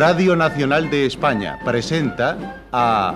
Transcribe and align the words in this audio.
Radio 0.00 0.34
Nacional 0.34 0.88
de 0.88 1.04
España 1.04 1.58
presenta 1.62 2.62
a... 2.72 3.14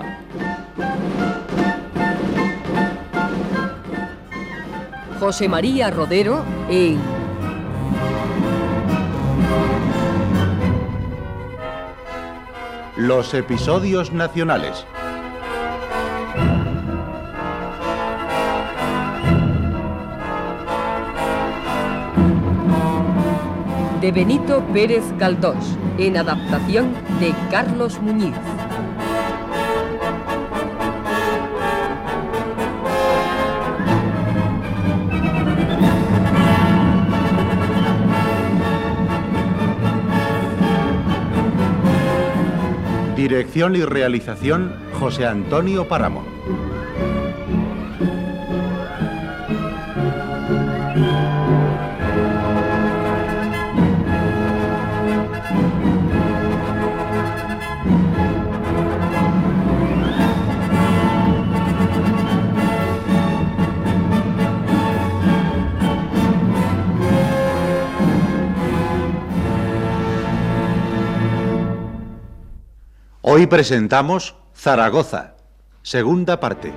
José 5.19 5.49
María 5.49 5.89
Rodero 5.89 6.45
en... 6.69 6.99
Los 12.97 13.33
episodios 13.33 14.13
nacionales. 14.13 14.85
De 24.05 24.11
Benito 24.11 24.63
Pérez 24.71 25.03
Galdós, 25.17 25.79
en 25.97 26.15
adaptación 26.15 26.93
de 27.19 27.33
Carlos 27.49 27.99
Muñiz. 27.99 28.35
Dirección 43.15 43.75
y 43.75 43.81
realización 43.81 44.75
José 44.99 45.25
Antonio 45.25 45.87
Páramo. 45.87 46.34
Hoy 73.37 73.47
presentamos 73.47 74.33
Zaragoza, 74.55 75.35
segunda 75.81 76.39
parte. 76.39 76.71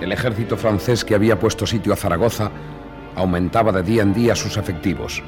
El 0.00 0.10
ejército 0.10 0.56
francés 0.56 1.04
que 1.04 1.14
había 1.14 1.38
puesto 1.38 1.64
sitio 1.64 1.92
a 1.92 1.96
Zaragoza 1.96 2.50
aumentaba 3.14 3.70
de 3.70 3.84
día 3.84 4.02
en 4.02 4.12
día 4.12 4.34
sus 4.34 4.56
efectivos 4.56 5.22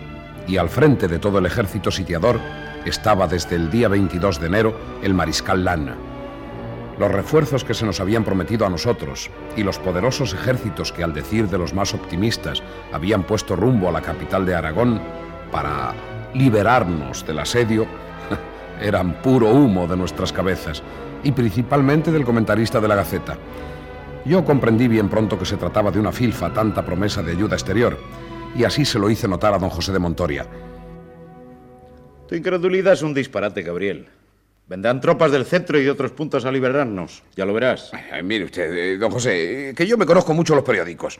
y 0.48 0.56
al 0.56 0.68
frente 0.68 1.06
de 1.06 1.20
todo 1.20 1.38
el 1.38 1.46
ejército 1.46 1.92
sitiador 1.92 2.40
estaba 2.84 3.26
desde 3.26 3.56
el 3.56 3.70
día 3.70 3.88
22 3.88 4.40
de 4.40 4.46
enero 4.46 4.74
el 5.02 5.14
mariscal 5.14 5.64
Lannes. 5.64 5.96
Los 6.98 7.10
refuerzos 7.10 7.64
que 7.64 7.72
se 7.72 7.86
nos 7.86 7.98
habían 8.00 8.24
prometido 8.24 8.66
a 8.66 8.68
nosotros 8.68 9.30
y 9.56 9.62
los 9.62 9.78
poderosos 9.78 10.34
ejércitos 10.34 10.92
que, 10.92 11.02
al 11.02 11.14
decir 11.14 11.48
de 11.48 11.56
los 11.56 11.72
más 11.72 11.94
optimistas, 11.94 12.62
habían 12.92 13.22
puesto 13.22 13.56
rumbo 13.56 13.88
a 13.88 13.92
la 13.92 14.02
capital 14.02 14.44
de 14.44 14.54
Aragón 14.54 15.00
para 15.50 15.94
liberarnos 16.34 17.26
del 17.26 17.38
asedio, 17.38 17.86
eran 18.82 19.22
puro 19.22 19.48
humo 19.48 19.86
de 19.86 19.96
nuestras 19.96 20.32
cabezas 20.32 20.82
y 21.22 21.32
principalmente 21.32 22.12
del 22.12 22.24
comentarista 22.24 22.80
de 22.80 22.88
la 22.88 22.96
Gaceta. 22.96 23.38
Yo 24.26 24.44
comprendí 24.44 24.86
bien 24.86 25.08
pronto 25.08 25.38
que 25.38 25.46
se 25.46 25.56
trataba 25.56 25.90
de 25.90 26.00
una 26.00 26.12
filfa 26.12 26.52
tanta 26.52 26.84
promesa 26.84 27.22
de 27.22 27.32
ayuda 27.32 27.56
exterior 27.56 27.98
y 28.54 28.64
así 28.64 28.84
se 28.84 28.98
lo 28.98 29.08
hice 29.08 29.26
notar 29.26 29.54
a 29.54 29.58
don 29.58 29.70
José 29.70 29.92
de 29.92 29.98
Montoria. 29.98 30.46
Tu 32.30 32.36
incredulidad 32.36 32.92
es 32.92 33.02
un 33.02 33.12
disparate, 33.12 33.60
Gabriel. 33.62 34.06
Vendrán 34.68 35.00
tropas 35.00 35.32
del 35.32 35.44
centro 35.44 35.80
y 35.80 35.82
de 35.82 35.90
otros 35.90 36.12
puntos 36.12 36.44
a 36.44 36.52
liberarnos. 36.52 37.24
Ya 37.34 37.44
lo 37.44 37.52
verás. 37.52 37.90
mire 38.22 38.44
usted, 38.44 38.72
eh, 38.72 38.98
don 38.98 39.10
José, 39.10 39.70
eh, 39.70 39.74
que 39.74 39.84
yo 39.84 39.98
me 39.98 40.06
conozco 40.06 40.32
mucho 40.32 40.54
los 40.54 40.62
periódicos. 40.62 41.18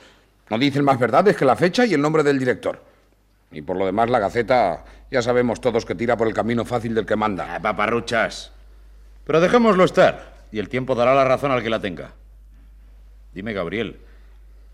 No 0.49 0.57
dicen 0.57 0.85
más 0.85 1.01
verdades 1.01 1.37
que 1.37 1.45
la 1.45 1.57
fecha 1.57 1.85
y 1.85 1.95
el 1.95 2.01
nombre 2.01 2.23
del 2.23 2.39
director. 2.39 2.81
Y 3.51 3.61
por 3.63 3.77
lo 3.77 3.87
demás, 3.87 4.09
la 4.09 4.21
Gaceta 4.21 4.85
ya 5.11 5.21
sabemos 5.21 5.61
todos 5.61 5.85
que 5.85 5.97
tira 5.97 6.17
por 6.17 6.29
el 6.29 6.33
camino 6.33 6.65
fácil 6.65 6.95
del 6.95 7.07
que 7.07 7.17
manda. 7.17 7.57
Ah, 7.57 7.61
paparruchas. 7.61 8.53
Pero 9.25 9.41
dejémoslo 9.41 9.83
estar, 9.83 10.45
y 10.53 10.61
el 10.61 10.69
tiempo 10.69 10.95
dará 10.95 11.13
la 11.13 11.25
razón 11.25 11.51
al 11.51 11.65
que 11.65 11.71
la 11.71 11.81
tenga. 11.81 12.13
Dime, 13.35 13.53
Gabriel, 13.53 13.99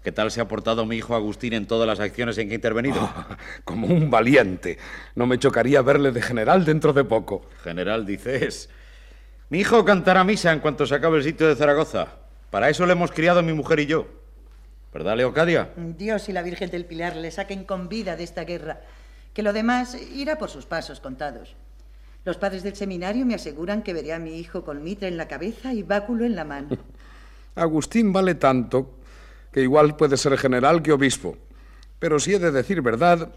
¿Qué 0.06 0.12
tal 0.12 0.30
se 0.30 0.40
ha 0.40 0.46
portado 0.46 0.86
mi 0.86 0.94
hijo 0.94 1.16
Agustín 1.16 1.52
en 1.52 1.66
todas 1.66 1.84
las 1.84 1.98
acciones 1.98 2.38
en 2.38 2.46
que 2.46 2.52
ha 2.52 2.54
intervenido? 2.54 3.00
Oh, 3.02 3.24
como 3.64 3.88
un 3.88 4.08
valiente. 4.08 4.78
No 5.16 5.26
me 5.26 5.36
chocaría 5.36 5.82
verle 5.82 6.12
de 6.12 6.22
general 6.22 6.64
dentro 6.64 6.92
de 6.92 7.02
poco. 7.02 7.44
General, 7.64 8.06
dices. 8.06 8.70
Mi 9.50 9.58
hijo 9.58 9.84
cantará 9.84 10.22
misa 10.22 10.52
en 10.52 10.60
cuanto 10.60 10.86
se 10.86 10.94
acabe 10.94 11.16
el 11.18 11.24
sitio 11.24 11.48
de 11.48 11.56
Zaragoza. 11.56 12.06
Para 12.52 12.70
eso 12.70 12.86
le 12.86 12.92
hemos 12.92 13.10
criado 13.10 13.42
mi 13.42 13.52
mujer 13.52 13.80
y 13.80 13.86
yo. 13.86 14.06
¿Verdad, 14.94 15.16
Leocadia? 15.16 15.70
Dios 15.76 16.28
y 16.28 16.32
la 16.32 16.42
Virgen 16.42 16.70
del 16.70 16.84
Pilar 16.84 17.16
le 17.16 17.32
saquen 17.32 17.64
con 17.64 17.88
vida 17.88 18.14
de 18.14 18.22
esta 18.22 18.44
guerra. 18.44 18.82
Que 19.34 19.42
lo 19.42 19.52
demás 19.52 19.98
irá 20.14 20.38
por 20.38 20.50
sus 20.50 20.66
pasos 20.66 21.00
contados. 21.00 21.56
Los 22.24 22.36
padres 22.36 22.62
del 22.62 22.76
seminario 22.76 23.26
me 23.26 23.34
aseguran 23.34 23.82
que 23.82 23.92
veré 23.92 24.12
a 24.12 24.20
mi 24.20 24.38
hijo 24.38 24.64
con 24.64 24.84
mitra 24.84 25.08
en 25.08 25.16
la 25.16 25.26
cabeza 25.26 25.74
y 25.74 25.82
báculo 25.82 26.24
en 26.24 26.36
la 26.36 26.44
mano. 26.44 26.68
Agustín 27.56 28.12
vale 28.12 28.36
tanto 28.36 29.00
que 29.56 29.62
igual 29.62 29.96
puede 29.96 30.18
ser 30.18 30.36
general 30.36 30.82
que 30.82 30.92
obispo. 30.92 31.34
Pero 31.98 32.18
si 32.20 32.34
he 32.34 32.38
de 32.38 32.50
decir 32.50 32.82
verdad, 32.82 33.32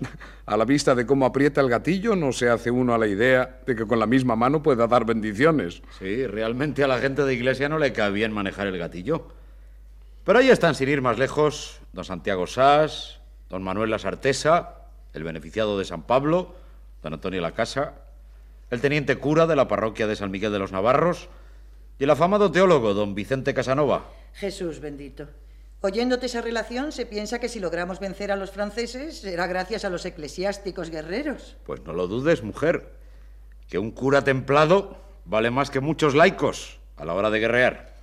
a 0.45 0.57
la 0.57 0.65
vista 0.65 0.93
de 0.93 1.05
cómo 1.05 1.25
aprieta 1.25 1.61
el 1.61 1.69
gatillo, 1.69 2.13
no 2.13 2.33
se 2.33 2.49
hace 2.49 2.69
uno 2.69 2.93
a 2.93 2.97
la 2.97 3.07
idea 3.07 3.61
de 3.65 3.73
que 3.73 3.85
con 3.85 3.99
la 3.99 4.05
misma 4.05 4.35
mano 4.35 4.61
pueda 4.61 4.85
dar 4.85 5.05
bendiciones. 5.05 5.81
Sí, 5.97 6.27
realmente 6.27 6.83
a 6.83 6.89
la 6.89 6.97
gente 6.97 7.23
de 7.23 7.33
iglesia 7.33 7.69
no 7.69 7.79
le 7.79 7.93
cae 7.93 8.11
bien 8.11 8.33
manejar 8.33 8.67
el 8.67 8.77
gatillo. 8.77 9.29
Pero 10.25 10.39
ahí 10.39 10.49
están, 10.49 10.75
sin 10.75 10.89
ir 10.89 11.01
más 11.01 11.17
lejos, 11.17 11.79
don 11.93 12.03
Santiago 12.03 12.47
Sás, 12.47 13.21
don 13.49 13.63
Manuel 13.63 13.89
Lasartesa, 13.89 14.75
el 15.13 15.23
beneficiado 15.23 15.79
de 15.79 15.85
San 15.85 16.03
Pablo, 16.03 16.53
don 17.01 17.13
Antonio 17.13 17.39
La 17.39 17.53
Casa, 17.53 17.93
el 18.71 18.81
teniente 18.81 19.15
cura 19.15 19.47
de 19.47 19.55
la 19.55 19.69
parroquia 19.69 20.05
de 20.05 20.17
San 20.17 20.31
Miguel 20.31 20.51
de 20.51 20.59
los 20.59 20.73
Navarros 20.73 21.29
y 21.97 22.03
el 22.03 22.09
afamado 22.09 22.51
teólogo 22.51 22.93
don 22.93 23.15
Vicente 23.15 23.53
Casanova. 23.53 24.09
Jesús 24.33 24.81
bendito. 24.81 25.29
Oyéndote 25.81 26.25
esa 26.25 26.41
relación, 26.41 26.91
se 26.91 27.05
piensa 27.05 27.39
que 27.39 27.47
si 27.47 27.61
logramos 27.61 28.01
vencer 28.01 28.33
a 28.33 28.35
los 28.35 28.51
franceses 28.51 29.19
será 29.19 29.47
gracias 29.47 29.85
a 29.85 29.89
los 29.89 30.05
eclesiásticos 30.05 30.89
guerreros. 30.89 31.55
Pues 31.65 31.81
no 31.83 31.93
lo 31.93 32.07
dudes, 32.07 32.43
mujer, 32.43 32.91
que 33.69 33.79
un 33.79 33.91
cura 33.91 34.23
templado 34.23 34.97
vale 35.23 35.51
más 35.51 35.69
que 35.69 35.79
muchos 35.79 36.15
laicos 36.15 36.79
a 36.97 37.05
la 37.05 37.13
hora 37.13 37.29
de 37.29 37.39
guerrear. 37.39 37.93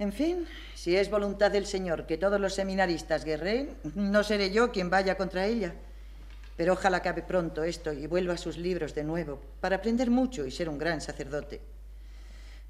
En 0.00 0.12
fin, 0.12 0.48
si 0.74 0.96
es 0.96 1.08
voluntad 1.08 1.52
del 1.52 1.66
Señor 1.66 2.04
que 2.06 2.18
todos 2.18 2.40
los 2.40 2.54
seminaristas 2.54 3.24
guerreen, 3.24 3.76
no 3.94 4.24
seré 4.24 4.50
yo 4.50 4.72
quien 4.72 4.90
vaya 4.90 5.16
contra 5.16 5.46
ella. 5.46 5.72
Pero 6.56 6.72
ojalá 6.72 6.96
acabe 6.96 7.22
pronto 7.22 7.62
esto 7.62 7.92
y 7.92 8.08
vuelva 8.08 8.34
a 8.34 8.38
sus 8.38 8.58
libros 8.58 8.94
de 8.94 9.04
nuevo, 9.04 9.40
para 9.60 9.76
aprender 9.76 10.10
mucho 10.10 10.46
y 10.46 10.50
ser 10.50 10.68
un 10.68 10.78
gran 10.78 11.00
sacerdote. 11.00 11.60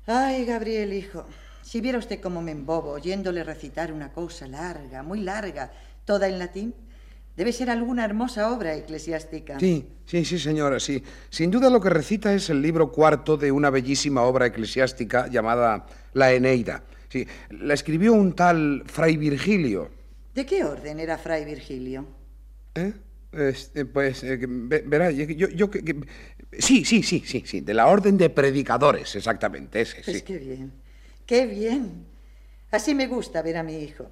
Ay, 0.07 0.45
Gabriel, 0.45 0.93
hijo, 0.93 1.27
si 1.65 1.81
viera 1.81 1.99
usted 1.99 2.21
cómo 2.21 2.43
me 2.43 2.53
embobo 2.53 2.91
oyéndole 2.91 3.43
recitar 3.43 3.91
una 3.91 4.13
cosa 4.13 4.47
larga, 4.47 5.03
muy 5.03 5.21
larga, 5.21 5.73
toda 6.05 6.29
en 6.29 6.39
latín, 6.39 6.75
debe 7.37 7.53
ser 7.53 7.71
alguna 7.71 8.05
hermosa 8.05 8.53
obra 8.53 8.75
eclesiástica. 8.75 9.59
Sí, 9.59 9.89
sí, 10.05 10.27
sí, 10.27 10.39
señora, 10.39 10.79
sí. 10.79 11.03
Sin 11.31 11.51
duda 11.51 11.71
lo 11.71 11.81
que 11.81 11.89
recita 11.89 12.35
es 12.35 12.51
el 12.51 12.61
libro 12.61 12.93
cuarto 12.93 13.39
de 13.39 13.51
una 13.51 13.71
bellísima 13.71 14.23
obra 14.23 14.47
eclesiástica 14.47 15.27
llamada 15.29 15.87
La 16.13 16.33
Eneida. 16.33 16.85
Sí, 17.09 17.27
la 17.49 17.73
escribió 17.73 18.13
un 18.13 18.35
tal 18.35 18.83
Fray 18.87 19.17
Virgilio. 19.17 19.91
¿De 20.35 20.45
qué 20.45 20.65
orden 20.65 21.01
era 21.01 21.17
Fray 21.17 21.47
Virgilio? 21.47 22.07
¿Eh? 22.75 22.93
Este, 23.33 23.87
pues, 23.87 24.23
eh, 24.23 24.39
verá, 24.47 25.11
yo, 25.11 25.49
yo, 25.49 25.71
sí, 26.59 26.85
sí, 26.85 27.03
sí, 27.03 27.23
sí, 27.27 27.43
sí, 27.47 27.61
de 27.63 27.75
la 27.75 27.87
orden 27.87 28.17
de 28.19 28.31
predicadores, 28.31 29.17
exactamente, 29.17 29.81
ese, 29.81 30.03
pues 30.05 30.23
qué 30.23 30.39
bien. 30.39 30.84
Qué 31.27 31.47
bien. 31.47 32.07
Así 32.71 32.95
me 32.95 33.07
gusta 33.07 33.43
ver 33.43 33.57
a 33.57 33.63
mi 33.63 33.77
hijo. 33.77 34.11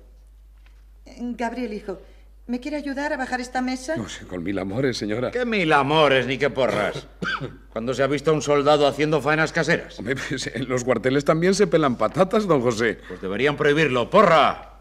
Gabriel, 1.04 1.72
hijo, 1.72 2.00
¿me 2.46 2.60
quiere 2.60 2.76
ayudar 2.76 3.12
a 3.12 3.16
bajar 3.16 3.40
esta 3.40 3.60
mesa? 3.60 3.96
No 3.96 4.08
sé, 4.08 4.26
con 4.26 4.42
mil 4.42 4.58
amores, 4.58 4.96
señora. 4.96 5.30
¿Qué 5.30 5.44
mil 5.44 5.72
amores 5.72 6.26
ni 6.26 6.38
qué 6.38 6.48
porras? 6.48 7.06
¿Cuándo 7.72 7.92
se 7.92 8.02
ha 8.02 8.06
visto 8.06 8.30
a 8.30 8.34
un 8.34 8.42
soldado 8.42 8.86
haciendo 8.86 9.20
faenas 9.20 9.52
caseras? 9.52 9.98
Pues, 10.02 10.46
en 10.46 10.68
los 10.68 10.84
cuarteles 10.84 11.24
también 11.24 11.54
se 11.54 11.66
pelan 11.66 11.96
patatas, 11.96 12.46
don 12.46 12.60
José. 12.60 12.98
Pues 13.08 13.20
deberían 13.20 13.56
prohibirlo. 13.56 14.08
¡Porra! 14.08 14.80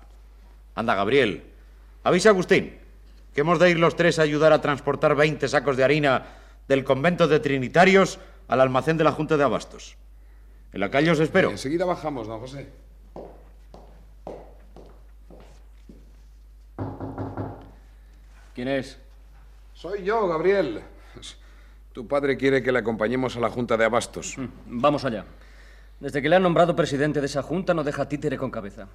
Anda, 0.75 0.95
Gabriel. 0.95 1.43
Avisa 2.03 2.29
a 2.29 2.31
Agustín 2.31 2.81
que 3.33 3.41
hemos 3.41 3.59
de 3.59 3.69
ir 3.69 3.79
los 3.79 3.95
tres 3.95 4.19
a 4.19 4.23
ayudar 4.23 4.53
a 4.53 4.61
transportar 4.61 5.15
20 5.15 5.47
sacos 5.47 5.77
de 5.77 5.83
harina 5.83 6.25
del 6.67 6.83
convento 6.83 7.27
de 7.27 7.39
Trinitarios 7.39 8.19
al 8.47 8.61
almacén 8.61 8.97
de 8.97 9.03
la 9.03 9.11
Junta 9.11 9.37
de 9.37 9.43
Abastos. 9.43 9.97
En 10.73 10.79
la 10.79 10.89
calle 10.89 11.12
os 11.12 11.19
espero. 11.19 11.50
Enseguida 11.50 11.85
bajamos, 11.85 12.27
don 12.27 12.39
José. 12.39 12.69
¿Quién 18.56 18.68
es? 18.68 18.97
Soy 19.73 20.03
yo, 20.03 20.27
Gabriel. 20.27 20.81
Tu 21.94 22.07
padre 22.07 22.38
quiere 22.38 22.63
que 22.63 22.71
le 22.71 22.79
acompañemos 22.79 23.35
a 23.35 23.39
la 23.39 23.50
Junta 23.50 23.75
de 23.75 23.85
Abastos. 23.85 24.38
Vamos 24.65 25.03
allá. 25.03 25.25
Desde 26.00 26.21
que 26.21 26.29
le 26.29 26.38
han 26.38 26.44
nombrado 26.44 26.75
presidente 26.75 27.19
de 27.19 27.25
esa 27.25 27.44
junta 27.44 27.74
no 27.74 27.83
deja 27.83 28.07
títere 28.07 28.38
con 28.38 28.50
cabeza. 28.50 28.88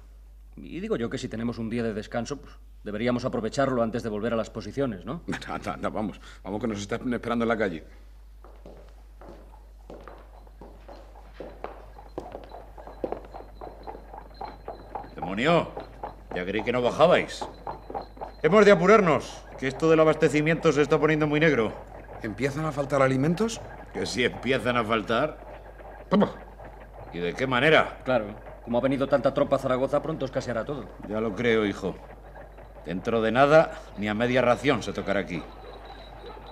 Y 0.55 0.79
digo 0.79 0.97
yo 0.97 1.09
que 1.09 1.19
si 1.19 1.27
tenemos 1.27 1.59
un 1.59 1.69
día 1.69 1.83
de 1.83 1.93
descanso, 1.93 2.37
pues 2.37 2.55
deberíamos 2.83 3.23
aprovecharlo 3.25 3.83
antes 3.83 4.01
de 4.01 4.09
volver 4.09 4.33
a 4.33 4.35
las 4.35 4.49
posiciones, 4.49 5.05
¿no? 5.05 5.21
Anda, 5.47 5.73
anda, 5.73 5.89
vamos. 5.89 6.19
Vamos 6.43 6.59
que 6.59 6.67
nos 6.67 6.79
están 6.79 7.13
esperando 7.13 7.45
en 7.45 7.49
la 7.49 7.57
calle. 7.57 7.83
Demonio, 15.27 15.67
ya 16.33 16.45
creí 16.45 16.63
que 16.63 16.71
no 16.71 16.81
bajabais. 16.81 17.45
Hemos 18.43 18.63
de 18.63 18.71
apurarnos, 18.71 19.43
que 19.59 19.67
esto 19.67 19.89
del 19.89 19.99
abastecimiento 19.99 20.71
se 20.71 20.81
está 20.81 20.97
poniendo 20.97 21.27
muy 21.27 21.41
negro. 21.41 21.73
¿Empiezan 22.23 22.63
a 22.63 22.71
faltar 22.71 23.01
alimentos? 23.01 23.59
Que 23.93 24.05
si 24.05 24.23
empiezan 24.23 24.77
a 24.77 24.85
faltar. 24.85 25.37
Toma. 26.09 26.31
¿Y 27.11 27.19
de 27.19 27.33
qué 27.33 27.45
manera? 27.45 27.97
Claro, 28.05 28.27
como 28.63 28.77
ha 28.77 28.81
venido 28.81 29.05
tanta 29.09 29.33
tropa 29.33 29.57
a 29.57 29.59
Zaragoza, 29.59 30.01
pronto 30.01 30.23
escaseará 30.23 30.63
todo. 30.63 30.85
Ya 31.09 31.19
lo 31.19 31.35
creo, 31.35 31.65
hijo. 31.65 31.93
Dentro 32.85 33.21
de 33.21 33.33
nada, 33.33 33.73
ni 33.97 34.07
a 34.07 34.13
media 34.13 34.41
ración 34.41 34.81
se 34.81 34.93
tocará 34.93 35.19
aquí. 35.19 35.43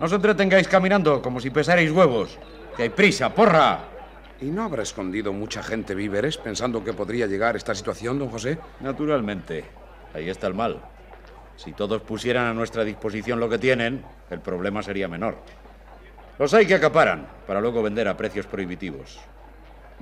No 0.01 0.05
os 0.05 0.11
entretengáis 0.11 0.67
caminando 0.67 1.21
como 1.21 1.39
si 1.39 1.49
pesarais 1.49 1.93
huevos. 1.93 2.37
Que 2.75 2.83
hay 2.83 2.89
prisa, 2.89 3.33
porra. 3.33 3.94
¿Y 4.41 4.45
no 4.45 4.63
habrá 4.63 4.83
escondido 4.83 5.31
mucha 5.31 5.63
gente 5.63 5.95
víveres 5.95 6.37
pensando 6.37 6.83
que 6.83 6.91
podría 6.91 7.25
llegar 7.25 7.55
esta 7.55 7.73
situación, 7.73 8.19
don 8.19 8.29
José? 8.29 8.57
Naturalmente. 8.81 9.63
Ahí 10.13 10.29
está 10.29 10.47
el 10.47 10.53
mal. 10.53 10.81
Si 11.55 11.71
todos 11.71 12.01
pusieran 12.01 12.47
a 12.47 12.53
nuestra 12.53 12.83
disposición 12.83 13.39
lo 13.39 13.47
que 13.47 13.57
tienen, 13.57 14.03
el 14.29 14.41
problema 14.41 14.83
sería 14.83 15.07
menor. 15.07 15.37
Los 16.37 16.53
hay 16.53 16.65
que 16.65 16.75
acaparan 16.75 17.25
para 17.47 17.61
luego 17.61 17.81
vender 17.81 18.09
a 18.09 18.17
precios 18.17 18.45
prohibitivos. 18.45 19.19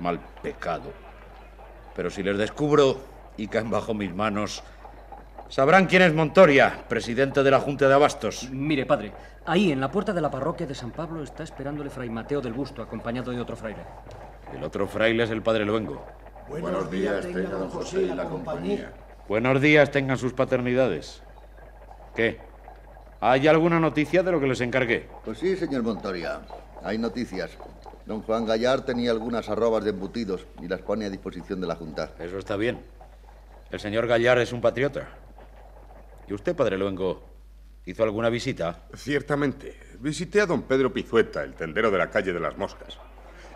Mal 0.00 0.18
pecado. 0.42 0.92
Pero 1.94 2.10
si 2.10 2.24
les 2.24 2.36
descubro 2.36 2.98
y 3.36 3.46
caen 3.46 3.70
bajo 3.70 3.94
mis 3.94 4.12
manos, 4.12 4.64
sabrán 5.48 5.86
quién 5.86 6.02
es 6.02 6.12
Montoria, 6.12 6.84
presidente 6.88 7.44
de 7.44 7.50
la 7.52 7.60
Junta 7.60 7.86
de 7.86 7.94
Abastos. 7.94 8.48
Mire, 8.50 8.84
padre, 8.84 9.12
ahí 9.46 9.70
en 9.70 9.80
la 9.80 9.92
puerta 9.92 10.12
de 10.12 10.20
la 10.20 10.30
parroquia 10.30 10.66
de 10.66 10.74
San 10.74 10.90
Pablo 10.90 11.22
está 11.22 11.44
esperándole 11.44 11.88
Fray 11.88 12.10
Mateo 12.10 12.40
del 12.40 12.52
Busto, 12.52 12.82
acompañado 12.82 13.30
de 13.30 13.40
otro 13.40 13.54
fraile. 13.54 13.84
El 14.52 14.62
otro 14.62 14.86
fraile 14.86 15.24
es 15.24 15.30
el 15.30 15.42
padre 15.42 15.64
Luengo. 15.64 16.04
Buenos 16.48 16.90
días, 16.90 17.24
tenga 17.24 17.50
don 17.50 17.70
José 17.70 18.02
y 18.02 18.14
la 18.14 18.24
compañía. 18.24 18.92
Buenos 19.26 19.60
días 19.60 19.90
tengan 19.90 20.18
sus 20.18 20.34
paternidades. 20.34 21.22
¿Qué? 22.14 22.38
¿Hay 23.20 23.48
alguna 23.48 23.80
noticia 23.80 24.22
de 24.22 24.30
lo 24.30 24.40
que 24.40 24.46
les 24.46 24.60
encargué? 24.60 25.08
Pues 25.24 25.38
sí, 25.38 25.56
señor 25.56 25.82
Montoria. 25.82 26.42
Hay 26.82 26.98
noticias. 26.98 27.50
Don 28.04 28.20
Juan 28.20 28.44
Gallar 28.44 28.84
tenía 28.84 29.10
algunas 29.10 29.48
arrobas 29.48 29.82
de 29.84 29.90
embutidos 29.90 30.46
y 30.60 30.68
las 30.68 30.82
pone 30.82 31.06
a 31.06 31.10
disposición 31.10 31.60
de 31.60 31.66
la 31.66 31.76
Junta. 31.76 32.12
Eso 32.18 32.38
está 32.38 32.56
bien. 32.56 32.80
El 33.70 33.80
señor 33.80 34.06
Gallar 34.06 34.38
es 34.38 34.52
un 34.52 34.60
patriota. 34.60 35.08
¿Y 36.28 36.34
usted, 36.34 36.54
padre 36.54 36.76
Luengo, 36.76 37.24
hizo 37.86 38.02
alguna 38.02 38.28
visita? 38.28 38.82
Ciertamente. 38.94 39.78
Visité 40.00 40.42
a 40.42 40.46
don 40.46 40.62
Pedro 40.62 40.92
Pizueta, 40.92 41.42
el 41.42 41.54
tendero 41.54 41.90
de 41.90 41.98
la 41.98 42.10
calle 42.10 42.34
de 42.34 42.40
las 42.40 42.58
Moscas. 42.58 42.98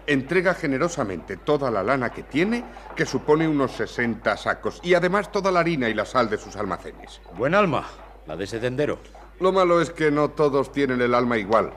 Entrega 0.08 0.55
generosamente 0.55 1.37
toda 1.37 1.70
la 1.70 1.82
lana 1.82 2.08
que 2.08 2.22
tiene, 2.22 2.64
que 2.96 3.05
supone 3.05 3.46
unos 3.46 3.72
60 3.72 4.38
sacos, 4.38 4.81
y 4.82 4.94
además 4.94 5.31
toda 5.31 5.52
la 5.52 5.60
harina 5.60 5.87
y 5.90 5.93
la 5.93 6.06
sal 6.06 6.31
de 6.31 6.38
sus 6.38 6.56
almacenes. 6.56 7.20
Buen 7.37 7.55
alma, 7.55 7.84
la 8.26 8.34
de 8.34 8.44
ese 8.44 8.58
tendero. 8.58 9.00
Lo 9.38 9.52
malo 9.52 9.82
es 9.82 9.90
que 9.90 10.10
no 10.10 10.31
todos 10.31 10.72
tienen 10.72 11.02
el 11.02 11.12
alma 11.12 11.37
igual. 11.37 11.72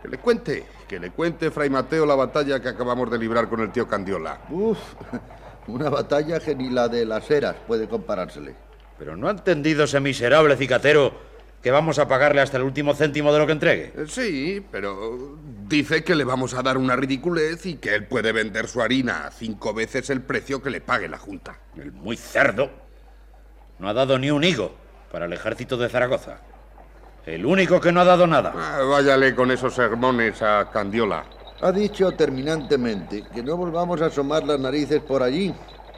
Que 0.00 0.06
le 0.06 0.18
cuente, 0.18 0.64
que 0.86 1.00
le 1.00 1.10
cuente, 1.10 1.50
Fray 1.50 1.68
Mateo, 1.70 2.06
la 2.06 2.14
batalla 2.14 2.60
que 2.60 2.68
acabamos 2.68 3.10
de 3.10 3.18
librar 3.18 3.48
con 3.48 3.58
el 3.58 3.72
tío 3.72 3.88
Candiola. 3.88 4.42
Uf, 4.48 4.78
una 5.66 5.90
batalla 5.90 6.38
que 6.38 6.54
ni 6.54 6.70
la 6.70 6.86
de 6.86 7.04
las 7.04 7.28
eras 7.32 7.56
puede 7.66 7.88
comparársele. 7.88 8.54
Pero 8.96 9.16
no 9.16 9.26
ha 9.26 9.32
entendido 9.32 9.82
ese 9.82 9.98
miserable 9.98 10.56
cicatero 10.56 11.29
que 11.62 11.70
vamos 11.70 11.98
a 11.98 12.08
pagarle 12.08 12.40
hasta 12.40 12.56
el 12.56 12.62
último 12.62 12.94
céntimo 12.94 13.32
de 13.32 13.38
lo 13.38 13.46
que 13.46 13.52
entregue. 13.52 13.92
Eh, 13.96 14.04
Sí, 14.08 14.64
pero 14.70 15.38
dice 15.68 16.02
que 16.02 16.14
le 16.14 16.24
vamos 16.24 16.54
a 16.54 16.62
dar 16.62 16.78
una 16.78 16.96
ridiculez 16.96 17.66
y 17.66 17.76
que 17.76 17.94
él 17.94 18.06
puede 18.06 18.32
vender 18.32 18.66
su 18.66 18.80
harina 18.80 19.26
a 19.26 19.30
cinco 19.30 19.74
veces 19.74 20.10
el 20.10 20.22
precio 20.22 20.62
que 20.62 20.70
le 20.70 20.80
pague 20.80 21.08
la 21.08 21.18
Junta. 21.18 21.58
El 21.76 21.92
muy 21.92 22.16
cerdo 22.16 22.70
no 23.78 23.88
ha 23.88 23.92
dado 23.94 24.18
ni 24.18 24.30
un 24.30 24.44
higo 24.44 24.74
para 25.12 25.26
el 25.26 25.32
ejército 25.32 25.76
de 25.76 25.88
Zaragoza. 25.88 26.38
El 27.26 27.44
único 27.44 27.80
que 27.80 27.92
no 27.92 28.00
ha 28.00 28.04
dado 28.04 28.26
nada. 28.26 28.52
Ah, 28.56 28.82
váyale 28.82 29.34
con 29.34 29.50
esos 29.50 29.74
sermones 29.74 30.40
a 30.42 30.70
Candiola. 30.72 31.24
Ha 31.60 31.72
dicho 31.72 32.12
terminantemente 32.12 33.24
que 33.34 33.42
no 33.42 33.56
volvamos 33.56 34.00
a 34.00 34.06
asomar 34.06 34.44
las 34.44 34.58
narices 34.58 35.02
por 35.02 35.22
allí 35.22 35.54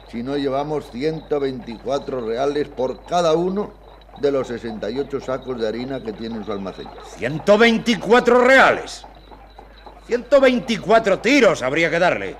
si 0.09 0.21
no 0.21 0.35
llevamos 0.35 0.91
124 0.91 2.27
reales 2.27 2.67
por 2.67 3.05
cada 3.05 3.33
uno 3.33 3.73
de 4.19 4.31
los 4.31 4.47
68 4.47 5.19
sacos 5.19 5.59
de 5.59 5.67
harina 5.67 6.01
que 6.01 6.13
tiene 6.13 6.37
en 6.37 6.45
su 6.45 6.51
almacén. 6.51 6.87
124 7.17 8.43
reales. 8.43 9.05
124 10.07 11.19
tiros 11.19 11.61
habría 11.61 11.89
que 11.89 11.99
darle. 11.99 12.35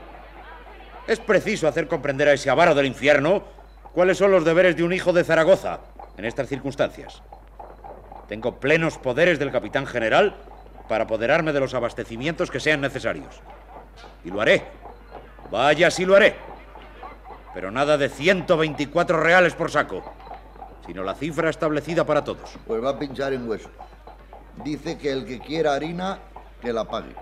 Es 1.07 1.19
preciso 1.19 1.67
hacer 1.67 1.87
comprender 1.87 2.29
a 2.29 2.33
ese 2.33 2.49
avaro 2.49 2.75
del 2.75 2.85
infierno 2.85 3.43
cuáles 3.93 4.17
son 4.17 4.31
los 4.31 4.45
deberes 4.45 4.75
de 4.75 4.83
un 4.83 4.93
hijo 4.93 5.13
de 5.13 5.23
Zaragoza 5.23 5.79
en 6.17 6.25
estas 6.25 6.47
circunstancias. 6.47 7.21
Tengo 8.27 8.59
plenos 8.59 8.97
poderes 8.97 9.39
del 9.39 9.51
capitán 9.51 9.85
general 9.85 10.35
para 10.87 11.05
apoderarme 11.05 11.53
de 11.53 11.59
los 11.59 11.73
abastecimientos 11.73 12.51
que 12.51 12.59
sean 12.59 12.81
necesarios. 12.81 13.41
Y 14.23 14.29
lo 14.29 14.41
haré. 14.41 14.63
Vaya, 15.51 15.91
sí 15.91 16.05
lo 16.05 16.15
haré. 16.15 16.35
Pero 17.53 17.69
nada 17.71 17.97
de 17.97 18.09
124 18.09 19.19
reales 19.19 19.53
por 19.53 19.69
saco, 19.69 20.03
sino 20.85 21.03
la 21.03 21.15
cifra 21.15 21.49
establecida 21.49 22.05
para 22.05 22.23
todos. 22.23 22.57
Pues 22.65 22.83
va 22.83 22.91
a 22.91 22.99
pinchar 22.99 23.33
en 23.33 23.47
hueso. 23.47 23.69
Dice 24.63 24.97
que 24.97 25.11
el 25.11 25.25
que 25.25 25.39
quiera 25.39 25.73
harina, 25.73 26.19
que 26.61 26.71
la 26.73 26.85
pague. 26.85 27.15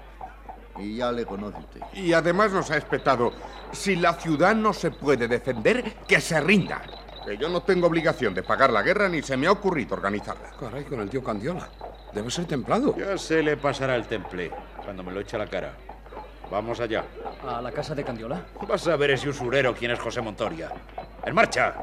Y 0.78 0.98
ya 0.98 1.12
le 1.12 1.26
conoce 1.26 1.60
usted. 1.60 1.82
Y 1.94 2.14
además 2.14 2.52
nos 2.52 2.72
ha 2.72 2.78
espetado, 2.78 3.34
si 3.72 3.96
la 3.96 4.14
ciudad 4.14 4.56
no 4.56 4.74
se 4.74 4.92
puede 4.92 5.28
defender, 5.28 5.96
que 6.08 6.20
se 6.22 6.40
rinda. 6.40 6.82
Que 7.26 7.38
yo 7.38 7.50
no 7.50 7.62
tengo 7.62 7.88
obligación 7.88 8.34
de 8.34 8.42
pagar 8.42 8.72
la 8.72 8.82
guerra 8.82 9.08
ni 9.08 9.22
se 9.22 9.38
me 9.38 9.48
ha 9.48 9.52
ocurrido 9.52 9.96
organizarla. 9.96 10.52
Caray, 10.60 10.86
con 10.86 11.02
el 11.02 11.10
tío 11.10 11.24
Candiola. 11.24 11.70
Debe 12.14 12.32
ser 12.32 12.46
templado. 12.46 12.96
Ya 12.98 13.18
se 13.18 13.44
le 13.44 13.58
pasará 13.58 13.96
el 13.96 14.08
temple 14.08 14.52
cuando 14.84 15.04
me 15.04 15.12
lo 15.12 15.20
eche 15.20 15.36
a 15.36 15.40
la 15.40 15.48
cara. 15.48 15.74
Vamos 16.50 16.80
allá. 16.80 17.06
¿A 17.48 17.62
la 17.62 17.72
casa 17.72 17.96
de 17.96 18.04
Candiola? 18.04 18.44
Vas 18.68 18.88
a 18.88 18.96
ver 18.98 19.12
ese 19.12 19.30
usurero 19.30 19.74
quién 19.74 19.92
es 19.92 20.00
José 20.00 20.20
Montoria. 20.22 20.70
¡En 21.24 21.34
marcha! 21.34 21.76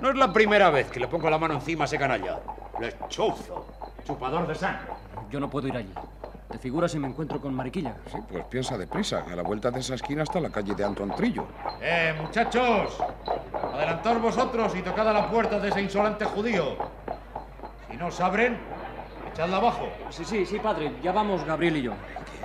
No 0.00 0.10
es 0.10 0.16
la 0.16 0.32
primera 0.32 0.70
vez 0.70 0.90
que 0.90 1.00
le 1.00 1.08
pongo 1.08 1.30
la 1.30 1.38
mano 1.38 1.54
encima 1.54 1.84
a 1.84 1.86
ese 1.86 1.98
canalla. 1.98 2.38
Le 2.80 2.94
chuzo. 3.08 3.66
Chupador 4.04 4.46
de 4.46 4.54
sangre. 4.54 4.88
Yo 5.30 5.40
no 5.40 5.48
puedo 5.48 5.68
ir 5.68 5.76
allí. 5.76 5.92
¿Te 6.50 6.58
figuras 6.58 6.92
si 6.92 6.98
me 6.98 7.08
encuentro 7.08 7.40
con 7.40 7.54
Mariquilla? 7.54 7.96
Sí, 8.10 8.18
pues 8.30 8.44
piensa 8.44 8.78
deprisa. 8.78 9.24
A 9.30 9.34
la 9.34 9.42
vuelta 9.42 9.70
de 9.70 9.80
esa 9.80 9.94
esquina 9.94 10.22
está 10.22 10.38
la 10.40 10.50
calle 10.50 10.74
de 10.74 10.84
Antón 10.84 11.10
Trillo. 11.16 11.46
¡Eh, 11.80 12.14
muchachos! 12.20 12.98
Adelantaos 13.74 14.22
vosotros 14.22 14.76
y 14.76 14.82
tocad 14.82 15.08
a 15.08 15.12
la 15.12 15.30
puerta 15.30 15.58
de 15.58 15.70
ese 15.70 15.82
insolente 15.82 16.24
judío. 16.24 16.76
Si 17.90 17.96
no 17.96 18.06
os 18.06 18.20
abren, 18.20 18.58
echadla 19.32 19.56
abajo. 19.56 19.88
Sí, 20.10 20.24
sí, 20.24 20.46
sí, 20.46 20.58
padre. 20.60 20.92
Ya 21.02 21.10
vamos, 21.12 21.44
Gabriel 21.44 21.78
y 21.78 21.82
yo. 21.82 21.92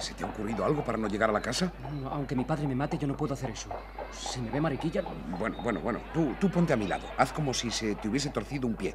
¿Qué, 0.01 0.07
¿Se 0.07 0.13
te 0.13 0.23
ha 0.23 0.27
ocurrido 0.27 0.65
algo 0.65 0.83
para 0.83 0.97
no 0.97 1.07
llegar 1.07 1.29
a 1.29 1.33
la 1.33 1.41
casa? 1.41 1.71
No, 2.01 2.09
Aunque 2.09 2.35
mi 2.35 2.43
padre 2.43 2.67
me 2.67 2.75
mate, 2.75 2.97
yo 2.97 3.07
no 3.07 3.15
puedo 3.15 3.33
hacer 3.33 3.51
eso. 3.51 3.69
Si 4.11 4.41
me 4.41 4.49
ve 4.49 4.59
Mariquilla... 4.59 5.03
Bueno, 5.39 5.57
bueno, 5.61 5.79
bueno. 5.79 5.99
Tú, 6.13 6.33
tú 6.39 6.49
ponte 6.49 6.73
a 6.73 6.77
mi 6.77 6.87
lado. 6.87 7.03
Haz 7.17 7.31
como 7.31 7.53
si 7.53 7.71
se 7.71 7.95
te 7.95 8.07
hubiese 8.07 8.29
torcido 8.29 8.67
un 8.67 8.75
pie. 8.75 8.93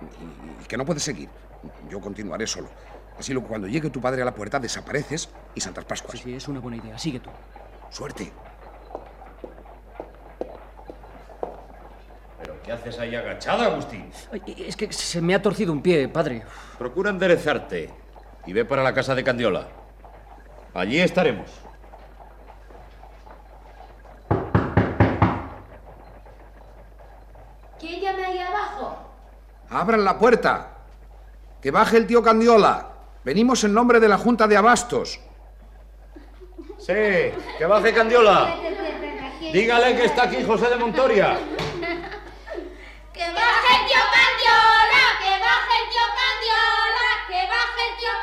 Y, 0.00 0.62
y 0.62 0.66
que 0.66 0.76
no 0.76 0.84
puedes 0.84 1.02
seguir. 1.02 1.28
Yo 1.88 2.00
continuaré 2.00 2.46
solo. 2.46 2.68
Así 3.18 3.32
luego 3.32 3.48
cuando 3.48 3.68
llegue 3.68 3.90
tu 3.90 4.00
padre 4.00 4.22
a 4.22 4.24
la 4.24 4.34
puerta 4.34 4.58
desapareces 4.58 5.28
y 5.54 5.60
Santas 5.60 5.84
Pascuas. 5.84 6.18
Sí, 6.18 6.24
sí, 6.24 6.34
es 6.34 6.48
una 6.48 6.60
buena 6.60 6.78
idea. 6.78 6.98
Sigue 6.98 7.20
tú. 7.20 7.30
Suerte. 7.90 8.32
¿Pero 12.40 12.60
qué 12.62 12.72
haces 12.72 12.98
ahí 12.98 13.14
agachada, 13.14 13.66
Agustín? 13.66 14.10
Ay, 14.32 14.42
Es 14.66 14.76
que 14.76 14.92
se 14.92 15.20
me 15.20 15.34
ha 15.34 15.40
torcido 15.40 15.72
un 15.72 15.80
pie, 15.80 16.08
padre. 16.08 16.42
Procura 16.78 17.10
enderezarte 17.10 17.90
y 18.46 18.52
ve 18.52 18.64
para 18.64 18.82
la 18.82 18.92
casa 18.92 19.14
de 19.14 19.22
Candiola. 19.22 19.68
Allí 20.74 21.00
estaremos. 21.00 21.48
¿Quién 27.78 28.00
llama 28.00 28.26
ahí 28.26 28.38
abajo? 28.40 28.96
¡Abran 29.70 30.04
la 30.04 30.18
puerta! 30.18 30.70
¡Que 31.62 31.70
baje 31.70 31.96
el 31.96 32.08
tío 32.08 32.22
Candiola! 32.22 32.88
Venimos 33.22 33.62
en 33.62 33.72
nombre 33.72 34.00
de 34.00 34.08
la 34.08 34.18
Junta 34.18 34.48
de 34.48 34.56
Abastos. 34.56 35.20
Sí, 36.78 36.92
que 37.58 37.66
baje 37.66 37.94
Candiola. 37.94 38.56
Dígale 39.40 39.96
que 39.96 40.06
está 40.06 40.24
aquí 40.24 40.42
José 40.42 40.68
de 40.70 40.76
Montoria. 40.76 41.38
¡Que 43.12 43.30
baje 43.30 43.70
el 43.76 43.86
tío 43.86 44.02
Candiola! 44.12 45.02
¡Que 45.22 45.38
baje 45.38 45.74
el 45.80 45.88
tío 45.88 46.06
Candiola! 46.18 47.08
¡Que 47.28 47.40
baje 47.48 47.80
el 47.88 47.96
tío 47.98 48.14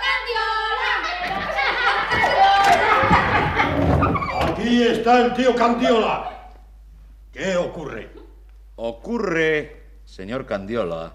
Aquí 4.72 4.84
está 4.84 5.26
el 5.26 5.34
tío 5.34 5.54
Candiola. 5.54 6.50
¿Qué 7.34 7.58
ocurre? 7.58 8.10
Ocurre, 8.78 9.84
señor 10.06 10.46
Candiola, 10.46 11.14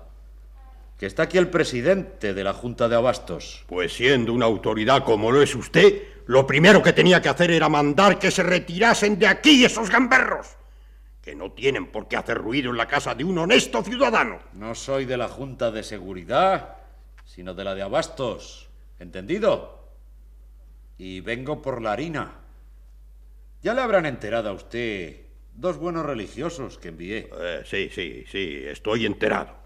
que 0.98 1.06
está 1.06 1.22
aquí 1.22 1.38
el 1.38 1.48
presidente 1.48 2.34
de 2.34 2.44
la 2.44 2.52
Junta 2.52 2.86
de 2.86 2.96
Abastos. 2.96 3.64
Pues 3.66 3.94
siendo 3.94 4.34
una 4.34 4.44
autoridad 4.44 5.04
como 5.04 5.32
lo 5.32 5.40
es 5.40 5.54
usted, 5.54 6.02
lo 6.26 6.46
primero 6.46 6.82
que 6.82 6.92
tenía 6.92 7.22
que 7.22 7.30
hacer 7.30 7.50
era 7.50 7.70
mandar 7.70 8.18
que 8.18 8.30
se 8.30 8.42
retirasen 8.42 9.18
de 9.18 9.26
aquí 9.26 9.64
esos 9.64 9.88
gamberros, 9.88 10.48
que 11.22 11.34
no 11.34 11.52
tienen 11.52 11.86
por 11.86 12.08
qué 12.08 12.18
hacer 12.18 12.36
ruido 12.36 12.72
en 12.72 12.76
la 12.76 12.86
casa 12.86 13.14
de 13.14 13.24
un 13.24 13.38
honesto 13.38 13.82
ciudadano. 13.82 14.38
No 14.52 14.74
soy 14.74 15.06
de 15.06 15.16
la 15.16 15.28
Junta 15.28 15.70
de 15.70 15.82
Seguridad, 15.82 16.76
sino 17.24 17.54
de 17.54 17.64
la 17.64 17.74
de 17.74 17.80
Abastos. 17.80 18.68
¿Entendido? 18.98 19.82
Y 20.98 21.22
vengo 21.22 21.62
por 21.62 21.80
la 21.80 21.92
harina. 21.92 22.45
Ya 23.62 23.74
le 23.74 23.80
habrán 23.80 24.06
enterado 24.06 24.48
a 24.50 24.52
usted 24.52 25.16
dos 25.54 25.78
buenos 25.78 26.06
religiosos 26.06 26.78
que 26.78 26.88
envié. 26.88 27.30
Eh, 27.38 27.62
sí, 27.64 27.90
sí, 27.92 28.24
sí, 28.30 28.62
estoy 28.66 29.06
enterado. 29.06 29.56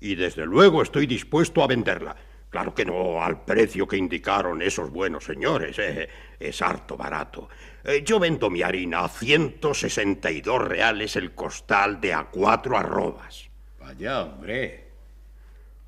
Y 0.00 0.14
desde 0.14 0.44
luego 0.46 0.82
estoy 0.82 1.06
dispuesto 1.06 1.62
a 1.62 1.66
venderla. 1.66 2.16
Claro 2.50 2.74
que 2.74 2.84
no 2.84 3.22
al 3.22 3.44
precio 3.44 3.86
que 3.86 3.96
indicaron 3.96 4.62
esos 4.62 4.90
buenos 4.90 5.24
señores. 5.24 5.78
eh, 5.78 6.08
es 6.38 6.62
harto 6.62 6.96
barato. 6.96 7.48
Eh, 7.84 8.02
yo 8.04 8.18
vendo 8.18 8.50
mi 8.50 8.62
harina 8.62 9.04
a 9.04 9.08
162 9.08 10.62
reales 10.66 11.16
el 11.16 11.34
costal 11.34 12.00
de 12.00 12.14
a 12.14 12.24
cuatro 12.24 12.76
arrobas. 12.76 13.48
Vaya, 13.80 14.22
hombre. 14.22 14.86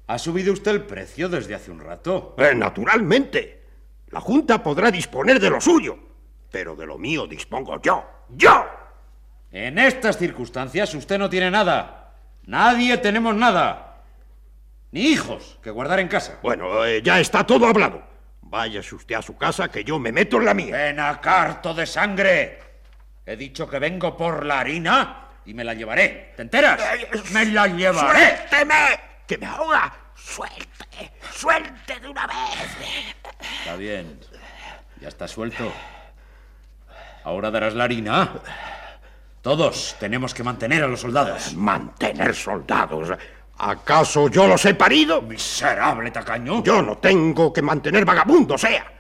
¿Ha 0.06 0.18
subido 0.18 0.52
usted 0.52 0.70
el 0.72 0.82
precio 0.82 1.28
desde 1.28 1.54
hace 1.54 1.70
un 1.70 1.80
rato? 1.80 2.34
Eh, 2.38 2.54
naturalmente. 2.54 3.62
La 4.10 4.20
Junta 4.20 4.62
podrá 4.62 4.90
disponer 4.90 5.38
de 5.38 5.50
lo 5.50 5.60
suyo, 5.60 5.98
pero 6.50 6.74
de 6.76 6.86
lo 6.86 6.98
mío 6.98 7.26
dispongo 7.26 7.80
yo. 7.80 8.04
¡Yo! 8.30 8.66
En 9.50 9.78
estas 9.78 10.18
circunstancias 10.18 10.94
usted 10.94 11.18
no 11.18 11.30
tiene 11.30 11.50
nada. 11.50 12.14
Nadie 12.44 12.96
tenemos 12.98 13.34
nada. 13.34 14.02
Ni 14.90 15.02
hijos 15.02 15.58
que 15.62 15.70
guardar 15.70 16.00
en 16.00 16.08
casa. 16.08 16.38
Bueno, 16.42 16.84
eh, 16.84 17.02
ya 17.02 17.20
está 17.20 17.44
todo 17.44 17.66
hablado. 17.66 18.02
Váyase 18.42 18.94
usted 18.94 19.14
a 19.14 19.22
su 19.22 19.36
casa 19.36 19.68
que 19.68 19.84
yo 19.84 19.98
me 19.98 20.12
meto 20.12 20.38
en 20.38 20.44
la 20.46 20.54
mía. 20.54 20.74
Ven 20.74 21.00
acá, 21.00 21.42
harto 21.42 21.74
de 21.74 21.86
sangre. 21.86 22.58
He 23.26 23.36
dicho 23.36 23.68
que 23.68 23.78
vengo 23.78 24.16
por 24.16 24.46
la 24.46 24.60
harina 24.60 25.28
y 25.44 25.52
me 25.52 25.64
la 25.64 25.74
llevaré. 25.74 26.32
¿Te 26.36 26.42
enteras? 26.42 26.80
Me 27.32 27.44
la 27.46 27.66
llevaré. 27.66 28.38
¡Suélteme! 28.38 29.00
¡Que 29.26 29.36
me 29.36 29.46
ahoga! 29.46 29.92
¡Suelte! 30.14 31.12
¡Suelte 31.32 32.00
de 32.00 32.08
una 32.08 32.26
vez! 32.26 32.36
Está 33.60 33.76
bien. 33.76 34.18
Ya 35.00 35.08
está 35.08 35.28
suelto. 35.28 35.70
Ahora 37.28 37.50
darás 37.50 37.74
la 37.74 37.84
harina. 37.84 38.40
Todos 39.42 39.96
tenemos 40.00 40.32
que 40.32 40.42
mantener 40.42 40.82
a 40.82 40.86
los 40.86 41.02
soldados. 41.02 41.52
Mantener 41.54 42.34
soldados. 42.34 43.12
¿Acaso 43.58 44.30
yo 44.30 44.46
los 44.46 44.64
he 44.64 44.72
parido? 44.72 45.20
Miserable 45.20 46.10
tacaño. 46.10 46.62
Yo 46.64 46.80
no 46.80 46.96
tengo 46.96 47.52
que 47.52 47.60
mantener 47.60 48.06
vagabundos, 48.06 48.62
sea. 48.62 48.90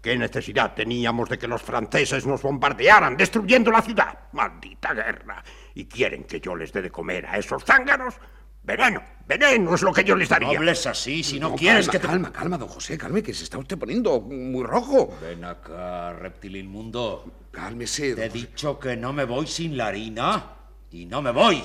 ¿Qué 0.00 0.16
necesidad 0.16 0.72
teníamos 0.72 1.28
de 1.28 1.36
que 1.36 1.46
los 1.46 1.60
franceses 1.60 2.24
nos 2.24 2.40
bombardearan 2.40 3.18
destruyendo 3.18 3.70
la 3.70 3.82
ciudad? 3.82 4.18
Maldita 4.32 4.94
guerra. 4.94 5.44
¿Y 5.74 5.84
quieren 5.84 6.24
que 6.24 6.40
yo 6.40 6.56
les 6.56 6.72
dé 6.72 6.80
de 6.80 6.90
comer 6.90 7.26
a 7.26 7.36
esos 7.36 7.64
zánganos? 7.64 8.14
Veneno, 8.62 9.02
veneno 9.26 9.74
es 9.74 9.82
lo 9.82 9.92
que 9.92 10.04
yo 10.04 10.16
les 10.16 10.30
No 10.30 10.36
daría. 10.36 10.56
hables 10.58 10.86
así 10.86 11.22
si 11.22 11.38
no, 11.38 11.54
quieres 11.54 11.84
calma, 11.86 11.92
que 11.92 11.98
te... 11.98 12.06
Calma, 12.06 12.32
calma, 12.32 12.56
don 12.56 12.68
José, 12.68 12.96
calme, 12.96 13.22
que 13.22 13.34
se 13.34 13.44
está 13.44 13.58
usted 13.58 13.76
poniendo 13.76 14.22
muy 14.22 14.64
rojo. 14.64 15.14
Ven 15.20 15.44
acá, 15.44 16.14
reptil 16.14 16.56
inmundo. 16.56 17.43
Cálmese, 17.54 18.14
Te 18.14 18.24
he 18.26 18.28
dicho 18.28 18.78
que 18.78 18.96
no 18.96 19.12
me 19.12 19.24
voy 19.24 19.46
sin 19.46 19.76
la 19.76 19.86
harina. 19.86 20.44
Y 20.90 21.06
no 21.06 21.22
me 21.22 21.30
voy. 21.30 21.62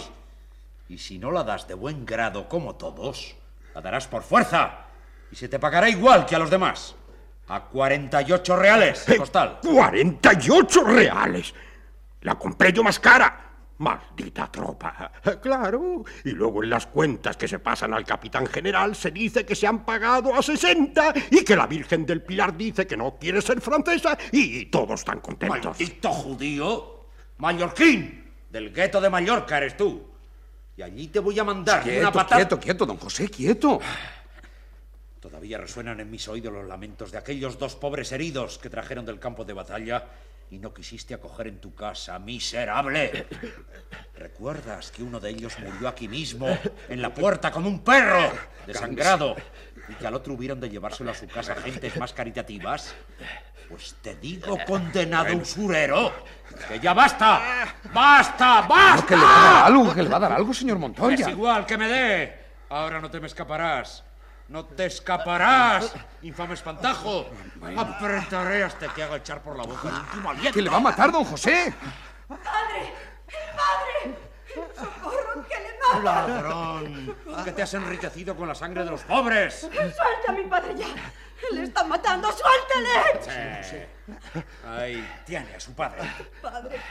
Y 0.88 0.98
si 0.98 1.19
no 1.19 1.31
la 1.31 1.43
das 1.43 1.67
de 1.67 1.74
buen 1.74 2.05
grado 2.05 2.48
como 2.48 2.75
todos, 2.75 3.36
la 3.75 3.81
darás 3.81 4.08
por 4.08 4.24
fuerza. 4.24 4.86
Y 5.31 5.36
se 5.36 5.48
te 5.48 5.60
pagará 5.60 5.89
igual 5.89 6.25
que 6.25 6.36
a 6.36 6.39
los 6.39 6.50
demás. 6.50 6.96
A 7.48 7.62
48 7.62 8.55
reales, 8.55 9.08
el 9.10 9.17
costal. 9.17 9.60
¡48 9.62 10.84
reales! 10.84 11.53
La 12.22 12.36
compré 12.36 12.72
yo 12.72 12.84
más 12.84 13.00
cara. 13.00 13.49
Maldita 13.79 14.51
tropa. 14.51 15.12
Claro. 15.41 16.03
Y 16.25 16.31
luego 16.31 16.63
en 16.63 16.69
las 16.69 16.88
cuentas 16.88 17.38
que 17.38 17.48
se 17.48 17.59
pasan 17.59 17.93
al 17.93 18.05
capitán 18.05 18.45
general 18.45 18.95
se 18.95 19.12
dice 19.12 19.45
que 19.45 19.55
se 19.55 19.67
han 19.67 19.86
pagado 19.86 20.36
a 20.36 20.41
60 20.41 21.13
y 21.31 21.43
que 21.43 21.55
la 21.55 21.65
Virgen 21.65 22.05
del 22.05 22.21
Pilar 22.21 22.55
dice 22.57 22.86
que 22.86 22.98
no 22.98 23.17
quiere 23.17 23.41
ser 23.41 23.62
francesa 23.62 24.17
y 24.31 24.65
todos 24.65 25.00
están 25.00 25.21
contentos. 25.21 25.79
Maldito 25.79 26.09
judío. 26.12 27.00
Mallorquín. 27.38 28.25
Del 28.50 28.74
gueto 28.74 29.00
de 29.00 29.09
Mallorca 29.09 29.57
eres 29.57 29.77
tú. 29.77 30.09
Y 30.75 30.81
allí 30.81 31.07
te 31.07 31.19
voy 31.19 31.38
a 31.39 31.43
mandar 31.43 31.83
de 31.83 31.91
una 32.00 32.12
Quieto, 32.12 32.12
patada. 32.12 32.36
quieto, 32.41 32.59
quieto, 32.59 32.86
don 32.86 32.98
José, 32.98 33.29
quieto. 33.29 33.79
Todavía 35.19 35.57
resuenan 35.57 36.00
en 36.00 36.09
mis 36.09 36.27
oídos 36.27 36.51
los 36.53 36.65
lamentos 36.65 37.12
de 37.12 37.17
aquellos 37.17 37.59
dos 37.59 37.75
pobres 37.75 38.12
heridos 38.12 38.57
que 38.57 38.69
trajeron 38.69 39.05
del 39.05 39.19
campo 39.19 39.43
de 39.45 39.53
batalla 39.53 40.05
y 40.51 40.58
no 40.58 40.74
quisiste 40.74 41.13
acoger 41.13 41.48
en 41.48 41.60
tu 41.60 41.75
casa, 41.75 42.18
miserable. 42.20 43.27
¿Recuerdas 44.15 44.91
que 44.91 45.03
uno 45.03 45.20
de 45.20 45.29
ellos 45.29 45.58
murió 45.60 45.88
aquí 45.88 46.08
mismo, 46.08 46.48
en 46.88 47.01
la 47.01 47.13
puerta, 47.13 47.51
como 47.51 47.70
un 47.70 47.84
perro, 47.84 48.32
desangrado, 48.65 49.36
y 49.88 49.94
que 49.94 50.08
al 50.08 50.15
otro 50.15 50.34
hubieron 50.34 50.60
de 50.60 50.70
llevárselo 50.70 51.12
a 51.12 51.13
su 51.13 51.27
casa 51.27 51.56
gentes 51.56 51.96
más 51.98 52.13
caritativas? 52.13 52.96
Pues 53.70 53.96
te 54.01 54.15
digo, 54.15 54.58
condenado 54.65 55.36
usurero, 55.38 56.12
que 56.68 56.79
ya 56.79 56.94
basta, 56.96 57.75
basta, 57.94 58.62
basta. 58.62 59.06
Que 59.06 59.15
le 59.15 59.22
va 59.24 59.39
a 59.39 59.53
dar 59.53 59.65
algo, 59.68 59.94
que 59.94 60.03
le 60.03 60.10
va 60.10 60.18
a 60.18 60.20
dar 60.20 60.32
algo, 60.34 60.53
señor 60.53 60.77
Es 60.77 60.82
Montoya. 60.82 61.29
igual 61.29 61.65
que 61.68 61.77
me 61.77 61.88
dé. 61.88 62.39
Ahora 62.70 63.00
no 63.00 63.12
te 63.12 63.20
me 63.20 63.27
escaparás. 63.27 64.03
No 64.50 64.65
te 64.65 64.88
escaparás, 64.88 65.94
infame 66.24 66.56
espantajo. 66.56 67.29
Apretaré 67.77 68.63
hasta 68.63 68.91
que 68.94 69.03
haga 69.03 69.18
echar 69.18 69.44
por 69.44 69.56
la 69.56 69.63
boca 69.63 69.89
el 69.89 69.94
último 69.94 70.32
aliento. 70.32 70.53
Que 70.53 70.62
le 70.63 70.70
va 70.72 70.77
a 70.77 70.82
matar, 70.82 71.12
don 71.12 71.24
José. 71.24 71.72
¡Padre! 72.27 72.94
¡Padre! 73.56 74.18
¡Socorro, 74.75 75.46
que 75.48 75.56
le 75.56 75.77
mata! 75.77 76.27
¡Ladrón! 76.27 77.15
Que 77.44 77.51
te 77.51 77.62
has 77.62 77.74
enriquecido 77.75 78.36
con 78.36 78.48
la 78.48 78.56
sangre 78.56 78.84
de 78.84 78.89
los 78.89 79.03
pobres. 79.03 79.60
¡Suelta 79.72 80.29
a 80.29 80.32
mi 80.32 80.44
padre 80.46 80.74
ya! 80.75 80.88
¡Le 81.51 81.63
están 81.63 81.88
matando! 81.88 82.29
¡Suéltele! 82.32 83.63
Sí. 83.63 83.77
Ahí 84.68 85.22
tiene 85.27 85.56
a 85.56 85.60
su 85.60 85.74
padre. 85.74 86.01
Padre, 86.41 86.82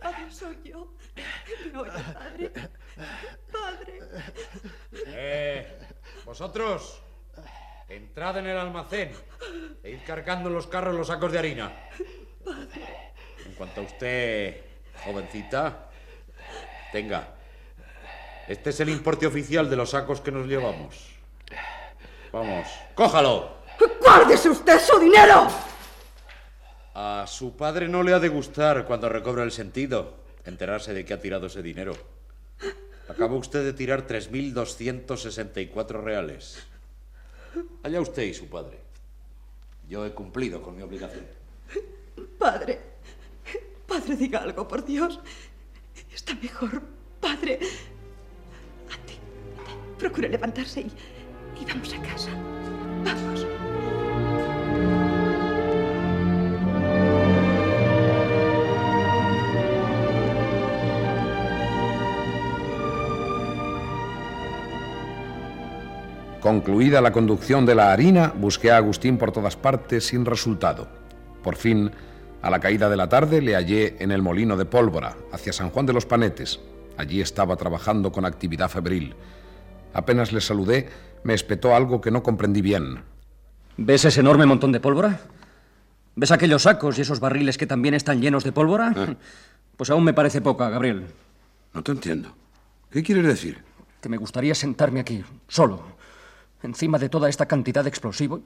padre 0.00 0.30
soy 0.30 0.58
yo. 0.62 0.92
¿Me 1.72 1.78
oye, 1.78 1.90
padre? 2.12 2.52
Padre. 3.50 3.98
Eh, 5.06 5.78
vosotros, 6.26 7.00
entrad 7.88 8.38
en 8.38 8.48
el 8.48 8.58
almacén 8.58 9.12
e 9.82 9.90
id 9.90 10.00
cargando 10.04 10.50
en 10.50 10.54
los 10.54 10.66
carros 10.66 10.94
los 10.94 11.06
sacos 11.06 11.30
de 11.30 11.38
harina. 11.38 11.72
En 13.46 13.52
cuanto 13.56 13.80
a 13.80 13.84
usted, 13.84 14.60
jovencita, 15.04 15.88
tenga. 16.90 17.28
Este 18.48 18.70
es 18.70 18.80
el 18.80 18.88
importe 18.88 19.26
oficial 19.26 19.70
de 19.70 19.76
los 19.76 19.90
sacos 19.90 20.20
que 20.20 20.32
nos 20.32 20.46
llevamos. 20.48 21.14
Vamos, 22.32 22.66
cójalo. 22.94 23.56
¡Guárdese 24.00 24.50
usted 24.50 24.80
su 24.80 24.98
dinero! 24.98 25.46
A 26.94 27.24
su 27.28 27.56
padre 27.56 27.88
no 27.88 28.02
le 28.02 28.12
ha 28.12 28.18
de 28.18 28.28
gustar 28.28 28.84
cuando 28.84 29.08
recobra 29.08 29.44
el 29.44 29.52
sentido 29.52 30.16
enterarse 30.44 30.92
de 30.92 31.04
que 31.04 31.14
ha 31.14 31.20
tirado 31.20 31.46
ese 31.46 31.62
dinero. 31.62 32.15
Acaba 33.08 33.36
usted 33.36 33.64
de 33.64 33.72
tirar 33.72 34.06
3.264 34.06 36.02
reales. 36.02 36.66
Allá 37.82 38.00
usted 38.00 38.24
y 38.24 38.34
su 38.34 38.48
padre. 38.48 38.80
Yo 39.88 40.04
he 40.04 40.12
cumplido 40.12 40.60
con 40.62 40.76
mi 40.76 40.82
obligación. 40.82 41.24
Padre, 42.38 42.80
padre, 43.86 44.16
diga 44.16 44.40
algo, 44.40 44.66
por 44.66 44.84
Dios. 44.84 45.20
Está 46.12 46.34
mejor, 46.34 46.82
padre. 47.20 47.60
Ande, 48.90 49.14
procure 49.98 50.28
levantarse 50.28 50.80
y, 50.80 50.90
y 51.60 51.64
vamos 51.64 51.94
a 51.94 52.02
casa. 52.02 52.30
Vamos. 53.04 53.45
Concluida 66.46 67.00
la 67.00 67.10
conducción 67.10 67.66
de 67.66 67.74
la 67.74 67.92
harina, 67.92 68.32
busqué 68.36 68.70
a 68.70 68.76
Agustín 68.76 69.18
por 69.18 69.32
todas 69.32 69.56
partes 69.56 70.06
sin 70.06 70.24
resultado. 70.24 70.86
Por 71.42 71.56
fin, 71.56 71.90
A 72.40 72.50
la 72.50 72.60
caída 72.60 72.88
de 72.88 72.96
la 72.96 73.08
tarde 73.08 73.42
le 73.42 73.56
hallé 73.56 73.96
en 73.98 74.12
el 74.12 74.22
molino 74.22 74.56
de 74.56 74.64
pólvora, 74.64 75.16
hacia 75.32 75.52
San 75.52 75.70
Juan 75.70 75.86
de 75.86 75.92
los 75.92 76.06
Panetes. 76.06 76.60
Allí 76.96 77.20
estaba 77.20 77.56
trabajando 77.56 78.12
con 78.12 78.24
actividad 78.24 78.68
febril. 78.68 79.16
Apenas 79.92 80.32
le 80.32 80.40
saludé, 80.40 80.88
me 81.24 81.34
espetó 81.34 81.74
algo 81.74 82.00
que 82.00 82.12
no 82.12 82.22
comprendí 82.22 82.62
bien. 82.62 83.02
¿Ves 83.76 84.04
ese 84.04 84.20
enorme 84.20 84.46
montón 84.46 84.70
de 84.70 84.78
pólvora? 84.78 85.18
¿Ves 86.14 86.30
aquellos 86.30 86.62
sacos 86.62 86.96
y 86.96 87.00
esos 87.00 87.18
barriles 87.18 87.58
que 87.58 87.66
también 87.66 87.94
están 87.94 88.22
llenos 88.22 88.44
de 88.44 88.52
pólvora? 88.52 88.92
Ah. 88.94 89.14
Pues 89.76 89.90
aún 89.90 90.04
me 90.04 90.14
parece 90.14 90.40
poca, 90.40 90.70
Gabriel. 90.70 91.06
No 91.74 91.82
te 91.82 91.90
entiendo. 91.90 92.36
¿Qué 92.88 93.02
quieres 93.02 93.26
decir? 93.26 93.64
Que 94.00 94.08
me 94.08 94.16
gustaría 94.16 94.54
sentarme 94.54 95.00
aquí, 95.00 95.24
solo, 95.48 95.95
encima 96.62 96.98
de 96.98 97.08
toda 97.08 97.28
esta 97.28 97.46
cantidad 97.46 97.82
de 97.82 97.88
explosivo 97.90 98.42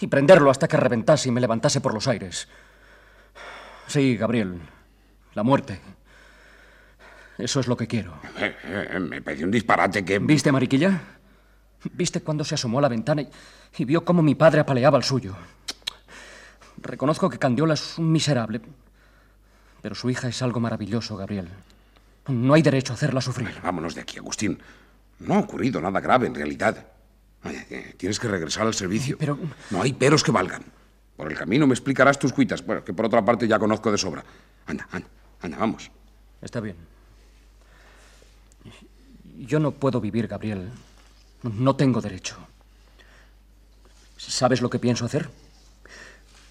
y 0.00 0.06
prenderlo 0.06 0.50
hasta 0.50 0.68
que 0.68 0.76
reventase 0.76 1.28
y 1.28 1.32
me 1.32 1.40
levantase 1.40 1.80
por 1.80 1.94
los 1.94 2.08
aires. 2.08 2.48
Sí, 3.86 4.16
Gabriel, 4.16 4.60
la 5.34 5.42
muerte. 5.42 5.80
Eso 7.38 7.60
es 7.60 7.68
lo 7.68 7.76
que 7.76 7.86
quiero. 7.86 8.14
Eh, 8.38 8.56
eh, 8.64 9.00
me 9.00 9.20
parece 9.22 9.44
un 9.44 9.50
disparate 9.50 10.04
que... 10.04 10.18
¿Viste, 10.18 10.50
Mariquilla? 10.50 11.00
¿Viste 11.92 12.20
cuando 12.22 12.44
se 12.44 12.54
asomó 12.54 12.78
a 12.78 12.82
la 12.82 12.88
ventana 12.88 13.22
y, 13.22 13.28
y 13.78 13.84
vio 13.84 14.04
cómo 14.04 14.22
mi 14.22 14.34
padre 14.34 14.60
apaleaba 14.60 14.96
al 14.96 15.04
suyo? 15.04 15.36
Reconozco 16.78 17.28
que 17.30 17.38
Candiola 17.38 17.74
es 17.74 17.98
un 17.98 18.10
miserable, 18.10 18.60
pero 19.82 19.94
su 19.94 20.10
hija 20.10 20.28
es 20.28 20.42
algo 20.42 20.60
maravilloso, 20.60 21.16
Gabriel. 21.16 21.48
No 22.28 22.54
hay 22.54 22.62
derecho 22.62 22.92
a 22.92 22.96
hacerla 22.96 23.20
sufrir. 23.20 23.54
Vámonos 23.62 23.94
de 23.94 24.00
aquí, 24.00 24.18
Agustín. 24.18 24.60
No 25.20 25.34
ha 25.34 25.38
ocurrido 25.38 25.80
nada 25.80 26.00
grave, 26.00 26.26
en 26.26 26.34
realidad. 26.34 26.86
Tienes 27.96 28.18
que 28.18 28.28
regresar 28.28 28.66
al 28.66 28.74
servicio. 28.74 29.16
Pero... 29.18 29.38
No 29.70 29.82
hay 29.82 29.92
peros 29.92 30.22
que 30.22 30.30
valgan. 30.30 30.62
Por 31.16 31.30
el 31.30 31.38
camino 31.38 31.66
me 31.66 31.74
explicarás 31.74 32.18
tus 32.18 32.32
cuitas, 32.32 32.64
bueno, 32.64 32.84
que 32.84 32.92
por 32.92 33.06
otra 33.06 33.24
parte 33.24 33.48
ya 33.48 33.58
conozco 33.58 33.90
de 33.90 33.98
sobra. 33.98 34.24
Anda, 34.66 34.86
anda, 34.90 35.08
anda, 35.40 35.56
vamos. 35.56 35.90
Está 36.42 36.60
bien. 36.60 36.76
Yo 39.38 39.58
no 39.58 39.70
puedo 39.72 40.00
vivir, 40.00 40.26
Gabriel. 40.26 40.70
No 41.42 41.76
tengo 41.76 42.00
derecho. 42.00 42.36
¿Sabes 44.16 44.60
lo 44.60 44.68
que 44.68 44.78
pienso 44.78 45.04
hacer? 45.04 45.28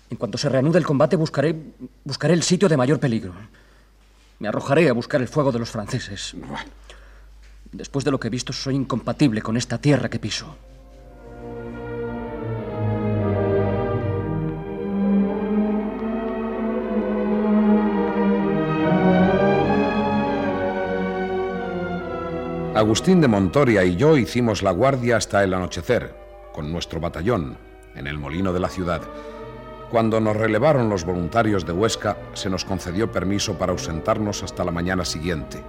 En 0.09 0.17
cuanto 0.17 0.37
se 0.37 0.49
reanude 0.49 0.77
el 0.77 0.85
combate, 0.85 1.15
buscaré, 1.15 1.55
buscaré 2.03 2.33
el 2.33 2.43
sitio 2.43 2.69
de 2.69 2.77
mayor 2.77 2.99
peligro. 2.99 3.33
Me 4.39 4.47
arrojaré 4.47 4.89
a 4.89 4.93
buscar 4.93 5.21
el 5.21 5.27
fuego 5.27 5.51
de 5.51 5.59
los 5.59 5.69
franceses. 5.69 6.35
Después 7.71 8.05
de 8.05 8.11
lo 8.11 8.19
que 8.19 8.27
he 8.27 8.31
visto, 8.31 8.53
soy 8.53 8.75
incompatible 8.75 9.41
con 9.41 9.57
esta 9.57 9.77
tierra 9.79 10.09
que 10.09 10.19
piso. 10.19 10.55
Agustín 22.75 23.21
de 23.21 23.29
Montoria 23.29 23.85
y 23.85 23.95
yo 23.95 24.17
hicimos 24.17 24.61
la 24.61 24.71
guardia 24.71 25.15
hasta 25.15 25.41
el 25.45 25.53
anochecer, 25.53 26.13
con 26.51 26.73
nuestro 26.73 26.99
batallón, 26.99 27.57
en 27.95 28.05
el 28.05 28.17
molino 28.17 28.51
de 28.51 28.59
la 28.59 28.67
ciudad. 28.67 29.01
Cuando 29.89 30.19
nos 30.19 30.35
relevaron 30.35 30.89
los 30.89 31.05
voluntarios 31.05 31.65
de 31.65 31.71
Huesca, 31.71 32.17
se 32.33 32.49
nos 32.49 32.65
concedió 32.65 33.09
permiso 33.09 33.57
para 33.57 33.71
ausentarnos 33.71 34.43
hasta 34.43 34.65
la 34.65 34.73
mañana 34.73 35.05
siguiente. 35.05 35.63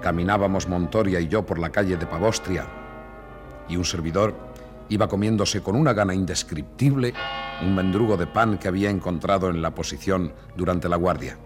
Caminábamos 0.00 0.66
Montoria 0.66 1.20
y 1.20 1.28
yo 1.28 1.44
por 1.44 1.58
la 1.58 1.68
calle 1.68 1.98
de 1.98 2.06
Pavostria, 2.06 2.64
y 3.68 3.76
un 3.76 3.84
servidor 3.84 4.34
iba 4.88 5.08
comiéndose 5.08 5.60
con 5.60 5.76
una 5.76 5.92
gana 5.92 6.14
indescriptible 6.14 7.12
un 7.60 7.74
mendrugo 7.74 8.16
de 8.16 8.26
pan 8.26 8.56
que 8.56 8.68
había 8.68 8.88
encontrado 8.88 9.50
en 9.50 9.60
la 9.60 9.74
posición 9.74 10.32
durante 10.56 10.88
la 10.88 10.96
guardia. 10.96 11.36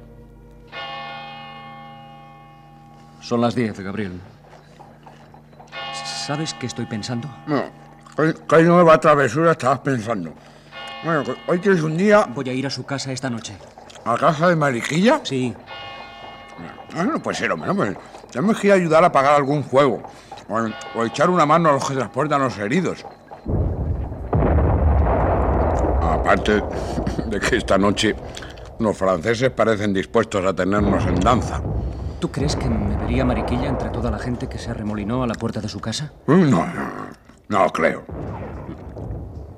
Son 3.21 3.41
las 3.41 3.57
10, 3.57 3.81
Gabriel. 3.81 4.21
¿Sabes 6.27 6.55
qué 6.55 6.67
estoy 6.67 6.87
pensando? 6.87 7.29
No, 7.47 7.65
¿qué, 8.17 8.35
qué 8.49 8.63
nueva 8.63 8.99
travesura 9.01 9.53
estabas 9.53 9.81
pensando? 9.81 10.33
Bueno, 11.05 11.25
hoy 11.49 11.59
tienes 11.59 11.83
un 11.83 11.97
día 11.97 12.27
Voy 12.33 12.49
a 12.49 12.53
ir 12.53 12.67
a 12.67 12.71
su 12.71 12.85
casa 12.85 13.11
esta 13.13 13.29
noche. 13.29 13.57
a 14.05 14.17
casa 14.17 14.49
de 14.49 14.57
Mariquilla. 14.57 15.21
Sí. 15.25 15.53
Ah, 16.95 17.05
no 17.05 17.21
puede 17.21 17.37
ser, 17.39 17.51
hombre, 17.51 17.71
hombre. 17.71 17.97
Tenemos 18.31 18.59
que 18.61 18.69
ir 18.69 18.73
a 18.73 18.77
ayudar 18.77 19.03
a 19.05 19.11
pagar 19.11 19.35
algún 19.35 19.63
juego. 19.65 20.03
O, 20.49 20.99
o 21.01 21.05
echar 21.05 21.29
una 21.31 21.45
mano 21.47 21.71
a 21.71 21.73
los 21.73 21.89
que 21.89 21.95
transportan 21.95 22.41
a 22.41 22.45
los 22.45 22.59
heridos. 22.59 23.05
Aparte 26.01 26.63
de 27.27 27.41
que 27.41 27.57
esta 27.57 27.79
noche 27.79 28.15
los 28.79 28.97
franceses 28.97 29.51
parecen 29.51 29.93
dispuestos 29.93 30.45
a 30.45 30.53
tenernos 30.55 31.05
en 31.07 31.17
danza. 31.19 31.61
¿Tú 32.23 32.31
crees 32.31 32.55
que 32.55 32.69
me 32.71 32.97
vería 32.99 33.25
Mariquilla 33.25 33.67
entre 33.67 33.89
toda 33.89 34.09
la 34.09 34.21
gente 34.21 34.49
que 34.49 34.57
se 34.57 34.71
arremolinó 34.71 35.25
a 35.25 35.27
la 35.27 35.35
puerta 35.35 35.61
de 35.61 35.69
su 35.69 35.81
casa? 35.81 36.13
No, 36.29 36.37
no, 36.37 36.65
no 37.49 37.69
creo. 37.71 38.05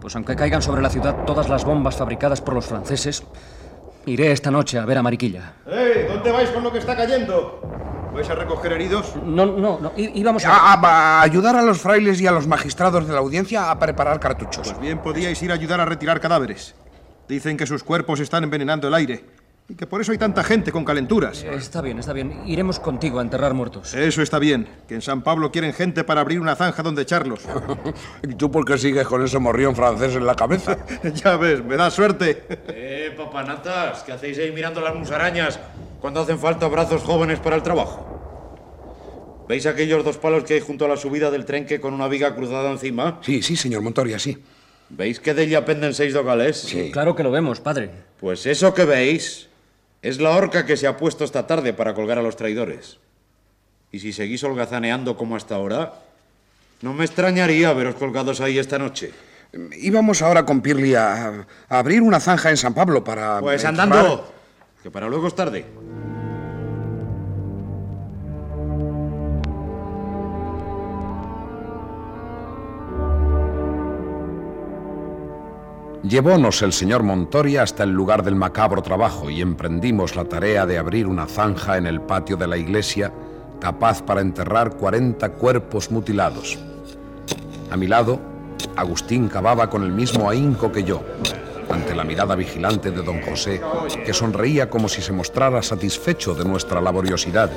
Pues 0.00 0.16
aunque 0.16 0.34
caigan 0.34 0.62
sobre 0.62 0.80
la 0.80 0.88
ciudad 0.88 1.26
todas 1.26 1.50
las 1.50 1.66
bombas 1.66 1.94
fabricadas 1.98 2.40
por 2.40 2.54
los 2.54 2.64
franceses, 2.64 3.22
iré 4.06 4.32
esta 4.32 4.50
noche 4.50 4.78
a 4.78 4.86
ver 4.86 4.96
a 4.96 5.02
Mariquilla. 5.02 5.52
¡Eh! 5.66 6.06
¿Dónde 6.08 6.32
vais 6.32 6.48
con 6.52 6.62
lo 6.64 6.72
que 6.72 6.78
está 6.78 6.96
cayendo? 6.96 7.60
¿Vais 8.14 8.30
a 8.30 8.34
recoger 8.34 8.72
heridos? 8.72 9.12
No, 9.22 9.44
no, 9.44 9.78
no. 9.78 9.92
Íbamos 9.98 10.42
a... 10.46 10.50
A, 10.56 10.72
a- 10.72 11.18
a 11.18 11.22
ayudar 11.22 11.56
a 11.56 11.62
los 11.62 11.82
frailes 11.82 12.18
y 12.22 12.26
a 12.26 12.32
los 12.32 12.46
magistrados 12.46 13.06
de 13.06 13.12
la 13.12 13.18
audiencia 13.18 13.70
a 13.70 13.78
preparar 13.78 14.18
cartuchos. 14.20 14.66
Pues 14.68 14.80
bien 14.80 15.00
podíais 15.00 15.42
ir 15.42 15.50
a 15.50 15.54
ayudar 15.54 15.82
a 15.82 15.84
retirar 15.84 16.18
cadáveres. 16.18 16.74
Dicen 17.28 17.58
que 17.58 17.66
sus 17.66 17.84
cuerpos 17.84 18.20
están 18.20 18.42
envenenando 18.44 18.88
el 18.88 18.94
aire 18.94 19.24
y 19.66 19.76
que 19.76 19.86
por 19.86 20.00
eso 20.00 20.12
hay 20.12 20.18
tanta 20.18 20.44
gente 20.44 20.70
con 20.70 20.84
calenturas. 20.84 21.42
Está 21.42 21.80
bien, 21.80 21.98
está 21.98 22.12
bien. 22.12 22.42
Iremos 22.46 22.78
contigo 22.78 23.18
a 23.18 23.22
enterrar 23.22 23.54
muertos. 23.54 23.94
Eso 23.94 24.20
está 24.20 24.38
bien, 24.38 24.68
que 24.86 24.94
en 24.94 25.00
San 25.00 25.22
Pablo 25.22 25.50
quieren 25.50 25.72
gente 25.72 26.04
para 26.04 26.20
abrir 26.20 26.38
una 26.38 26.54
zanja 26.54 26.82
donde 26.82 27.02
echarlos. 27.02 27.40
¿Y 28.22 28.34
tú 28.34 28.50
por 28.50 28.66
qué 28.66 28.76
sigues 28.76 29.06
con 29.06 29.24
ese 29.24 29.38
morrión 29.38 29.74
francés 29.74 30.16
en 30.16 30.26
la 30.26 30.34
cabeza? 30.36 30.76
ya 31.14 31.36
ves, 31.36 31.64
me 31.64 31.76
da 31.76 31.90
suerte. 31.90 32.44
Eh, 32.68 33.14
papanatas, 33.16 34.02
¿qué 34.02 34.12
hacéis 34.12 34.38
ahí 34.38 34.52
mirando 34.52 34.82
las 34.82 34.94
musarañas 34.94 35.58
cuando 35.98 36.20
hacen 36.20 36.38
falta 36.38 36.68
brazos 36.68 37.02
jóvenes 37.02 37.40
para 37.40 37.56
el 37.56 37.62
trabajo? 37.62 38.10
¿Veis 39.48 39.64
aquellos 39.64 40.04
dos 40.04 40.18
palos 40.18 40.44
que 40.44 40.54
hay 40.54 40.60
junto 40.60 40.84
a 40.84 40.88
la 40.88 40.96
subida 40.98 41.30
del 41.30 41.46
trenque 41.46 41.80
con 41.80 41.94
una 41.94 42.08
viga 42.08 42.34
cruzada 42.34 42.70
encima? 42.70 43.18
Sí, 43.22 43.42
sí, 43.42 43.56
señor 43.56 43.80
Montoria, 43.80 44.18
sí. 44.18 44.36
¿Veis 44.90 45.20
que 45.20 45.32
de 45.32 45.44
ella 45.44 45.64
penden 45.64 45.94
seis 45.94 46.12
dogales? 46.12 46.58
Sí. 46.58 46.90
Claro 46.92 47.14
que 47.14 47.22
lo 47.22 47.30
vemos, 47.30 47.60
padre. 47.60 47.90
Pues 48.20 48.44
eso 48.46 48.72
que 48.74 48.84
veis 48.84 49.48
es 50.04 50.20
la 50.20 50.30
horca 50.32 50.66
que 50.66 50.76
se 50.76 50.86
ha 50.86 50.98
puesto 50.98 51.24
esta 51.24 51.46
tarde 51.46 51.72
para 51.72 51.94
colgar 51.94 52.18
a 52.18 52.22
los 52.22 52.36
traidores. 52.36 52.98
Y 53.90 54.00
si 54.00 54.12
seguís 54.12 54.44
holgazaneando 54.44 55.16
como 55.16 55.34
hasta 55.34 55.54
ahora, 55.54 55.94
no 56.82 56.92
me 56.92 57.06
extrañaría 57.06 57.72
veros 57.72 57.94
colgados 57.94 58.42
ahí 58.42 58.58
esta 58.58 58.78
noche. 58.78 59.12
Íbamos 59.80 60.20
ahora 60.20 60.44
con 60.44 60.60
Pirli 60.60 60.94
a, 60.94 61.46
a 61.70 61.78
abrir 61.78 62.02
una 62.02 62.20
zanja 62.20 62.50
en 62.50 62.58
San 62.58 62.74
Pablo 62.74 63.02
para... 63.02 63.40
Pues 63.40 63.64
andando, 63.64 64.30
que 64.82 64.90
para 64.90 65.08
luego 65.08 65.26
es 65.26 65.34
tarde. 65.34 65.64
Llevónos 76.08 76.60
el 76.60 76.74
señor 76.74 77.02
Montoria 77.02 77.62
hasta 77.62 77.82
el 77.82 77.90
lugar 77.90 78.22
del 78.22 78.34
macabro 78.34 78.82
trabajo 78.82 79.30
y 79.30 79.40
emprendimos 79.40 80.16
la 80.16 80.26
tarea 80.26 80.66
de 80.66 80.76
abrir 80.76 81.06
una 81.06 81.26
zanja 81.26 81.78
en 81.78 81.86
el 81.86 82.02
patio 82.02 82.36
de 82.36 82.46
la 82.46 82.58
iglesia 82.58 83.10
capaz 83.58 84.02
para 84.02 84.20
enterrar 84.20 84.76
40 84.76 85.26
cuerpos 85.30 85.90
mutilados. 85.90 86.58
A 87.70 87.78
mi 87.78 87.86
lado, 87.86 88.20
Agustín 88.76 89.28
cavaba 89.28 89.70
con 89.70 89.82
el 89.82 89.92
mismo 89.92 90.28
ahínco 90.28 90.70
que 90.70 90.84
yo, 90.84 91.02
ante 91.70 91.94
la 91.94 92.04
mirada 92.04 92.34
vigilante 92.34 92.90
de 92.90 93.00
don 93.00 93.22
José, 93.22 93.62
que 94.04 94.12
sonreía 94.12 94.68
como 94.68 94.90
si 94.90 95.00
se 95.00 95.12
mostrara 95.14 95.62
satisfecho 95.62 96.34
de 96.34 96.44
nuestra 96.44 96.82
laboriosidad. 96.82 97.50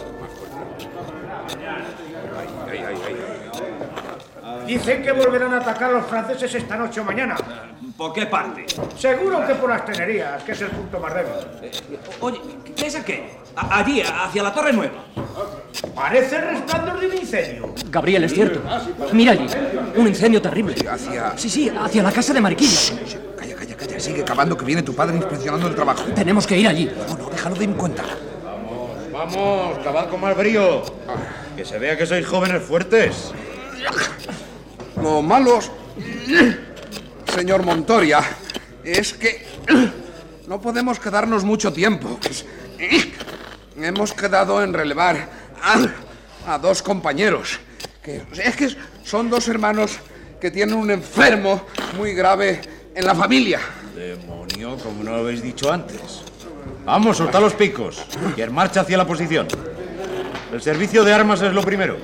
Dicen 4.67 5.01
que 5.01 5.12
volverán 5.13 5.53
a 5.53 5.58
atacar 5.58 5.89
a 5.89 5.93
los 5.93 6.06
franceses 6.08 6.53
esta 6.56 6.75
noche 6.75 6.99
o 6.99 7.03
mañana. 7.03 7.36
¿Por 7.97 8.13
qué 8.13 8.25
parte? 8.27 8.65
Seguro 8.97 9.45
que 9.47 9.56
por 9.56 9.69
las 9.69 9.86
tenerías, 9.86 10.43
que 10.43 10.51
es 10.51 10.62
el 10.62 10.69
punto 10.69 10.99
más 10.99 11.13
débil. 11.15 11.32
Oye, 12.19 12.39
¿qué 12.75 12.88
es 12.88 12.95
aquello? 12.95 13.23
A- 13.56 13.80
allí, 13.80 14.01
hacia 14.01 14.43
la 14.43 14.53
Torre 14.53 14.73
Nueva. 14.73 14.93
Parece 15.95 16.36
el 16.36 16.41
resplandor 16.43 16.99
de 16.99 17.08
un 17.08 17.15
incendio. 17.15 17.73
Gabriel, 17.89 18.23
es 18.25 18.34
cierto. 18.34 18.62
Mira 19.13 19.32
allí. 19.32 19.47
Un 19.95 20.08
incendio 20.08 20.41
terrible. 20.41 20.75
Hacia... 20.88 21.36
Sí, 21.38 21.49
sí, 21.49 21.69
hacia 21.69 22.03
la 22.03 22.12
casa 22.12 22.34
de 22.34 22.41
Mariquilla. 22.41 22.99
Calla, 23.36 23.56
calla, 23.56 23.75
calla. 23.77 23.99
Sigue 23.99 24.23
cavando 24.23 24.56
que 24.56 24.65
viene 24.65 24.84
tu 24.84 24.93
padre 24.93 25.15
inspeccionando 25.15 25.67
el 25.67 25.73
trabajo. 25.75 26.03
Tenemos 26.13 26.45
que 26.45 26.58
ir 26.58 26.67
allí. 26.67 26.91
No, 27.08 27.17
no, 27.17 27.30
déjalo 27.30 27.56
de 27.56 27.63
en 27.65 27.73
cuenta. 27.73 28.03
Vamos, 29.12 29.80
cavad 29.84 30.10
con 30.10 30.21
más 30.21 30.38
brío. 30.38 30.84
Que 31.56 31.65
se 31.65 31.80
vea 31.80 31.97
que 31.97 32.06
sois 32.06 32.27
jóvenes 32.27 32.62
fuertes. 32.62 33.32
Lo 35.01 35.21
malo, 35.21 35.60
señor 37.33 37.63
Montoria, 37.63 38.19
es 38.83 39.13
que 39.13 39.45
no 40.47 40.60
podemos 40.60 40.99
quedarnos 40.99 41.43
mucho 41.43 41.71
tiempo. 41.71 42.19
Hemos 43.77 44.13
quedado 44.13 44.63
en 44.63 44.73
relevar 44.73 45.29
a, 46.45 46.57
dos 46.57 46.81
compañeros. 46.81 47.60
Que, 48.01 48.23
es 48.43 48.55
que 48.55 48.75
son 49.03 49.29
dos 49.29 49.47
hermanos 49.47 49.99
que 50.41 50.49
tienen 50.49 50.75
un 50.75 50.89
enfermo 50.89 51.65
muy 51.97 52.13
grave 52.13 52.62
en 52.95 53.05
la 53.05 53.13
familia. 53.13 53.60
Demonio, 53.95 54.77
como 54.77 55.03
no 55.03 55.12
lo 55.12 55.17
habéis 55.17 55.41
dicho 55.41 55.71
antes. 55.71 56.23
Vamos, 56.86 57.17
soltad 57.17 57.41
los 57.41 57.53
picos. 57.53 58.03
Y 58.36 58.41
en 58.41 58.53
marcha 58.53 58.81
hacia 58.81 58.97
la 58.97 59.05
posición. 59.05 59.47
El 60.51 60.62
servicio 60.62 61.03
de 61.03 61.13
armas 61.13 61.41
es 61.41 61.53
lo 61.53 61.62
primero. 61.62 61.97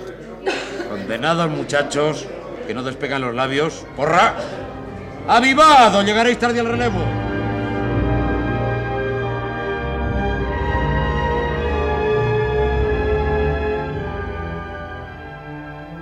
Condenados, 0.90 1.50
muchachos, 1.50 2.28
que 2.66 2.74
no 2.74 2.84
despegan 2.84 3.22
los 3.22 3.36
labios. 3.36 3.86
¡Porra! 3.96 4.36
¡Avivad 5.28 5.96
o 5.96 6.04
llegaréis 6.04 6.38
tarde 6.40 6.60
al 6.60 6.68
relevo! 6.68 7.00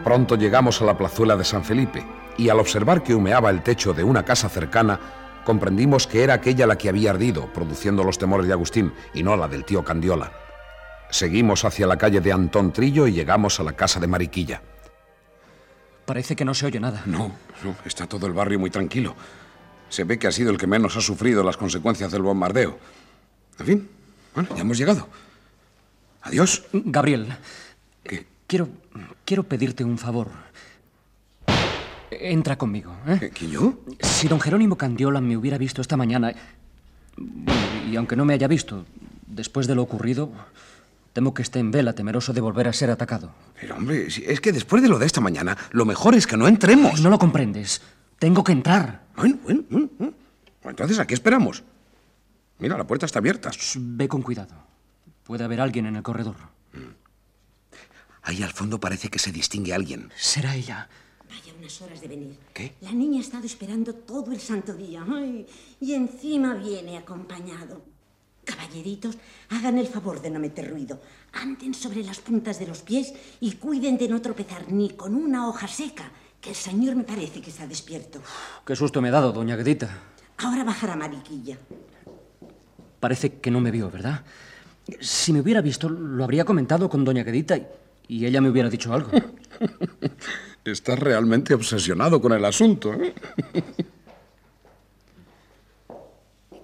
Pronto 0.04 0.36
llegamos 0.36 0.82
a 0.82 0.86
la 0.86 0.97
plazuela 0.97 1.38
de 1.38 1.43
San 1.43 1.63
Felipe 1.63 2.04
y 2.38 2.50
al 2.50 2.60
observar 2.60 3.04
que 3.04 3.13
humeaba 3.13 3.50
el 3.50 3.62
techo 3.62 3.93
de 3.93 4.04
una 4.04 4.26
casa 4.26 4.50
cercana, 4.50 5.00
comprendimos 5.45 6.08
que 6.08 6.24
era 6.24 6.34
aquella 6.34 6.65
la 6.65 6.78
que 6.78 6.89
había 6.89 7.12
ardido, 7.12 7.47
produciendo 7.54 8.04
los 8.04 8.17
temores 8.17 8.47
de 8.47 8.54
Agustín 8.54 8.93
y 9.13 9.24
no 9.24 9.38
la 9.38 9.47
del 9.47 9.63
tío 9.63 9.84
Candiola. 9.84 10.32
Seguimos 11.12 11.65
hacia 11.65 11.88
la 11.88 11.97
calle 11.97 12.19
de 12.19 12.32
Antón 12.32 12.74
Trillo 12.74 13.06
y 13.06 13.13
llegamos 13.13 13.60
a 13.60 13.63
la 13.63 13.74
casa 13.74 14.00
de 14.00 14.08
Mariquilla. 14.08 14.62
Parece 16.12 16.36
que 16.36 16.43
no 16.43 16.54
se 16.54 16.65
oye 16.65 16.78
nada. 16.78 17.04
No, 17.06 17.32
no, 17.63 17.74
está 17.86 18.06
todo 18.06 18.28
el 18.28 18.34
barrio 18.34 18.60
muy 18.60 18.69
tranquilo. 18.69 19.15
Se 19.88 20.04
ve 20.04 20.19
que 20.19 20.28
ha 20.28 20.32
sido 20.34 20.52
el 20.52 20.58
que 20.58 20.67
menos 20.67 20.97
ha 20.97 21.00
sufrido 21.00 21.41
las 21.41 21.56
consecuencias 21.56 22.12
del 22.12 22.21
bombardeo. 22.21 22.78
En 23.60 23.65
fin, 23.65 23.89
bueno, 24.36 24.50
ya 24.54 24.60
hemos 24.60 24.78
llegado. 24.78 25.08
Adiós. 26.24 26.65
Gabriel. 26.74 27.34
Quiero, 28.45 28.67
quiero 29.24 29.43
pedirte 29.43 29.86
un 29.86 29.97
favor. 29.97 30.28
Entra 32.10 32.58
conmigo. 32.58 32.93
¿eh? 33.08 33.32
¿Que 33.34 33.47
yo? 33.47 33.80
Si 34.02 34.28
don 34.28 34.41
Jerónimo 34.41 34.76
Candiola 34.76 35.21
me 35.21 35.38
hubiera 35.38 35.58
visto 35.58 35.82
esta 35.82 35.95
mañana, 35.95 36.34
y 37.89 37.95
aunque 37.95 38.17
no 38.17 38.26
me 38.26 38.34
haya 38.34 38.50
visto, 38.50 38.86
después 39.28 39.65
de 39.65 39.76
lo 39.76 39.84
ocurrido, 39.84 40.30
temo 41.13 41.34
que 41.34 41.41
esté 41.41 41.60
en 41.60 41.71
vela, 41.71 41.93
temeroso 41.93 42.34
de 42.34 42.41
volver 42.41 42.67
a 42.67 42.74
ser 42.74 42.89
atacado. 42.89 43.34
Pero 43.60 43.76
hombre, 43.76 44.08
es 44.08 44.41
que 44.41 44.52
después 44.52 44.82
de 44.82 44.89
lo 44.89 45.00
de 45.00 45.06
esta 45.06 45.21
mañana, 45.21 45.58
lo 45.71 45.86
mejor 45.86 46.15
es 46.15 46.28
que 46.28 46.38
no 46.38 46.47
entremos. 46.47 47.02
No 47.02 47.10
lo 47.10 47.19
comprendes. 47.19 47.82
Tengo 48.19 48.43
que 48.43 48.52
entrar. 48.52 49.06
Bueno, 49.15 49.39
bueno, 49.43 49.63
bueno. 49.69 49.89
bueno. 49.97 50.13
Entonces, 50.63 51.00
¿a 51.00 51.08
qué 51.08 51.13
esperamos? 51.13 51.63
Mira, 52.60 52.78
la 52.78 52.86
puerta 52.86 53.06
está 53.06 53.19
abierta. 53.19 53.50
Shh, 53.50 53.78
ve 53.80 54.08
con 54.08 54.21
cuidado. 54.21 54.54
Puede 55.24 55.43
haber 55.43 55.62
alguien 55.62 55.88
en 55.88 55.95
el 55.95 56.04
corredor. 56.04 56.36
Ahí 58.24 58.43
al 58.43 58.52
fondo 58.52 58.80
parece 58.80 59.10
que 59.10 59.17
se 59.17 59.32
distingue 59.32 59.74
alguien. 59.74 60.12
Será 60.15 60.56
ella. 60.56 60.88
Vaya 61.28 61.54
unas 61.58 61.82
horas 61.82 62.02
de 62.02 62.08
venir. 62.08 62.38
¿Qué? 62.54 62.76
La 62.82 62.91
niña 62.91 63.17
ha 63.17 63.21
estado 63.21 63.45
esperando 63.45 63.95
todo 63.95 64.32
el 64.32 64.39
santo 64.39 64.74
día. 64.74 65.04
Ay, 65.10 65.47
y 65.80 65.93
encima 65.93 66.54
viene 66.54 66.97
acompañado. 66.97 67.84
Caballeritos, 68.45 69.17
hagan 69.49 69.77
el 69.77 69.88
favor 69.88 70.21
de 70.21 70.30
no 70.30 70.39
meter 70.39 70.69
ruido. 70.69 70.99
Anden 71.34 71.73
sobre 71.73 72.04
las 72.04 72.19
puntas 72.19 72.60
de 72.60 72.67
los 72.67 72.82
pies 72.82 73.13
y 73.39 73.54
cuiden 73.54 73.97
de 73.97 74.08
no 74.08 74.21
tropezar 74.21 74.71
ni 74.71 74.89
con 74.89 75.15
una 75.15 75.47
hoja 75.47 75.67
seca, 75.67 76.12
que 76.39 76.49
el 76.49 76.56
señor 76.56 76.95
me 76.95 77.04
parece 77.04 77.41
que 77.41 77.51
está 77.51 77.67
despierto. 77.67 78.19
Qué 78.65 78.75
susto 78.75 79.01
me 79.01 79.10
he 79.10 79.12
dado, 79.12 79.32
doña 79.32 79.56
Guedita. 79.56 79.89
Ahora 80.38 80.63
bajará 80.63 80.95
Mariquilla. 80.95 81.58
Parece 82.99 83.39
que 83.39 83.51
no 83.51 83.60
me 83.60 83.71
vio, 83.71 83.91
¿verdad? 83.91 84.23
Si 84.99 85.32
me 85.32 85.41
hubiera 85.41 85.62
visto, 85.62 85.88
lo 85.88 86.23
habría 86.23 86.43
comentado 86.43 86.89
con 86.89 87.06
doña 87.06 87.23
Guedita 87.23 87.58
y, 87.58 87.67
y 88.08 88.25
ella 88.25 88.41
me 88.41 88.49
hubiera 88.49 88.69
dicho 88.69 88.93
algo. 88.93 89.12
Estás 90.65 90.99
realmente 90.99 91.54
obsesionado 91.54 92.21
con 92.21 92.34
el 92.34 92.43
asunto. 92.45 92.93
¿eh? 92.93 93.13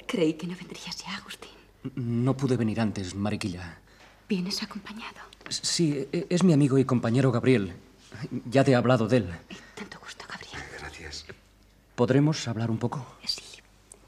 Creí 0.07 0.33
que 0.33 0.47
no 0.47 0.55
vendrías 0.55 0.97
ya, 1.03 1.15
Agustín. 1.17 1.56
No 1.95 2.35
pude 2.35 2.57
venir 2.57 2.79
antes, 2.81 3.15
Mariquilla. 3.15 3.79
¿Vienes 4.27 4.61
acompañado? 4.63 5.17
Sí, 5.49 6.07
e- 6.11 6.27
es 6.29 6.43
mi 6.43 6.53
amigo 6.53 6.77
y 6.77 6.85
compañero 6.85 7.31
Gabriel. 7.31 7.73
Ya 8.49 8.63
te 8.63 8.71
he 8.71 8.75
hablado 8.75 9.07
de 9.07 9.17
él. 9.17 9.29
Tanto 9.75 9.99
gusto, 9.99 10.25
Gabriel. 10.27 10.61
Gracias. 10.79 11.25
¿Podremos 11.95 12.47
hablar 12.47 12.69
un 12.71 12.77
poco? 12.77 13.05
Sí, 13.25 13.43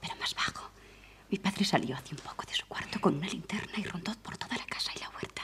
pero 0.02 0.15
más 0.18 0.34
bajo. 0.36 0.70
Mi 1.30 1.38
padre 1.38 1.63
salió 1.63 1.96
hace 1.96 2.15
un 2.15 2.22
poco 2.22 2.44
de 2.48 2.54
su 2.56 2.65
cuarto 2.68 3.00
con 3.00 3.15
una 3.15 3.28
linterna 3.28 3.74
y 3.78 3.84
rondó 3.84 4.13
por 4.24 4.38
toda 4.38 4.56
la 4.58 4.65
casa 4.65 4.92
y 4.96 5.00
la 5.00 5.10
huerta. 5.10 5.44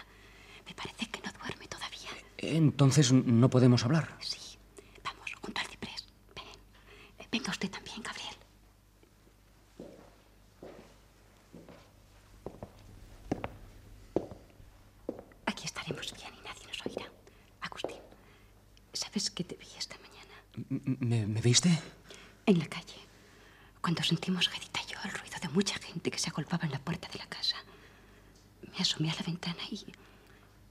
Me 0.67 0.73
parece 0.73 1.05
que 1.09 1.21
no 1.21 1.31
duerme 1.39 1.67
todavía. 1.67 2.09
Entonces 2.37 3.11
no 3.13 3.49
podemos 3.49 3.83
hablar. 3.85 4.17
Sí. 4.19 4.39
Vamos, 5.03 5.31
junto 5.41 5.61
al 5.61 5.67
ciprés. 5.67 6.05
Ven. 6.35 6.45
Venga 7.31 7.51
usted 7.51 7.69
también, 7.69 8.01
Gabriel. 8.01 8.24
Estaremos 15.85 16.13
bien 16.17 16.33
y 16.33 16.47
nadie 16.47 16.65
nos 16.67 16.83
oirá. 16.87 17.11
Agustín, 17.61 17.99
¿sabes 18.91 19.29
qué 19.29 19.43
te 19.43 19.55
vi 19.55 19.67
esta 19.77 19.95
mañana? 19.99 20.33
M- 20.71 20.97
¿Me, 20.99 21.27
me 21.27 21.41
viste? 21.41 21.69
En 22.47 22.57
la 22.57 22.65
calle. 22.65 22.95
Cuando 23.81 24.01
sentimos 24.01 24.49
Gedita 24.49 24.79
y 24.81 24.91
yo 24.93 24.97
el 25.03 25.11
ruido 25.11 25.37
de 25.39 25.49
mucha 25.49 25.75
gente 25.77 26.09
que 26.09 26.17
se 26.17 26.31
agolpaba 26.31 26.65
en 26.65 26.71
la 26.71 26.79
puerta 26.79 27.07
de 27.09 27.19
la 27.19 27.27
casa. 27.27 27.57
Me 28.71 28.79
asomé 28.79 29.11
a 29.11 29.13
la 29.13 29.21
ventana 29.21 29.61
y 29.69 29.85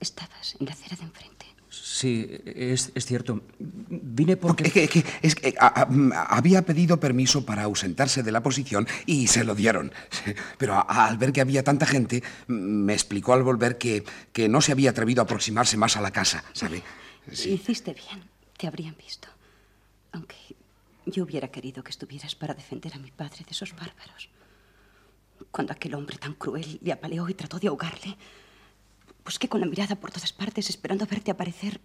estabas 0.00 0.56
en 0.58 0.66
la 0.66 0.72
acera 0.72 0.96
de 0.96 1.04
enfrente. 1.04 1.46
Sí, 1.82 2.28
es, 2.44 2.92
es 2.94 3.06
cierto. 3.06 3.42
Vine 3.58 4.36
porque... 4.36 4.64
Es 4.64 4.72
que, 4.72 4.88
que- 4.88 5.04
es 5.22 5.34
que, 5.34 5.54
a- 5.58 5.82
a- 5.82 6.36
había 6.36 6.62
pedido 6.62 7.00
permiso 7.00 7.44
para 7.44 7.64
ausentarse 7.64 8.22
de 8.22 8.32
la 8.32 8.42
posición 8.42 8.86
y 9.06 9.26
se 9.26 9.44
lo 9.44 9.54
dieron. 9.54 9.92
Pero 10.58 10.74
a- 10.74 11.06
al 11.06 11.18
ver 11.18 11.32
que 11.32 11.40
había 11.40 11.62
tanta 11.64 11.86
gente, 11.86 12.22
me 12.46 12.92
explicó 12.92 13.32
al 13.32 13.42
volver 13.42 13.78
que, 13.78 14.04
que 14.32 14.48
no 14.48 14.60
se 14.60 14.72
había 14.72 14.90
atrevido 14.90 15.20
a 15.22 15.24
aproximarse 15.24 15.76
más 15.76 15.96
a 15.96 16.00
la 16.00 16.10
casa, 16.10 16.44
¿sabe? 16.52 16.82
Hiciste 17.30 17.92
bien. 17.94 18.22
Te 18.56 18.66
habrían 18.66 18.94
visto. 18.96 19.28
Aunque 20.12 20.36
yo 21.06 21.24
hubiera 21.24 21.48
querido 21.48 21.82
que 21.82 21.90
estuvieras 21.90 22.34
para 22.34 22.54
defender 22.54 22.94
a 22.94 22.98
mi 22.98 23.10
padre 23.10 23.38
de 23.44 23.50
esos 23.50 23.72
bárbaros. 23.72 24.28
Cuando 25.50 25.72
aquel 25.72 25.94
hombre 25.94 26.16
tan 26.18 26.34
cruel 26.34 26.78
le 26.82 26.92
apaleó 26.92 27.28
y 27.28 27.34
trató 27.34 27.58
de 27.58 27.68
ahogarle, 27.68 28.16
busqué 29.24 29.48
con 29.48 29.60
la 29.60 29.66
mirada 29.66 29.96
por 29.96 30.10
todas 30.10 30.32
partes 30.32 30.68
esperando 30.70 31.06
verte 31.06 31.30
aparecer 31.30 31.80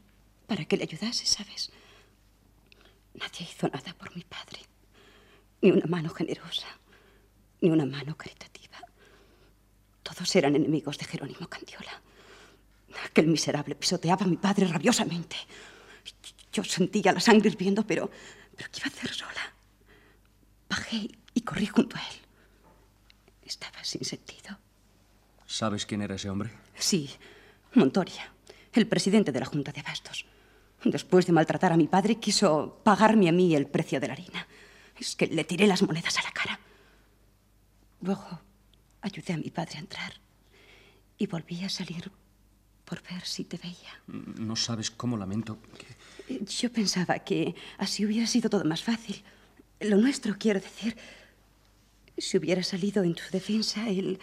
para 0.47 0.65
que 0.65 0.78
le 0.78 0.84
ayudase, 0.84 1.25
¿sabes? 1.25 1.71
Nadie 3.13 3.47
hizo 3.49 3.67
nada 3.67 3.93
por 3.93 4.15
mi 4.15 4.23
padre. 4.23 4.60
Ni 5.62 5.71
una 5.71 5.86
mano 5.88 6.10
generosa, 6.10 6.67
ni 7.62 7.69
una 7.69 7.86
mano 7.86 8.15
caritativa. 8.15 8.78
Todos 10.04 10.36
eran 10.36 10.56
enemigos 10.56 10.97
de 10.97 11.06
Jerónimo 11.06 11.47
Candiola. 11.47 12.02
Aquel 13.06 13.28
miserable 13.28 13.75
pisoteaba 13.75 14.25
a 14.25 14.28
mi 14.28 14.38
padre 14.38 14.67
rabiosamente. 14.67 15.36
Yo 16.52 16.63
sentía 16.63 17.12
la 17.12 17.19
sangre 17.19 17.49
hirviendo, 17.49 17.86
pero, 17.86 18.10
pero 18.56 18.69
¿qué 18.71 18.80
iba 18.80 18.86
a 18.86 18.97
hacer 18.97 19.13
sola? 19.13 19.54
Bajé 20.69 21.10
y 21.34 21.41
corrí 21.41 21.67
junto 21.67 21.97
a 21.97 22.02
él. 22.02 22.15
Estaba 23.43 23.84
sin 23.84 24.04
sentido. 24.04 24.58
¿Sabes 25.50 25.88
quién 25.88 26.04
era 26.04 26.14
ese 26.14 26.30
hombre? 26.30 26.52
Sí, 26.78 27.10
Montoria, 27.74 28.32
el 28.72 28.86
presidente 28.86 29.32
de 29.32 29.40
la 29.40 29.48
Junta 29.48 29.72
de 29.72 29.80
Abastos. 29.80 30.28
Después 30.84 31.26
de 31.26 31.34
maltratar 31.34 31.74
a 31.74 31.78
mi 31.78 31.88
padre, 31.88 32.20
quiso 32.20 32.80
pagarme 32.84 33.28
a 33.28 33.32
mí 33.32 33.56
el 33.56 33.66
precio 33.66 34.00
de 34.00 34.08
la 34.08 34.14
harina. 34.14 34.48
Es 34.96 35.16
que 35.16 35.26
le 35.26 35.44
tiré 35.44 35.66
las 35.66 35.82
monedas 35.82 36.20
a 36.20 36.22
la 36.22 36.32
cara. 36.32 36.60
Luego 38.02 38.40
ayudé 39.02 39.34
a 39.34 39.38
mi 39.38 39.50
padre 39.50 39.78
a 39.78 39.80
entrar 39.80 40.14
y 41.18 41.26
volví 41.26 41.64
a 41.64 41.70
salir 41.70 42.12
por 42.86 43.02
ver 43.02 43.26
si 43.26 43.44
te 43.44 43.58
veía. 43.58 44.04
No 44.06 44.56
sabes 44.56 44.92
cómo 44.92 45.18
lamento 45.18 45.58
que... 46.28 46.46
Yo 46.46 46.72
pensaba 46.72 47.18
que 47.18 47.56
así 47.80 48.06
hubiera 48.06 48.28
sido 48.28 48.52
todo 48.52 48.66
más 48.66 48.84
fácil. 48.84 49.24
Lo 49.80 49.98
nuestro, 49.98 50.38
quiero 50.38 50.60
decir. 50.60 50.96
Si 52.16 52.38
hubiera 52.38 52.62
salido 52.62 53.02
en 53.02 53.16
tu 53.16 53.24
defensa, 53.32 53.90
él 53.90 54.20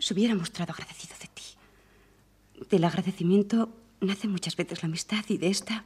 se 0.00 0.14
hubiera 0.14 0.34
mostrado 0.34 0.72
agradecido 0.72 1.14
de 1.20 1.28
ti. 1.28 2.66
Del 2.70 2.84
agradecimiento 2.84 3.68
nace 4.00 4.28
muchas 4.28 4.56
veces 4.56 4.82
la 4.82 4.86
amistad 4.86 5.24
y 5.28 5.36
de 5.36 5.48
esta, 5.48 5.84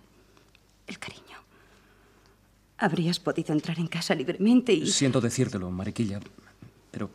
el 0.87 0.99
cariño. 0.99 1.23
Habrías 2.79 3.19
podido 3.19 3.53
entrar 3.53 3.79
en 3.79 3.89
casa 3.89 4.15
libremente 4.15 4.73
y... 4.73 4.87
Siento 4.87 5.21
decírtelo, 5.21 5.71
Mariquilla, 5.71 6.21
pero 6.91 7.11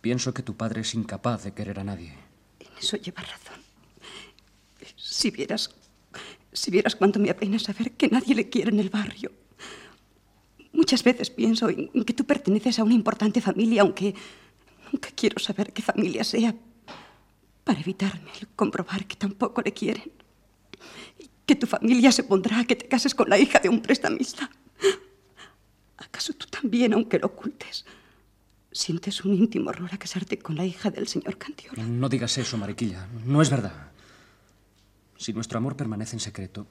pienso 0.00 0.34
que 0.34 0.42
tu 0.42 0.54
padre 0.54 0.80
es 0.82 0.94
incapaz 0.94 1.44
de 1.44 1.52
querer 1.52 1.80
a 1.80 1.84
nadie. 1.84 2.14
En 2.60 2.78
eso 2.78 2.96
llevas 2.96 3.28
razón. 3.30 3.60
Si 4.96 5.30
vieras, 5.30 5.70
si 6.52 6.70
vieras 6.70 6.96
cuánto 6.96 7.18
me 7.18 7.30
apena 7.30 7.58
saber 7.58 7.92
que 7.92 8.08
nadie 8.08 8.34
le 8.34 8.48
quiere 8.48 8.70
en 8.70 8.80
el 8.80 8.90
barrio. 8.90 9.32
Muchas 10.72 11.02
veces 11.02 11.30
pienso 11.30 11.68
en, 11.68 11.90
en 11.92 12.04
que 12.04 12.12
tú 12.12 12.24
perteneces 12.24 12.78
a 12.78 12.84
una 12.84 12.94
importante 12.94 13.40
familia, 13.40 13.82
aunque 13.82 14.14
Nunca 14.92 15.10
quiero 15.14 15.38
saber 15.38 15.72
qué 15.72 15.82
familia 15.82 16.24
sea 16.24 16.54
para 17.64 17.80
evitarme 17.80 18.30
el 18.40 18.48
comprobar 18.48 19.06
que 19.06 19.16
tampoco 19.16 19.60
le 19.62 19.72
quieren. 19.72 20.12
Y 21.18 21.28
que 21.44 21.56
tu 21.56 21.66
familia 21.66 22.12
se 22.12 22.22
pondrá 22.22 22.60
a 22.60 22.64
que 22.64 22.76
te 22.76 22.86
cases 22.86 23.14
con 23.14 23.28
la 23.28 23.38
hija 23.38 23.58
de 23.58 23.68
un 23.68 23.82
prestamista. 23.82 24.50
¿Acaso 25.96 26.32
tú 26.34 26.46
también, 26.46 26.92
aunque 26.92 27.18
lo 27.18 27.26
ocultes, 27.26 27.84
sientes 28.70 29.24
un 29.24 29.34
íntimo 29.34 29.70
horror 29.70 29.90
a 29.92 29.98
casarte 29.98 30.38
con 30.38 30.56
la 30.56 30.64
hija 30.64 30.90
del 30.90 31.08
señor 31.08 31.38
Cantiola? 31.38 31.82
No 31.82 32.08
digas 32.08 32.38
eso, 32.38 32.56
Mariquilla. 32.56 33.08
No 33.24 33.42
es 33.42 33.50
verdad. 33.50 33.90
Si 35.16 35.32
nuestro 35.32 35.58
amor 35.58 35.76
permanece 35.76 36.16
en 36.16 36.20
secreto, 36.20 36.66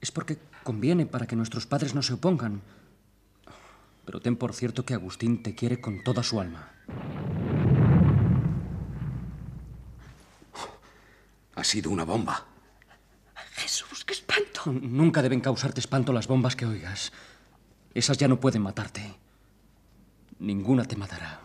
es 0.00 0.10
porque 0.10 0.38
conviene 0.64 1.06
para 1.06 1.26
que 1.26 1.36
nuestros 1.36 1.66
padres 1.66 1.94
no 1.94 2.02
se 2.02 2.14
opongan. 2.14 2.62
Pero 4.08 4.24
ten 4.24 4.36
por 4.40 4.54
cierto 4.54 4.86
que 4.86 4.94
Agustín 4.94 5.42
te 5.42 5.54
quiere 5.54 5.82
con 5.82 6.02
toda 6.02 6.22
su 6.22 6.40
alma. 6.40 6.72
Ha 11.54 11.62
sido 11.62 11.90
una 11.90 12.04
bomba. 12.04 12.46
Jesús, 13.56 14.06
qué 14.06 14.14
espanto. 14.14 14.72
Nunca 14.72 15.20
deben 15.20 15.42
causarte 15.42 15.80
espanto 15.80 16.14
las 16.14 16.26
bombas 16.26 16.56
que 16.56 16.64
oigas. 16.64 17.12
Esas 17.92 18.16
ya 18.16 18.28
no 18.28 18.40
pueden 18.40 18.62
matarte. 18.62 19.14
Ninguna 20.38 20.86
te 20.86 20.96
matará. 20.96 21.42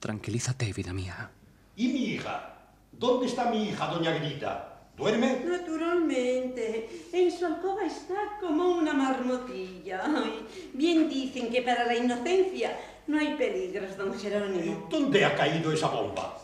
Tranquilízate, 0.00 0.70
vida 0.74 0.92
mía. 0.92 1.30
¿Y 1.76 1.88
mi 1.88 2.04
hija? 2.12 2.58
¿Dónde 2.92 3.24
está 3.24 3.50
mi 3.50 3.70
hija, 3.70 3.86
doña 3.86 4.10
Grita? 4.10 4.73
¿Duerme? 4.96 5.40
Naturalmente. 5.44 7.08
En 7.12 7.30
su 7.30 7.46
alcoba 7.46 7.84
está 7.84 8.38
como 8.40 8.76
una 8.76 8.92
marmotilla. 8.92 10.02
Ay, 10.04 10.46
bien 10.72 11.08
dicen 11.08 11.50
que 11.50 11.62
para 11.62 11.84
la 11.86 11.96
inocencia 11.96 12.78
no 13.06 13.18
hay 13.18 13.34
peligros, 13.34 13.96
don 13.96 14.18
Jerónimo. 14.18 14.86
¿Dónde 14.88 15.24
ha 15.24 15.34
caído 15.34 15.72
esa 15.72 15.88
bomba? 15.88 16.38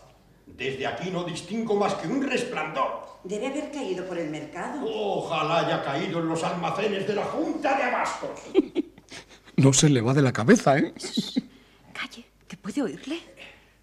Desde 0.47 0.87
aquí 0.87 1.11
no 1.11 1.25
distingo 1.25 1.77
más 1.77 1.95
que 1.95 2.09
un 2.09 2.23
resplandor. 2.23 3.09
Debe 3.23 3.47
haber 3.47 3.71
caído 3.71 4.05
por 4.05 4.19
el 4.19 4.31
mercado. 4.31 4.85
Ojalá 4.85 5.61
haya 5.61 5.85
caído 5.85 6.19
en 6.19 6.29
los 6.29 6.43
almacenes 6.43 7.07
de 7.07 7.15
la 7.15 7.25
Junta 7.25 7.77
de 7.77 7.83
Abastos. 7.85 8.41
No 9.57 9.75
se 9.75 9.91
le 9.91 10.01
va 10.01 10.15
de 10.15 10.23
la 10.23 10.33
cabeza, 10.33 10.79
¿eh? 10.79 10.95
Calle, 11.93 12.25
que 12.49 12.57
puede 12.57 12.81
oírle. 12.81 13.19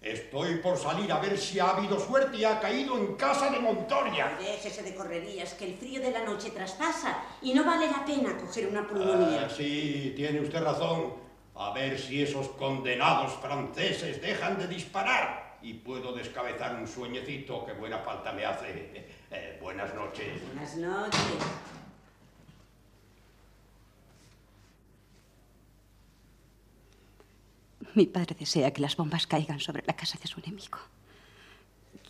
Estoy 0.08 0.56
por 0.56 0.78
salir 0.78 1.12
a 1.12 1.18
ver 1.18 1.36
si 1.36 1.60
ha 1.60 1.70
habido 1.70 2.00
suerte 2.00 2.38
y 2.38 2.44
ha 2.44 2.58
caído 2.58 2.96
en 2.96 3.14
casa 3.16 3.50
de 3.50 3.58
Montoria. 3.58 4.38
Déjese 4.38 4.82
de 4.82 4.94
correrías, 4.94 5.52
que 5.52 5.66
el 5.66 5.76
frío 5.76 6.00
de 6.00 6.10
la 6.10 6.24
noche 6.24 6.50
traspasa 6.50 7.22
y 7.42 7.52
no 7.52 7.62
vale 7.62 7.90
la 7.90 8.06
pena 8.06 8.34
coger 8.38 8.68
una 8.68 8.86
pulmonía. 8.86 9.46
Ah, 9.46 9.50
sí, 9.54 10.14
tiene 10.16 10.40
usted 10.40 10.62
razón. 10.62 11.12
A 11.54 11.72
ver 11.72 11.98
si 11.98 12.22
esos 12.22 12.48
condenados 12.50 13.32
franceses 13.34 14.22
dejan 14.22 14.58
de 14.58 14.68
disparar 14.68 15.58
y 15.60 15.74
puedo 15.74 16.12
descabezar 16.12 16.76
un 16.76 16.86
sueñecito 16.86 17.66
que 17.66 17.72
buena 17.72 17.98
falta 17.98 18.32
me 18.32 18.44
hace. 18.44 19.18
Eh, 19.30 19.58
buenas 19.60 19.94
noches. 19.94 20.40
Buenas 20.54 20.74
noches. 20.76 21.77
Mi 27.94 28.06
padre 28.06 28.36
desea 28.38 28.72
que 28.72 28.80
las 28.80 28.96
bombas 28.96 29.26
caigan 29.26 29.60
sobre 29.60 29.82
la 29.86 29.94
casa 29.94 30.18
de 30.20 30.28
su 30.28 30.40
enemigo. 30.40 30.78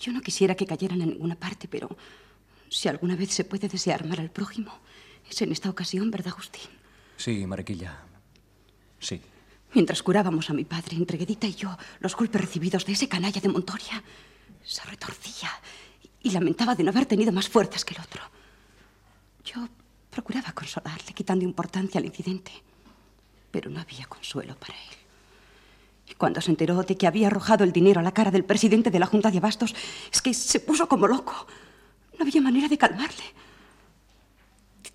Yo 0.01 0.13
no 0.13 0.21
quisiera 0.21 0.55
que 0.55 0.67
cayeran 0.67 1.01
en 1.03 1.11
ninguna 1.11 1.35
parte, 1.35 1.69
pero 1.69 1.89
si 2.69 2.89
alguna 2.89 3.17
vez 3.17 3.31
se 3.33 3.45
puede 3.45 3.69
desear 3.69 4.07
mal 4.07 4.21
al 4.21 4.31
prójimo, 4.31 4.73
es 5.29 5.41
en 5.43 5.53
esta 5.53 5.71
ocasión, 5.71 6.11
¿verdad, 6.11 6.33
Agustín? 6.33 6.71
Sí, 7.17 7.47
Mariquilla. 7.47 7.99
Sí. 9.01 9.21
Mientras 9.75 10.03
curábamos 10.03 10.49
a 10.51 10.55
mi 10.55 10.65
padre, 10.65 10.97
entre 10.97 11.19
Guedita 11.19 11.47
y 11.47 11.55
yo, 11.55 11.77
los 12.01 12.17
golpes 12.17 12.41
recibidos 12.41 12.87
de 12.87 12.93
ese 12.93 13.09
canalla 13.09 13.41
de 13.41 13.49
Montoria, 13.49 14.03
se 14.65 14.83
retorcía 14.85 15.51
y 16.23 16.31
lamentaba 16.31 16.75
de 16.75 16.85
no 16.85 16.91
haber 16.91 17.07
tenido 17.07 17.33
más 17.33 17.49
fuerzas 17.49 17.85
que 17.85 17.95
el 17.95 18.01
otro. 18.01 18.23
Yo 19.45 19.69
procuraba 20.11 20.53
consolarle, 20.53 21.13
quitando 21.13 21.45
importancia 21.45 21.99
al 21.99 22.07
incidente, 22.07 22.53
pero 23.51 23.71
no 23.71 23.81
había 23.81 24.07
consuelo 24.07 24.57
para 24.57 24.75
él. 24.75 24.98
Y 26.11 26.15
cuando 26.15 26.41
se 26.41 26.51
enteró 26.51 26.83
de 26.83 26.97
que 26.97 27.07
había 27.07 27.27
arrojado 27.27 27.65
el 27.65 27.73
dinero 27.73 28.01
a 28.01 28.03
la 28.03 28.13
cara 28.13 28.31
del 28.31 28.45
presidente 28.45 28.91
de 28.91 28.99
la 28.99 29.07
Junta 29.07 29.31
de 29.31 29.39
Abastos, 29.39 29.75
es 30.11 30.23
que 30.23 30.33
se 30.35 30.61
puso 30.61 30.89
como 30.89 31.07
loco. 31.07 31.47
No 32.19 32.25
había 32.25 32.41
manera 32.41 32.69
de 32.69 32.79
calmarle. 32.79 33.25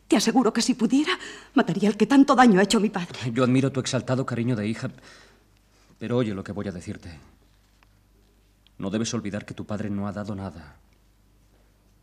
Te 0.07 0.17
aseguro 0.17 0.51
que 0.51 0.61
si 0.61 0.73
pudiera, 0.73 1.17
mataría 1.53 1.89
al 1.89 1.97
que 1.97 2.05
tanto 2.05 2.35
daño 2.35 2.59
ha 2.59 2.63
hecho 2.63 2.77
a 2.77 2.81
mi 2.81 2.89
padre. 2.89 3.31
Yo 3.31 3.43
admiro 3.43 3.71
tu 3.71 3.79
exaltado 3.79 4.25
cariño 4.25 4.55
de 4.55 4.67
hija, 4.67 4.89
pero 5.97 6.17
oye 6.17 6.33
lo 6.33 6.43
que 6.43 6.51
voy 6.51 6.67
a 6.67 6.71
decirte. 6.71 7.19
No 8.77 8.89
debes 8.89 9.13
olvidar 9.13 9.45
que 9.45 9.53
tu 9.53 9.65
padre 9.65 9.89
no 9.89 10.07
ha 10.07 10.11
dado 10.11 10.35
nada. 10.35 10.77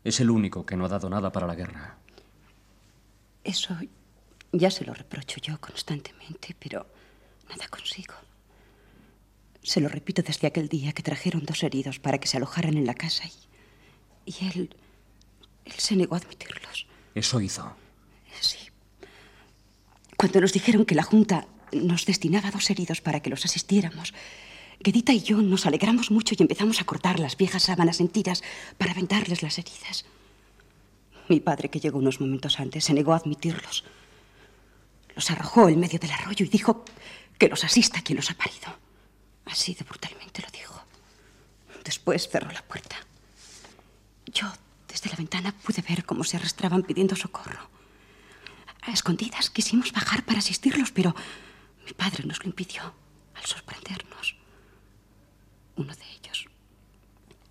Es 0.03 0.19
el 0.19 0.29
único 0.29 0.65
que 0.65 0.75
no 0.75 0.85
ha 0.85 0.89
dado 0.89 1.09
nada 1.09 1.31
para 1.31 1.47
la 1.47 1.55
guerra. 1.55 1.97
Eso 3.43 3.77
ya 4.51 4.71
se 4.71 4.85
lo 4.85 4.93
reprocho 4.93 5.39
yo 5.41 5.59
constantemente, 5.59 6.55
pero 6.57 6.85
nada 7.49 7.67
consigo. 7.67 8.15
Se 9.63 9.79
lo 9.79 9.89
repito 9.89 10.21
desde 10.21 10.47
aquel 10.47 10.69
día 10.69 10.93
que 10.93 11.03
trajeron 11.03 11.45
dos 11.45 11.63
heridos 11.63 11.99
para 11.99 12.17
que 12.17 12.27
se 12.27 12.37
alojaran 12.37 12.77
en 12.77 12.85
la 12.85 12.93
casa 12.93 13.23
y, 13.25 14.31
y 14.31 14.47
él, 14.47 14.75
él 15.65 15.73
se 15.77 15.95
negó 15.95 16.15
a 16.15 16.17
admitirlos. 16.19 16.87
Eso 17.13 17.39
hizo. 17.41 17.75
Sí. 18.39 18.57
Cuando 20.17 20.41
nos 20.41 20.53
dijeron 20.53 20.85
que 20.85 20.95
la 20.95 21.03
Junta 21.03 21.47
nos 21.71 22.05
destinaba 22.05 22.51
dos 22.51 22.69
heridos 22.69 23.01
para 23.01 23.21
que 23.21 23.29
los 23.29 23.45
asistiéramos, 23.45 24.13
Guedita 24.83 25.13
y 25.13 25.21
yo 25.21 25.37
nos 25.37 25.67
alegramos 25.67 26.09
mucho 26.09 26.33
y 26.35 26.41
empezamos 26.41 26.81
a 26.81 26.85
cortar 26.85 27.19
las 27.19 27.37
viejas 27.37 27.63
sábanas 27.63 27.99
en 27.99 28.07
tiras 28.07 28.41
para 28.79 28.95
vendarles 28.95 29.43
las 29.43 29.59
heridas. 29.59 30.05
Mi 31.29 31.39
padre, 31.39 31.69
que 31.69 31.79
llegó 31.79 31.99
unos 31.99 32.19
momentos 32.19 32.59
antes, 32.59 32.85
se 32.85 32.93
negó 32.93 33.13
a 33.13 33.17
admitirlos. 33.17 33.83
Los 35.15 35.29
arrojó 35.29 35.69
en 35.69 35.79
medio 35.79 35.99
del 35.99 36.09
arroyo 36.09 36.45
y 36.45 36.49
dijo 36.49 36.83
que 37.37 37.47
los 37.47 37.63
asista 37.63 38.01
quien 38.01 38.17
los 38.17 38.31
ha 38.31 38.33
parido. 38.33 38.75
Así 39.51 39.73
de 39.73 39.83
brutalmente 39.83 40.41
lo 40.41 40.49
dijo. 40.49 40.81
Después 41.83 42.29
cerró 42.29 42.49
la 42.51 42.61
puerta. 42.63 42.95
Yo, 44.27 44.47
desde 44.87 45.09
la 45.09 45.17
ventana, 45.17 45.51
pude 45.51 45.81
ver 45.81 46.05
cómo 46.05 46.23
se 46.23 46.37
arrastraban 46.37 46.83
pidiendo 46.83 47.17
socorro. 47.17 47.69
A 48.81 48.91
escondidas 48.91 49.49
quisimos 49.49 49.91
bajar 49.91 50.23
para 50.23 50.39
asistirlos, 50.39 50.91
pero 50.91 51.13
mi 51.85 51.91
padre 51.91 52.23
nos 52.25 52.39
lo 52.39 52.45
impidió 52.45 52.81
al 53.35 53.45
sorprendernos. 53.45 54.35
Uno 55.75 55.93
de 55.93 56.05
ellos 56.13 56.45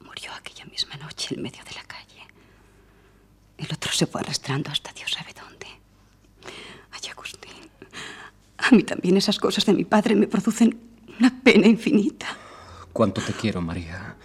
murió 0.00 0.32
aquella 0.32 0.64
misma 0.64 0.96
noche 0.96 1.34
en 1.34 1.42
medio 1.42 1.62
de 1.64 1.72
la 1.72 1.84
calle. 1.84 2.26
El 3.58 3.70
otro 3.72 3.92
se 3.92 4.06
fue 4.06 4.22
arrastrando 4.22 4.70
hasta 4.70 4.92
Dios 4.92 5.12
sabe 5.12 5.34
dónde. 5.34 5.66
Ay, 6.92 7.10
Agustín, 7.10 7.70
a 8.56 8.70
mí 8.70 8.84
también 8.84 9.18
esas 9.18 9.38
cosas 9.38 9.66
de 9.66 9.74
mi 9.74 9.84
padre 9.84 10.14
me 10.14 10.26
producen 10.26 10.89
una 11.20 11.42
pena 11.42 11.66
infinita. 11.66 12.26
Cuánto 12.92 13.20
te 13.20 13.32
quiero, 13.32 13.60
María. 13.60 14.16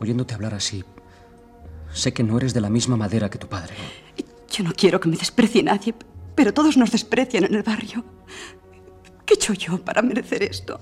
Oyéndote 0.00 0.34
hablar 0.34 0.54
así, 0.54 0.84
sé 1.92 2.12
que 2.12 2.22
no 2.22 2.36
eres 2.36 2.54
de 2.54 2.60
la 2.60 2.70
misma 2.70 2.96
madera 2.96 3.28
que 3.28 3.38
tu 3.38 3.48
padre. 3.48 3.74
Yo 4.50 4.64
no 4.64 4.72
quiero 4.72 5.00
que 5.00 5.08
me 5.08 5.16
desprecie 5.16 5.62
nadie, 5.62 5.94
pero 6.34 6.54
todos 6.54 6.76
nos 6.76 6.90
desprecian 6.90 7.44
en 7.44 7.54
el 7.54 7.62
barrio. 7.62 8.04
¿Qué 9.26 9.34
he 9.34 9.36
hecho 9.36 9.52
yo 9.52 9.84
para 9.84 10.02
merecer 10.02 10.42
esto? 10.42 10.78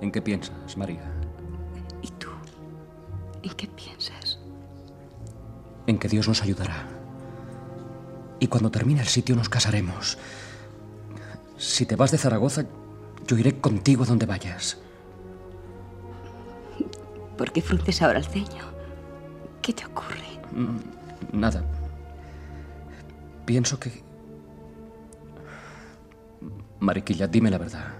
¿En 0.00 0.10
qué 0.10 0.20
piensas, 0.20 0.76
María? 0.76 1.04
¿Y 2.02 2.08
tú? 2.08 2.28
¿En 3.42 3.52
qué 3.54 3.68
piensas? 3.68 4.38
En 5.86 5.98
que 5.98 6.08
Dios 6.08 6.26
nos 6.26 6.42
ayudará. 6.42 6.88
Y 8.40 8.48
cuando 8.48 8.70
termine 8.70 9.00
el 9.00 9.06
sitio 9.06 9.36
nos 9.36 9.48
casaremos. 9.48 10.18
Si 11.64 11.86
te 11.86 11.96
vas 11.96 12.10
de 12.10 12.18
Zaragoza, 12.18 12.66
yo 13.26 13.38
iré 13.38 13.58
contigo 13.58 14.04
a 14.04 14.06
donde 14.06 14.26
vayas. 14.26 14.76
¿Por 17.38 17.50
qué 17.52 17.62
frunces 17.62 18.02
ahora 18.02 18.18
el 18.18 18.24
ceño? 18.26 18.64
¿Qué 19.62 19.72
te 19.72 19.86
ocurre? 19.86 20.22
Mm, 20.52 21.38
Nada. 21.40 21.64
Pienso 23.46 23.80
que... 23.80 24.02
Mariquilla, 26.80 27.26
dime 27.28 27.50
la 27.50 27.56
verdad. 27.58 27.94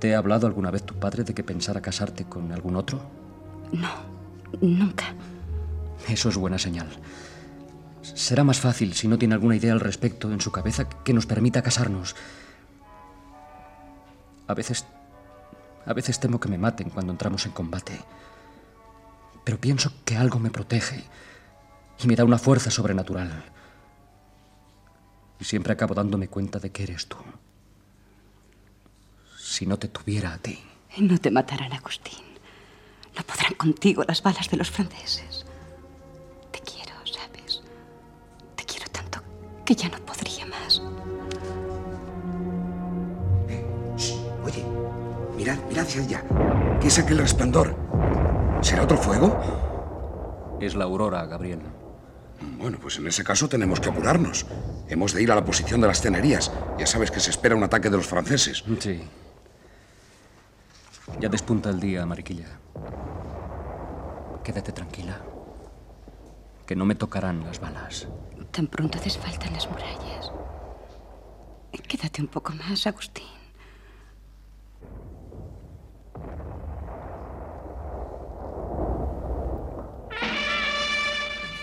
¿Te 0.00 0.14
ha 0.14 0.18
hablado 0.18 0.48
alguna 0.48 0.72
vez 0.72 0.82
tu 0.82 0.94
padre 0.94 1.22
de 1.22 1.34
que 1.34 1.44
pensara 1.44 1.80
casarte 1.80 2.24
con 2.24 2.50
algún 2.50 2.74
otro? 2.74 3.00
No, 3.72 3.88
nunca. 4.60 5.14
Eso 6.08 6.28
es 6.28 6.36
buena 6.36 6.58
señal. 6.58 6.88
Será 8.04 8.44
más 8.44 8.60
fácil 8.60 8.92
si 8.94 9.08
no 9.08 9.18
tiene 9.18 9.34
alguna 9.34 9.56
idea 9.56 9.72
al 9.72 9.80
respecto 9.80 10.30
en 10.30 10.40
su 10.40 10.52
cabeza 10.52 10.88
que 10.88 11.14
nos 11.14 11.26
permita 11.26 11.62
casarnos. 11.62 12.14
A 14.46 14.54
veces... 14.54 14.84
A 15.86 15.92
veces 15.92 16.18
temo 16.18 16.40
que 16.40 16.48
me 16.48 16.56
maten 16.56 16.88
cuando 16.88 17.12
entramos 17.12 17.44
en 17.44 17.52
combate. 17.52 18.00
Pero 19.44 19.60
pienso 19.60 19.92
que 20.04 20.16
algo 20.16 20.38
me 20.38 20.50
protege 20.50 21.04
y 22.02 22.06
me 22.06 22.16
da 22.16 22.24
una 22.24 22.38
fuerza 22.38 22.70
sobrenatural. 22.70 23.44
Y 25.38 25.44
siempre 25.44 25.74
acabo 25.74 25.94
dándome 25.94 26.28
cuenta 26.28 26.58
de 26.58 26.70
que 26.70 26.84
eres 26.84 27.06
tú. 27.06 27.18
Si 29.38 29.66
no 29.66 29.78
te 29.78 29.88
tuviera 29.88 30.32
a 30.32 30.38
ti. 30.38 30.58
No 30.98 31.18
te 31.18 31.30
matarán, 31.30 31.72
Agustín. 31.72 32.24
No 33.16 33.22
podrán 33.24 33.54
contigo 33.54 34.04
las 34.08 34.22
balas 34.22 34.50
de 34.50 34.56
los 34.56 34.70
franceses. 34.70 35.44
Que 39.64 39.74
ya 39.74 39.88
no 39.88 39.98
podría 39.98 40.46
más. 40.46 40.82
Oye, 44.44 44.64
mirad, 45.36 45.58
mirad 45.68 45.84
hacia 45.84 46.02
allá. 46.02 46.24
¿Qué 46.80 46.88
es 46.88 46.98
aquel 46.98 47.18
resplandor? 47.18 47.74
¿Será 48.60 48.82
otro 48.82 48.96
fuego? 48.96 50.58
Es 50.60 50.74
la 50.74 50.84
aurora, 50.84 51.24
Gabriel. 51.26 51.60
Bueno, 52.58 52.78
pues 52.80 52.98
en 52.98 53.06
ese 53.06 53.24
caso 53.24 53.48
tenemos 53.48 53.80
que 53.80 53.88
apurarnos. 53.88 54.46
Hemos 54.88 55.14
de 55.14 55.22
ir 55.22 55.32
a 55.32 55.34
la 55.34 55.44
posición 55.44 55.80
de 55.80 55.86
las 55.86 56.02
tenerías. 56.02 56.52
Ya 56.78 56.86
sabes 56.86 57.10
que 57.10 57.20
se 57.20 57.30
espera 57.30 57.56
un 57.56 57.62
ataque 57.62 57.88
de 57.88 57.96
los 57.96 58.06
franceses. 58.06 58.64
Sí. 58.80 59.02
Ya 61.20 61.28
despunta 61.28 61.70
el 61.70 61.80
día, 61.80 62.04
Mariquilla. 62.04 62.48
Quédate 64.42 64.72
tranquila. 64.72 65.20
Que 66.66 66.76
no 66.76 66.84
me 66.84 66.94
tocarán 66.94 67.44
las 67.44 67.60
balas. 67.60 68.08
Tan 68.50 68.66
pronto 68.68 68.98
desfaltan 68.98 69.52
las 69.52 69.68
murallas. 69.68 70.32
Quédate 71.88 72.22
un 72.22 72.28
poco 72.28 72.52
más, 72.54 72.86
Agustín. 72.86 73.24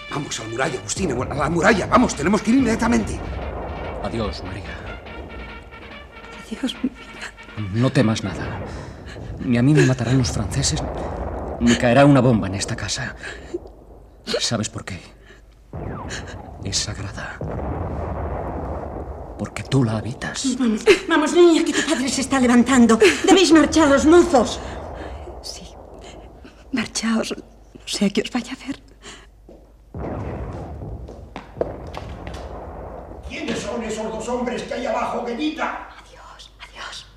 Vamos 0.09 0.39
a 0.39 0.43
la 0.43 0.49
muralla, 0.49 0.79
Agustín, 0.79 1.11
a 1.11 1.35
la 1.35 1.49
muralla. 1.49 1.87
Vamos, 1.87 2.15
tenemos 2.15 2.41
que 2.41 2.51
ir 2.51 2.57
inmediatamente. 2.57 3.19
Adiós, 4.03 4.43
María. 4.43 4.63
Adiós, 6.45 6.75
mi 6.83 6.89
vida. 6.89 7.71
No 7.73 7.89
temas 7.89 8.23
nada. 8.23 8.61
Ni 9.39 9.57
a 9.57 9.63
mí 9.63 9.73
me 9.73 9.85
matarán 9.85 10.17
los 10.17 10.31
franceses, 10.31 10.83
ni 11.59 11.75
caerá 11.75 12.05
una 12.05 12.21
bomba 12.21 12.47
en 12.47 12.55
esta 12.55 12.75
casa. 12.75 13.15
¿Sabes 14.39 14.69
por 14.69 14.85
qué? 14.85 14.99
Es 16.63 16.77
sagrada. 16.77 17.37
Porque 19.37 19.63
tú 19.63 19.83
la 19.83 19.97
habitas. 19.97 20.55
Vamos, 20.59 20.81
vamos, 21.07 21.33
niña, 21.33 21.63
que 21.65 21.73
tu 21.73 21.81
padre 21.89 22.07
se 22.09 22.21
está 22.21 22.39
levantando. 22.39 22.97
Debéis 23.25 23.51
marcharos, 23.51 24.05
mozos. 24.05 24.59
Sí. 25.41 25.63
Marchaos. 26.71 27.33
No 27.37 27.87
sea 27.87 28.09
que 28.09 28.21
os 28.21 28.29
vaya 28.31 28.53
a 28.53 28.67
ver. 28.67 28.79
¿Quiénes 33.27 33.59
son 33.59 33.83
esos 33.83 34.11
dos 34.11 34.27
hombres 34.29 34.61
que 34.63 34.73
hay 34.73 34.85
abajo, 34.85 35.25
Guellita? 35.25 35.89
Adiós, 35.99 36.51
adiós. 36.59 37.07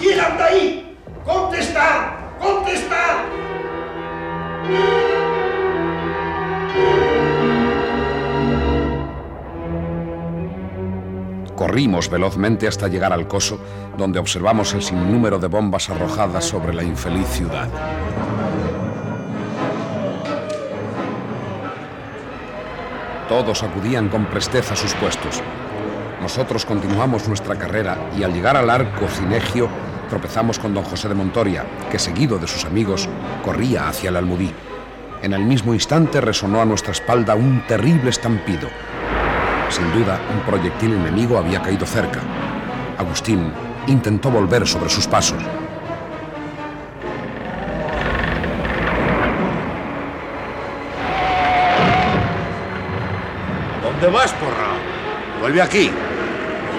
¿Quién 0.00 0.20
anda 0.20 0.46
ahí? 0.46 0.96
¡Contestad! 1.24 2.12
¡Contestad! 2.40 3.24
Corrimos 11.56 12.10
velozmente 12.10 12.68
hasta 12.68 12.88
llegar 12.88 13.12
al 13.12 13.26
coso, 13.26 13.58
donde 13.96 14.18
observamos 14.18 14.74
el 14.74 14.82
sinnúmero 14.82 15.38
de 15.38 15.48
bombas 15.48 15.88
arrojadas 15.88 16.44
sobre 16.44 16.74
la 16.74 16.82
infeliz 16.82 17.26
ciudad. 17.28 17.68
Todos 23.28 23.62
acudían 23.62 24.08
con 24.08 24.26
presteza 24.26 24.74
a 24.74 24.76
sus 24.76 24.92
puestos. 24.94 25.40
Nosotros 26.20 26.64
continuamos 26.66 27.26
nuestra 27.28 27.56
carrera 27.56 27.98
y 28.18 28.22
al 28.22 28.32
llegar 28.32 28.56
al 28.56 28.70
arco 28.70 29.08
cinegio 29.08 29.68
tropezamos 30.08 30.58
con 30.58 30.74
don 30.74 30.84
José 30.84 31.08
de 31.08 31.14
Montoria, 31.14 31.64
que 31.90 31.98
seguido 31.98 32.38
de 32.38 32.46
sus 32.46 32.64
amigos 32.64 33.08
corría 33.44 33.88
hacia 33.88 34.10
el 34.10 34.16
almudí. 34.16 34.52
En 35.24 35.32
el 35.32 35.42
mismo 35.42 35.72
instante 35.72 36.20
resonó 36.20 36.60
a 36.60 36.66
nuestra 36.66 36.92
espalda 36.92 37.34
un 37.34 37.66
terrible 37.66 38.10
estampido. 38.10 38.68
Sin 39.70 39.90
duda, 39.94 40.20
un 40.30 40.40
proyectil 40.40 40.92
enemigo 40.92 41.38
había 41.38 41.62
caído 41.62 41.86
cerca. 41.86 42.20
Agustín 42.98 43.50
intentó 43.86 44.30
volver 44.30 44.66
sobre 44.66 44.90
sus 44.90 45.06
pasos. 45.06 45.42
¿Dónde 53.82 54.06
vas, 54.08 54.30
porra? 54.34 54.74
Vuelve 55.40 55.62
aquí. 55.62 55.90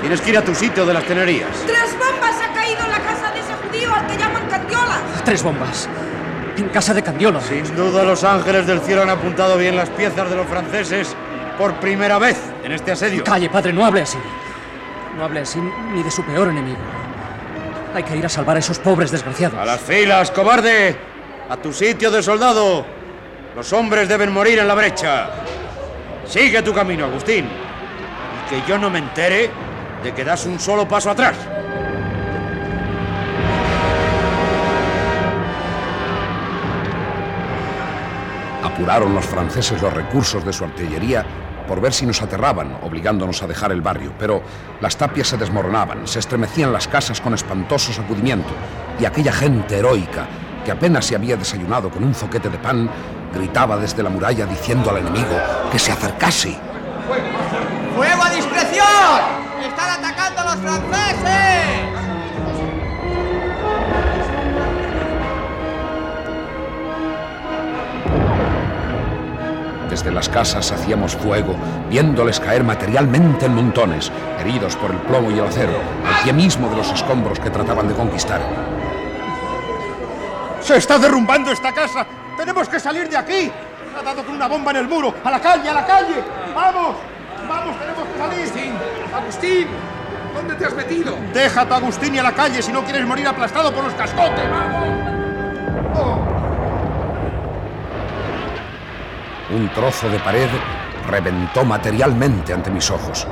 Tienes 0.02 0.22
que 0.22 0.30
ir 0.30 0.38
a 0.38 0.44
tu 0.44 0.54
sitio 0.54 0.86
de 0.86 0.94
las 0.94 1.04
tenerías. 1.06 1.50
¡Tres 1.66 1.98
bombas 1.98 2.36
ha 2.44 2.54
caído 2.54 2.84
en 2.84 2.92
la 2.92 3.00
casa 3.00 3.32
de 3.32 3.40
ese 3.40 3.54
judío 3.56 3.92
al 3.92 4.06
que 4.06 4.16
llaman 4.16 4.48
Candiola! 4.48 5.02
Tres 5.24 5.42
bombas. 5.42 5.90
En 6.58 6.70
casa 6.70 6.94
de 6.94 7.04
Candiola. 7.04 7.41
Sin 7.41 7.76
duda 7.76 8.04
los 8.04 8.24
ángeles 8.24 8.65
del 8.65 8.80
cielo 8.80 9.02
han 9.02 9.10
apuntado 9.10 9.58
bien 9.58 9.76
las 9.76 9.89
piezas 9.89 10.30
de 10.30 10.38
los 10.38 10.48
franceses 10.48 11.13
por 11.58 11.74
primera 11.76 12.18
vez 12.18 12.38
en 12.63 12.72
este 12.72 12.94
asedio. 12.94 13.24
Calle, 13.26 13.50
padre, 13.50 13.74
no 13.74 13.86
hable 13.86 14.02
así. 14.02 14.18
No 15.18 15.26
hable 15.26 15.41
así 15.41 15.60
ni 15.94 16.02
de 16.02 16.10
su 16.10 16.24
peor 16.24 16.48
enemigo. 16.48 16.78
Hay 17.94 18.04
que 18.04 18.15
ir 18.15 18.26
a 18.26 18.30
salvar 18.30 18.56
a 18.56 18.60
esos 18.60 18.80
pobres 18.80 19.12
desgraciados. 19.12 19.60
A 19.60 19.65
las 19.65 19.82
filas, 19.82 20.32
cobarde. 20.32 20.96
A 21.50 21.58
tu 21.58 21.74
sitio 21.74 22.10
de 22.10 22.24
soldado. 22.24 22.86
Los 23.56 23.72
hombres 23.74 24.08
deben 24.08 24.32
morir 24.32 24.60
en 24.60 24.68
la 24.68 24.76
brecha. 24.76 25.30
Sigue 26.26 26.62
tu 26.62 26.74
camino, 26.74 27.06
Agustín. 27.06 27.46
Y 27.46 28.50
que 28.50 28.68
yo 28.68 28.78
no 28.78 28.89
me 28.89 29.00
entere 29.00 29.50
de 30.04 30.13
que 30.13 30.24
das 30.24 30.46
un 30.46 30.60
solo 30.60 30.88
paso 30.88 31.10
atrás. 31.10 31.36
Apuraron 38.76 39.16
los 39.16 39.26
franceses 39.26 39.82
los 39.82 39.94
recursos 39.94 40.44
de 40.44 40.52
su 40.52 40.66
artillería 40.66 41.26
por 41.66 41.80
ver 41.80 41.94
si 41.94 42.06
nos 42.06 42.22
aterraban, 42.22 42.78
obligándonos 42.84 43.42
a 43.42 43.48
dejar 43.48 43.72
el 43.72 43.82
barrio, 43.82 44.12
pero 44.20 44.44
las 44.82 44.98
tapias 44.98 45.30
se 45.30 45.38
desmoronaban, 45.38 46.06
se 46.06 46.20
estremecían 46.20 46.74
las 46.74 46.86
casas 46.90 47.22
con 47.22 47.34
espantoso 47.34 47.94
sacudimiento, 47.94 48.50
y 49.00 49.06
aquella 49.06 49.32
gente 49.32 49.78
heroica, 49.78 50.28
que 50.66 50.74
apenas 50.74 51.06
se 51.06 51.16
había 51.16 51.38
desayunado 51.38 51.90
con 51.90 52.04
un 52.04 52.14
zoquete 52.14 52.50
de 52.50 52.58
pan, 52.58 52.90
gritaba 53.34 53.78
desde 53.78 54.04
la 54.04 54.10
muralla 54.10 54.46
diciendo 54.46 54.90
al 54.90 54.98
enemigo 54.98 55.38
que 55.72 55.80
se 55.80 55.94
acercase. 55.94 56.60
¡Fuego 57.96 58.24
a 58.24 58.30
discreción! 58.30 59.22
¡Están 59.64 60.04
atacando 60.04 60.44
los 60.44 60.56
franceses! 60.58 61.85
Desde 70.06 70.18
las 70.18 70.30
casas 70.30 70.72
hacíamos 70.72 71.15
fuego, 71.15 71.56
viéndoles 71.89 72.39
caer 72.39 72.63
materialmente 72.63 73.48
en 73.48 73.56
montones, 73.56 74.12
heridos 74.39 74.76
por 74.76 74.91
el 74.91 74.98
plomo 74.98 75.32
y 75.32 75.39
el 75.39 75.48
acero, 75.48 75.80
al 76.06 76.24
pie 76.24 76.32
mismo 76.32 76.70
de 76.70 76.76
los 76.76 76.91
escombros 76.91 77.39
que 77.39 77.50
trataban 77.50 77.88
de 77.88 77.96
conquistar. 77.96 78.39
¡Se 80.62 80.78
está 80.78 81.00
derrumbando 81.00 81.52
esta 81.52 81.72
casa! 81.72 82.06
¡Tenemos 82.38 82.70
que 82.70 82.80
salir 82.80 83.10
de 83.10 83.18
aquí! 83.18 83.52
Ha 84.00 84.04
dado 84.04 84.24
con 84.24 84.36
una 84.36 84.48
bomba 84.48 84.70
en 84.70 84.78
el 84.78 84.88
muro. 84.88 85.12
¡A 85.24 85.32
la 85.32 85.39
calle, 85.39 85.72
a 85.72 85.74
la 85.74 85.88
calle! 85.88 86.24
¡Vamos! 86.54 86.98
¡Vamos, 87.50 87.76
tenemos 87.80 88.04
que 88.08 88.20
salir! 88.20 88.41
Agustín, 88.41 88.74
Agustín, 89.12 89.68
¿dónde 90.36 90.53
te 90.53 90.66
has 90.66 90.76
metido? 90.76 91.18
Tu 91.34 91.74
Agustín 91.74 92.14
y 92.14 92.20
a 92.20 92.24
la 92.24 92.32
calle 92.34 92.62
si 92.62 92.72
no 92.72 92.84
quieres 92.84 93.08
morir 93.08 93.28
aplastado 93.28 93.74
por 93.74 93.84
los 93.84 93.93
cascotes. 93.95 94.51
¡Vamos! 94.51 96.14
Un 99.56 99.70
trozo 99.70 100.10
de 100.10 100.20
pared 100.20 100.49
reventó 101.10 101.64
materialmente 101.64 102.51
ante 102.51 102.70
mis 102.70 102.91
ojos. 102.91 103.26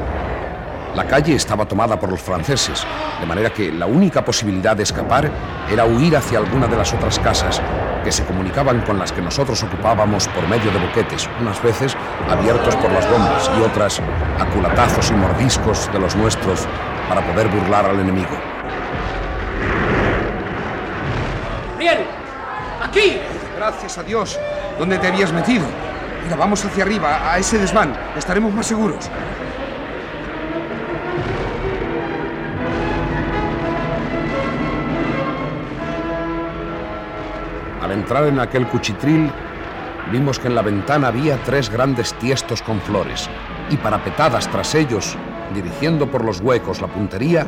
La 0.96 1.06
calle 1.06 1.36
estaba 1.36 1.66
tomada 1.66 2.00
por 2.00 2.10
los 2.10 2.22
franceses, 2.22 2.88
de 3.20 3.26
manera 3.26 3.50
que 3.50 3.74
la 3.74 3.88
única 3.88 4.24
posibilidad 4.24 4.74
de 4.74 4.84
escapar 4.84 5.30
era 5.70 5.84
huir 5.84 6.16
hacia 6.16 6.38
alguna 6.38 6.68
de 6.68 6.78
las 6.78 6.94
otras 6.94 7.20
casas, 7.20 7.62
que 8.06 8.12
se 8.12 8.24
comunicaban 8.24 8.80
con 8.84 8.98
las 8.98 9.12
que 9.12 9.22
nosotros 9.22 9.62
ocupábamos 9.64 10.30
por 10.30 10.48
medio 10.48 10.72
de 10.72 10.80
boquetes, 10.80 11.28
unas 11.42 11.62
veces 11.62 11.98
abiertos 12.30 12.74
por 12.78 12.92
las 12.94 13.10
bombas 13.12 13.52
y 13.60 13.62
otras 13.62 14.00
a 14.40 14.46
culatazos 14.46 15.12
y 15.12 15.16
mordiscos 15.16 15.92
de 15.92 16.00
los 16.00 16.16
nuestros 16.16 16.66
para 17.10 17.20
poder 17.20 17.50
burlar 17.50 17.86
al 17.86 18.00
enemigo. 18.00 18.38
¡Bien! 21.78 22.06
¡Aquí! 22.82 23.20
Gracias 23.58 23.98
a 23.98 24.04
Dios. 24.04 24.40
¿Dónde 24.80 24.98
te 25.00 25.08
habías 25.08 25.34
metido? 25.34 25.66
Mira, 26.24 26.36
vamos 26.38 26.64
hacia 26.64 26.84
arriba, 26.84 27.32
a 27.32 27.38
ese 27.38 27.58
desván. 27.58 27.94
Estaremos 28.18 28.54
más 28.54 28.66
seguros. 28.66 29.10
Al 37.82 37.92
entrar 37.92 38.26
en 38.26 38.40
aquel 38.40 38.68
cuchitril, 38.68 39.30
vimos 40.12 40.40
que 40.40 40.48
en 40.48 40.56
la 40.56 40.62
ventana 40.62 41.10
había 41.10 41.38
tres 41.44 41.70
grandes 41.70 42.14
tiestos 42.14 42.62
con 42.62 42.80
flores, 42.80 43.30
y 43.70 43.76
parapetadas 43.76 44.48
tras 44.50 44.76
ellos, 44.76 45.18
dirigiendo 45.54 46.10
por 46.10 46.24
los 46.24 46.40
huecos 46.40 46.82
la 46.82 46.88
puntería, 46.88 47.46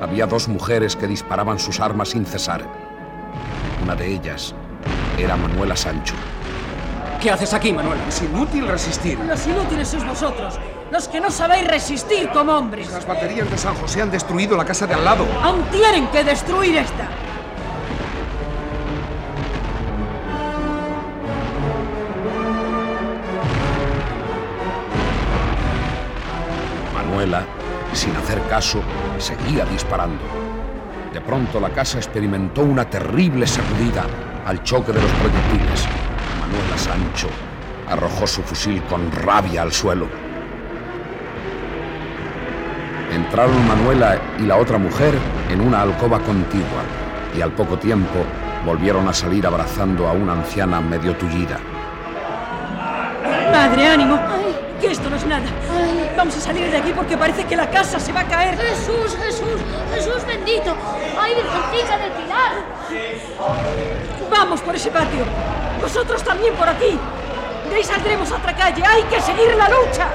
había 0.00 0.26
dos 0.26 0.48
mujeres 0.48 0.96
que 0.96 1.06
disparaban 1.06 1.58
sus 1.58 1.80
armas 1.80 2.10
sin 2.10 2.24
cesar. 2.24 2.62
Una 3.82 3.94
de 3.94 4.06
ellas 4.06 4.54
era 5.18 5.36
Manuela 5.36 5.76
Sancho. 5.76 6.14
¿Qué 7.24 7.30
haces 7.30 7.54
aquí, 7.54 7.72
Manuel? 7.72 7.98
Es 8.06 8.20
inútil 8.20 8.68
resistir. 8.68 9.18
Los 9.18 9.46
inútiles 9.46 9.88
sois 9.88 10.04
vosotros, 10.04 10.58
los 10.92 11.08
que 11.08 11.20
no 11.22 11.30
sabéis 11.30 11.66
resistir 11.66 12.28
como 12.28 12.52
hombres. 12.52 12.90
Las 12.90 13.06
baterías 13.06 13.50
de 13.50 13.56
San 13.56 13.74
José 13.76 14.02
han 14.02 14.10
destruido 14.10 14.58
la 14.58 14.64
casa 14.66 14.86
de 14.86 14.92
al 14.92 15.02
lado. 15.02 15.26
Aún 15.42 15.62
tienen 15.72 16.06
que 16.08 16.22
destruir 16.22 16.76
esta. 16.76 17.08
Manuela, 26.92 27.46
sin 27.94 28.14
hacer 28.16 28.42
caso, 28.50 28.82
seguía 29.16 29.64
disparando. 29.64 30.22
De 31.10 31.22
pronto 31.22 31.58
la 31.58 31.70
casa 31.70 31.96
experimentó 31.96 32.60
una 32.60 32.84
terrible 32.84 33.46
sacudida 33.46 34.04
al 34.44 34.62
choque 34.62 34.92
de 34.92 35.00
los 35.00 35.10
proyectiles. 35.12 35.88
Manuela 36.44 36.76
Sancho 36.76 37.28
arrojó 37.88 38.26
su 38.26 38.42
fusil 38.42 38.82
con 38.82 39.10
rabia 39.10 39.62
al 39.62 39.72
suelo. 39.72 40.06
Entraron 43.10 43.66
Manuela 43.66 44.18
y 44.38 44.42
la 44.42 44.56
otra 44.56 44.76
mujer 44.76 45.14
en 45.48 45.62
una 45.62 45.80
alcoba 45.80 46.18
contigua 46.20 46.82
y 47.34 47.40
al 47.40 47.52
poco 47.52 47.78
tiempo 47.78 48.18
volvieron 48.66 49.08
a 49.08 49.14
salir 49.14 49.46
abrazando 49.46 50.06
a 50.06 50.12
una 50.12 50.34
anciana 50.34 50.82
medio 50.82 51.16
tullida. 51.16 51.58
Madre, 53.50 53.86
ánimo. 53.86 54.20
Que 54.80 54.88
esto 54.88 55.08
no 55.08 55.16
es 55.16 55.24
nada. 55.24 55.46
Vamos 56.14 56.36
a 56.36 56.40
salir 56.40 56.70
de 56.70 56.76
aquí 56.76 56.92
porque 56.94 57.16
parece 57.16 57.44
que 57.44 57.56
la 57.56 57.70
casa 57.70 57.98
se 57.98 58.12
va 58.12 58.20
a 58.20 58.28
caer. 58.28 58.58
Jesús, 58.58 59.16
Jesús, 59.16 59.60
Jesús 59.94 60.26
bendito. 60.26 60.76
¡Ay, 61.18 61.34
Virgencita 61.36 61.96
del 61.98 62.12
Pilar! 62.12 64.03
Vamos 64.36 64.60
por 64.62 64.74
ese 64.74 64.90
patio. 64.90 65.24
Vosotros 65.80 66.24
también 66.24 66.54
por 66.54 66.68
aquí. 66.68 66.98
De 67.70 67.76
ahí 67.76 67.84
saldremos 67.84 68.32
a 68.32 68.36
otra 68.36 68.52
calle. 68.54 68.82
Hay 68.84 69.04
que 69.04 69.20
seguir 69.20 69.54
la 69.54 69.68
lucha. 69.68 70.08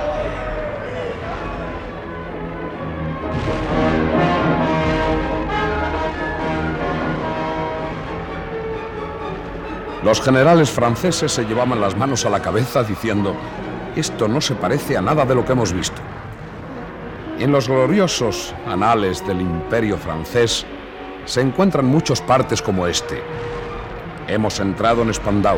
Los 10.03 10.21
generales 10.21 10.69
franceses 10.69 11.31
se 11.31 11.45
llevaban 11.45 11.79
las 11.79 11.95
manos 11.95 12.25
a 12.25 12.29
la 12.29 12.41
cabeza 12.41 12.83
diciendo, 12.83 13.35
esto 13.95 14.27
no 14.27 14.41
se 14.41 14.55
parece 14.55 14.97
a 14.97 15.01
nada 15.01 15.25
de 15.25 15.35
lo 15.35 15.45
que 15.45 15.53
hemos 15.53 15.71
visto. 15.71 16.01
En 17.39 17.53
los 17.53 17.69
gloriosos 17.69 18.53
anales 18.67 19.25
del 19.25 19.39
imperio 19.39 19.97
francés 19.97 20.65
se 21.23 21.39
encuentran 21.39 21.85
muchos 21.85 22.19
partes 22.21 22.61
como 22.61 22.85
este. 22.85 23.23
Hemos 24.29 24.59
entrado 24.59 25.01
en 25.01 25.11
Spandau, 25.11 25.57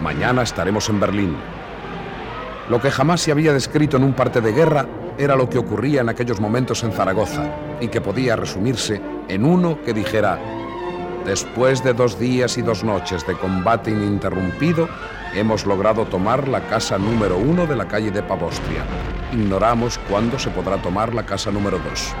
mañana 0.00 0.42
estaremos 0.42 0.88
en 0.88 1.00
Berlín. 1.00 1.36
Lo 2.70 2.80
que 2.80 2.92
jamás 2.92 3.22
se 3.22 3.32
había 3.32 3.52
descrito 3.52 3.96
en 3.96 4.04
un 4.04 4.12
parte 4.12 4.40
de 4.40 4.52
guerra 4.52 4.86
era 5.18 5.34
lo 5.34 5.50
que 5.50 5.58
ocurría 5.58 6.02
en 6.02 6.08
aquellos 6.08 6.40
momentos 6.40 6.84
en 6.84 6.92
Zaragoza 6.92 7.50
y 7.80 7.88
que 7.88 8.00
podía 8.00 8.36
resumirse 8.36 9.02
en 9.26 9.44
uno 9.44 9.82
que 9.84 9.92
dijera, 9.92 10.38
después 11.24 11.82
de 11.82 11.92
dos 11.92 12.20
días 12.20 12.56
y 12.56 12.62
dos 12.62 12.84
noches 12.84 13.26
de 13.26 13.34
combate 13.34 13.90
ininterrumpido, 13.90 14.88
hemos 15.34 15.66
logrado 15.66 16.04
tomar 16.04 16.46
la 16.46 16.60
casa 16.68 16.98
número 16.98 17.36
uno 17.36 17.66
de 17.66 17.74
la 17.74 17.88
calle 17.88 18.12
de 18.12 18.22
Pavostria. 18.22 18.84
Ignoramos 19.32 19.98
cuándo 20.08 20.38
se 20.38 20.50
podrá 20.50 20.76
tomar 20.76 21.12
la 21.12 21.26
casa 21.26 21.50
número 21.50 21.80
dos. 21.80 22.14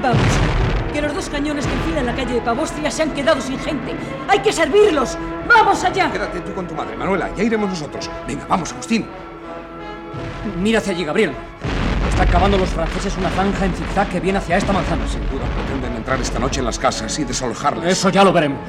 Vamos. 0.00 0.39
Que 1.00 1.06
los 1.06 1.14
dos 1.14 1.30
cañones 1.30 1.66
que 1.66 1.72
enfilan 1.72 2.04
la 2.04 2.14
calle 2.14 2.34
de 2.34 2.40
Pavostria 2.42 2.90
se 2.90 3.02
han 3.02 3.12
quedado 3.12 3.40
sin 3.40 3.58
gente. 3.58 3.94
¡Hay 4.28 4.40
que 4.40 4.52
servirlos! 4.52 5.16
¡Vamos 5.48 5.82
allá! 5.82 6.12
Quédate 6.12 6.40
tú 6.40 6.52
con 6.52 6.68
tu 6.68 6.74
madre, 6.74 6.94
Manuela. 6.94 7.30
Ya 7.34 7.42
iremos 7.42 7.70
nosotros. 7.70 8.10
Venga, 8.26 8.44
vamos, 8.46 8.70
Agustín. 8.70 9.06
Mira 10.58 10.78
hacia 10.78 10.92
allí, 10.92 11.02
Gabriel. 11.02 11.32
Están 12.10 12.28
cavando 12.28 12.58
los 12.58 12.68
franceses 12.68 13.16
una 13.16 13.30
zanja 13.30 13.64
en 13.64 13.72
zigzag 13.72 14.10
que 14.10 14.20
viene 14.20 14.40
hacia 14.40 14.58
esta 14.58 14.74
manzana. 14.74 15.08
Sin 15.08 15.22
duda 15.30 15.46
pretenden 15.54 15.96
entrar 15.96 16.20
esta 16.20 16.38
noche 16.38 16.60
en 16.60 16.66
las 16.66 16.78
casas 16.78 17.18
y 17.18 17.24
desalojarlas. 17.24 17.86
Eso 17.86 18.10
ya 18.10 18.22
lo 18.22 18.34
veremos. 18.34 18.60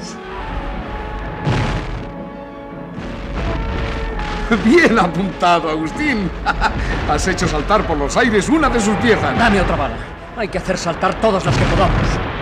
Bien 4.64 4.98
apuntado, 4.98 5.68
Agustín. 5.68 6.30
Has 7.10 7.28
hecho 7.28 7.46
saltar 7.46 7.86
por 7.86 7.98
los 7.98 8.16
aires 8.16 8.48
una 8.48 8.70
de 8.70 8.80
sus 8.80 8.96
piezas. 8.96 9.38
Dame 9.38 9.60
otra 9.60 9.76
bala. 9.76 10.11
Hay 10.36 10.48
que 10.48 10.58
hacer 10.58 10.78
saltar 10.78 11.20
todas 11.20 11.44
las 11.44 11.56
que 11.56 11.64
podamos. 11.64 12.32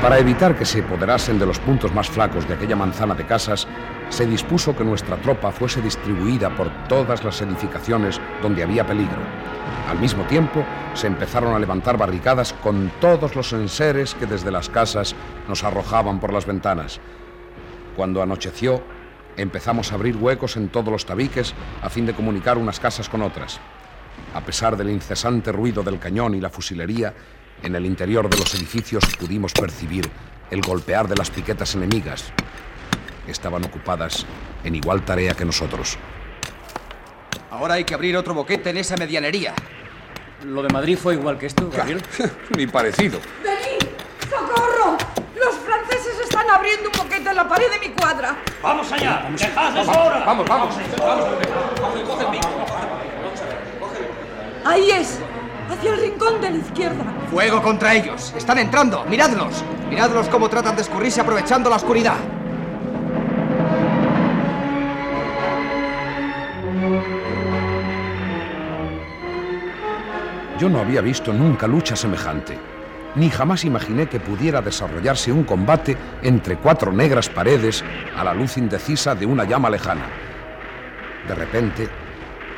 Para 0.00 0.18
evitar 0.20 0.54
que 0.54 0.64
se 0.64 0.80
apoderasen 0.80 1.40
de 1.40 1.46
los 1.46 1.58
puntos 1.58 1.92
más 1.92 2.08
flacos 2.08 2.46
de 2.46 2.54
aquella 2.54 2.76
manzana 2.76 3.14
de 3.14 3.26
casas, 3.26 3.66
se 4.10 4.26
dispuso 4.26 4.76
que 4.76 4.84
nuestra 4.84 5.16
tropa 5.16 5.50
fuese 5.50 5.82
distribuida 5.82 6.50
por 6.50 6.70
todas 6.86 7.24
las 7.24 7.42
edificaciones 7.42 8.20
donde 8.40 8.62
había 8.62 8.86
peligro. 8.86 9.18
Al 9.90 9.98
mismo 9.98 10.22
tiempo, 10.24 10.64
se 10.94 11.08
empezaron 11.08 11.52
a 11.54 11.58
levantar 11.58 11.98
barricadas 11.98 12.52
con 12.52 12.92
todos 13.00 13.34
los 13.34 13.52
enseres 13.52 14.14
que 14.14 14.26
desde 14.26 14.52
las 14.52 14.68
casas 14.68 15.16
nos 15.48 15.64
arrojaban 15.64 16.20
por 16.20 16.32
las 16.32 16.46
ventanas. 16.46 17.00
Cuando 17.96 18.22
anocheció, 18.22 18.82
empezamos 19.38 19.90
a 19.90 19.94
abrir 19.94 20.16
huecos 20.16 20.56
en 20.56 20.68
todos 20.68 20.92
los 20.92 21.06
tabiques 21.06 21.54
a 21.80 21.88
fin 21.88 22.04
de 22.04 22.12
comunicar 22.12 22.58
unas 22.58 22.80
casas 22.80 23.08
con 23.08 23.22
otras. 23.22 23.58
A 24.34 24.40
pesar 24.42 24.76
del 24.76 24.90
incesante 24.90 25.52
ruido 25.52 25.82
del 25.82 25.98
cañón 25.98 26.34
y 26.34 26.40
la 26.40 26.50
fusilería, 26.50 27.14
en 27.62 27.74
el 27.74 27.86
interior 27.86 28.28
de 28.28 28.36
los 28.36 28.54
edificios 28.54 29.04
pudimos 29.18 29.52
percibir 29.52 30.08
el 30.50 30.60
golpear 30.60 31.08
de 31.08 31.16
las 31.16 31.30
piquetas 31.30 31.74
enemigas. 31.74 32.32
Estaban 33.26 33.64
ocupadas 33.64 34.26
en 34.64 34.74
igual 34.74 35.04
tarea 35.04 35.34
que 35.34 35.44
nosotros. 35.44 35.98
Ahora 37.50 37.74
hay 37.74 37.84
que 37.84 37.94
abrir 37.94 38.16
otro 38.16 38.34
boquete 38.34 38.70
en 38.70 38.76
esa 38.76 38.96
medianería. 38.96 39.54
¿Lo 40.44 40.62
de 40.62 40.68
Madrid 40.68 40.96
fue 40.96 41.14
igual 41.14 41.38
que 41.38 41.46
esto, 41.46 41.68
Gabriel? 41.70 42.02
Ni 42.56 42.66
parecido. 42.66 43.18
Están 46.48 46.60
abriendo 46.60 46.88
un 46.88 46.98
boquete 46.98 47.28
en 47.28 47.36
la 47.36 47.46
pared 47.46 47.70
de 47.70 47.88
mi 47.88 47.94
cuadra. 47.94 48.36
¡Vamos 48.62 48.90
allá! 48.90 49.28
¡Dejad 49.36 49.54
Vamos, 49.54 49.82
eso 49.82 49.92
ahora! 49.92 50.24
vamos, 50.24 50.48
vamos. 50.48 50.74
Ahí 54.64 54.90
es. 54.90 55.18
Hacia 55.70 55.90
el 55.92 56.00
rincón 56.00 56.40
de 56.40 56.50
la 56.50 56.56
izquierda. 56.56 57.04
¡Fuego 57.30 57.62
contra 57.62 57.94
ellos! 57.94 58.32
¡Están 58.36 58.58
entrando! 58.58 59.04
¡Miradlos! 59.04 59.62
¡Miradlos 59.90 60.28
cómo 60.28 60.48
tratan 60.48 60.74
de 60.76 60.82
escurrirse 60.82 61.20
aprovechando 61.20 61.68
la 61.68 61.76
oscuridad! 61.76 62.16
Yo 70.58 70.68
no 70.68 70.80
había 70.80 71.02
visto 71.02 71.32
nunca 71.32 71.68
lucha 71.68 71.94
semejante, 71.94 72.58
ni 73.18 73.30
jamás 73.30 73.64
imaginé 73.64 74.08
que 74.08 74.20
pudiera 74.20 74.62
desarrollarse 74.62 75.32
un 75.32 75.42
combate 75.42 75.96
entre 76.22 76.56
cuatro 76.56 76.92
negras 76.92 77.28
paredes 77.28 77.84
a 78.16 78.22
la 78.22 78.32
luz 78.32 78.56
indecisa 78.56 79.16
de 79.16 79.26
una 79.26 79.44
llama 79.44 79.68
lejana. 79.70 80.06
De 81.26 81.34
repente, 81.34 81.88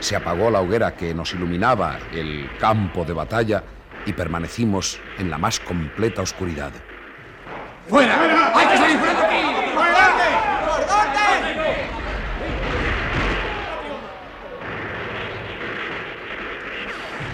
se 0.00 0.16
apagó 0.16 0.50
la 0.50 0.60
hoguera 0.60 0.94
que 0.94 1.14
nos 1.14 1.32
iluminaba 1.32 1.98
el 2.12 2.50
campo 2.58 3.06
de 3.06 3.14
batalla 3.14 3.64
y 4.04 4.12
permanecimos 4.12 5.00
en 5.18 5.30
la 5.30 5.38
más 5.38 5.60
completa 5.60 6.20
oscuridad. 6.20 6.72
¡Fuera! 7.88 8.52
¡Hay 8.54 8.66
que 8.68 8.76
salir 8.76 8.98
fuera 8.98 9.14
de 9.14 9.26
aquí! 9.26 9.36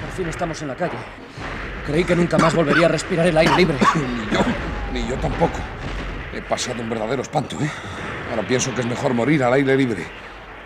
Por 0.00 0.10
fin 0.16 0.28
estamos 0.28 0.62
en 0.62 0.68
la 0.68 0.76
calle. 0.76 1.25
Creí 1.86 2.04
que 2.04 2.16
nunca 2.16 2.36
más 2.36 2.54
volvería 2.54 2.86
a 2.86 2.88
respirar 2.88 3.26
el 3.26 3.38
aire 3.38 3.56
libre. 3.56 3.76
Ni 3.94 4.34
yo, 4.36 4.40
ni 4.92 5.08
yo 5.08 5.16
tampoco. 5.16 5.58
He 6.34 6.42
pasado 6.42 6.82
un 6.82 6.90
verdadero 6.90 7.22
espanto, 7.22 7.56
¿eh? 7.60 7.70
Ahora 8.30 8.46
pienso 8.46 8.74
que 8.74 8.80
es 8.80 8.86
mejor 8.86 9.14
morir 9.14 9.42
al 9.44 9.52
aire 9.52 9.76
libre. 9.76 10.04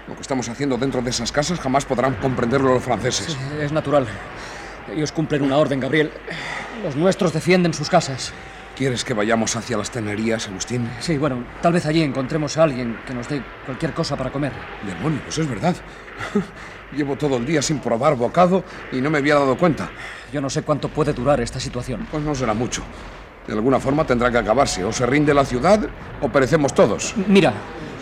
Lo 0.08 0.14
que 0.14 0.22
estamos 0.22 0.48
haciendo 0.48 0.76
dentro 0.78 1.02
de 1.02 1.10
esas 1.10 1.30
casas 1.30 1.60
jamás 1.60 1.84
podrán 1.84 2.14
comprenderlo 2.14 2.74
los 2.74 2.82
franceses. 2.82 3.36
Es 3.60 3.70
natural. 3.70 4.06
Ellos 4.92 5.12
cumplen 5.12 5.42
una 5.42 5.58
orden, 5.58 5.78
Gabriel. 5.78 6.10
Los 6.82 6.96
nuestros 6.96 7.32
defienden 7.32 7.74
sus 7.74 7.88
casas. 7.88 8.32
¿Quieres 8.76 9.04
que 9.04 9.12
vayamos 9.12 9.54
hacia 9.56 9.76
las 9.76 9.90
tenerías, 9.90 10.48
Agustín? 10.48 10.88
Sí, 11.00 11.18
bueno, 11.18 11.44
tal 11.60 11.74
vez 11.74 11.84
allí 11.84 12.02
encontremos 12.02 12.56
a 12.56 12.62
alguien 12.62 12.98
que 13.06 13.12
nos 13.12 13.28
dé 13.28 13.42
cualquier 13.66 13.92
cosa 13.92 14.16
para 14.16 14.30
comer. 14.30 14.52
Demonios, 14.86 15.22
pues 15.24 15.38
es 15.38 15.48
verdad. 15.48 15.76
Llevo 16.96 17.16
todo 17.16 17.36
el 17.36 17.46
día 17.46 17.62
sin 17.62 17.78
probar 17.78 18.16
bocado 18.16 18.64
y 18.90 19.00
no 19.00 19.10
me 19.10 19.18
había 19.18 19.34
dado 19.34 19.56
cuenta. 19.56 19.88
Yo 20.32 20.40
no 20.40 20.50
sé 20.50 20.62
cuánto 20.62 20.88
puede 20.88 21.12
durar 21.12 21.40
esta 21.40 21.60
situación. 21.60 22.06
Pues 22.10 22.22
no 22.22 22.34
será 22.34 22.52
mucho. 22.52 22.82
De 23.46 23.52
alguna 23.52 23.78
forma 23.78 24.04
tendrá 24.04 24.30
que 24.30 24.38
acabarse. 24.38 24.84
O 24.84 24.92
se 24.92 25.06
rinde 25.06 25.32
la 25.32 25.44
ciudad 25.44 25.80
o 26.20 26.28
perecemos 26.28 26.74
todos. 26.74 27.14
Mira, 27.28 27.52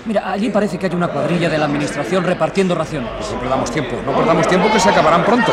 mira, 0.06 0.32
allí 0.32 0.48
parece 0.48 0.78
que 0.78 0.86
hay 0.86 0.94
una 0.94 1.08
cuadrilla 1.08 1.50
de 1.50 1.58
la 1.58 1.66
administración 1.66 2.24
repartiendo 2.24 2.74
raciones. 2.74 3.10
No 3.30 3.40
perdamos 3.40 3.70
tiempo, 3.70 3.96
no 4.06 4.16
perdamos 4.16 4.48
tiempo 4.48 4.72
que 4.72 4.80
se 4.80 4.88
acabarán 4.88 5.24
pronto. 5.24 5.52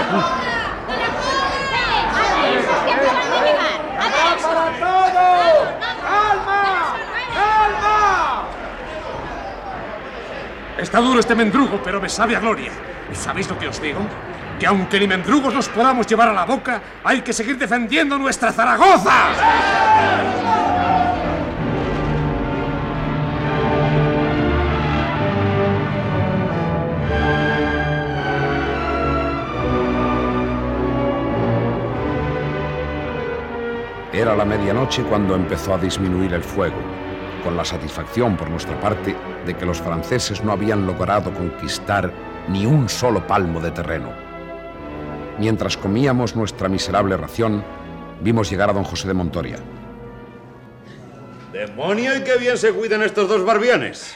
Está 10.78 11.00
duro 11.00 11.20
este 11.20 11.36
mendrugo, 11.36 11.82
pero 11.84 12.00
me 12.00 12.08
sabe 12.08 12.36
a 12.36 12.40
gloria. 12.40 12.72
¿Y 13.12 13.16
sabéis 13.16 13.50
lo 13.50 13.58
que 13.58 13.68
os 13.68 13.82
digo? 13.82 14.00
Que 14.60 14.68
aunque 14.68 15.00
ni 15.00 15.08
mendrugos 15.08 15.54
nos 15.54 15.70
podamos 15.70 16.08
llevar 16.08 16.30
a 16.30 16.34
la 16.34 16.46
boca, 16.46 16.82
hay 17.04 17.22
que 17.22 17.34
seguir 17.34 17.58
defendiendo 17.58 18.18
nuestra 18.18 18.52
Zaragoza. 18.52 19.12
Era 34.14 34.34
la 34.34 34.46
medianoche 34.46 35.04
cuando 35.04 35.36
empezó 35.36 35.74
a 35.74 35.78
disminuir 35.78 36.34
el 36.34 36.42
fuego, 36.42 36.78
con 37.44 37.58
la 37.58 37.66
satisfacción 37.66 38.38
por 38.38 38.50
nuestra 38.50 38.80
parte 38.80 39.14
de 39.46 39.58
que 39.58 39.66
los 39.66 39.82
franceses 39.82 40.42
no 40.42 40.54
habían 40.54 40.88
logrado 40.88 41.34
conquistar 41.34 42.14
ni 42.48 42.66
un 42.66 42.90
solo 42.90 43.26
palmo 43.26 43.60
de 43.60 43.72
terreno. 43.72 44.12
Mientras 45.40 45.78
comíamos 45.78 46.36
nuestra 46.36 46.70
miserable 46.70 47.18
ración, 47.18 47.64
vimos 48.22 48.50
llegar 48.50 48.70
a 48.70 48.74
don 48.74 48.84
José 48.84 49.08
de 49.08 49.14
Montoria. 49.14 49.58
¡Demonio 51.52 52.16
y 52.18 52.24
qué 52.24 52.38
bien 52.38 52.58
se 52.58 52.72
cuidan 52.72 53.02
estos 53.02 53.28
dos 53.28 53.46
barbiones! 53.46 54.16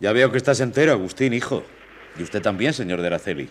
Ya 0.00 0.12
veo 0.12 0.32
que 0.32 0.38
estás 0.38 0.60
entero, 0.60 0.92
Agustín, 0.92 1.32
hijo. 1.32 1.62
Y 2.18 2.22
usted 2.22 2.42
también, 2.42 2.72
señor 2.72 3.00
de 3.00 3.06
Araceli. 3.06 3.50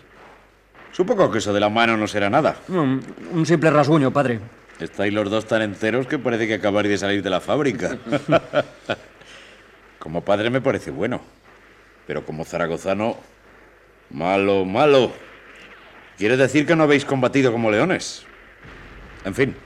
Supongo 0.92 1.30
que 1.30 1.38
eso 1.38 1.52
de 1.52 1.60
la 1.60 1.70
mano 1.70 1.96
no 1.96 2.06
será 2.06 2.28
nada. 2.28 2.56
Mm, 2.68 2.98
un 3.32 3.46
simple 3.46 3.70
rasguño, 3.70 4.12
padre. 4.12 4.40
Estáis 4.78 5.12
los 5.12 5.30
dos 5.30 5.46
tan 5.46 5.62
enteros 5.62 6.06
que 6.06 6.18
parece 6.18 6.46
que 6.46 6.54
acabaréis 6.54 6.92
de 6.92 6.98
salir 6.98 7.22
de 7.22 7.30
la 7.30 7.40
fábrica. 7.40 7.96
como 9.98 10.22
padre 10.22 10.50
me 10.50 10.60
parece 10.60 10.90
bueno, 10.90 11.20
pero 12.06 12.26
como 12.26 12.44
zaragozano, 12.44 13.16
malo, 14.12 14.64
malo. 14.64 15.12
Quiere 16.18 16.36
decir 16.36 16.66
que 16.66 16.76
no 16.76 16.84
habéis 16.84 17.04
combatido 17.04 17.50
como 17.52 17.70
leones. 17.70 18.24
En 19.24 19.34
fin, 19.34 19.56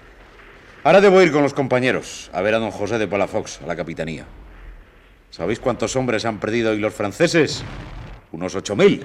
ahora 0.85 1.01
debo 1.01 1.21
ir 1.23 1.33
con 1.33 1.43
los 1.43 1.55
compañeros 1.55 2.31
a 2.33 2.41
ver 2.41 2.55
a 2.55 2.59
don 2.59 2.71
José 2.71 2.99
de 2.99 3.09
Palafox, 3.09 3.61
a 3.63 3.67
la 3.67 3.77
capitanía. 3.77 4.27
¿Sabéis 5.31 5.61
cuántos 5.61 5.97
hombres 5.97 6.25
han 6.25 6.39
perdido 6.39 6.71
hoy 6.71 6.79
los 6.79 6.95
franceses? 6.95 7.63
Unos 8.33 8.55
ocho 8.55 8.77
mil. 8.77 9.05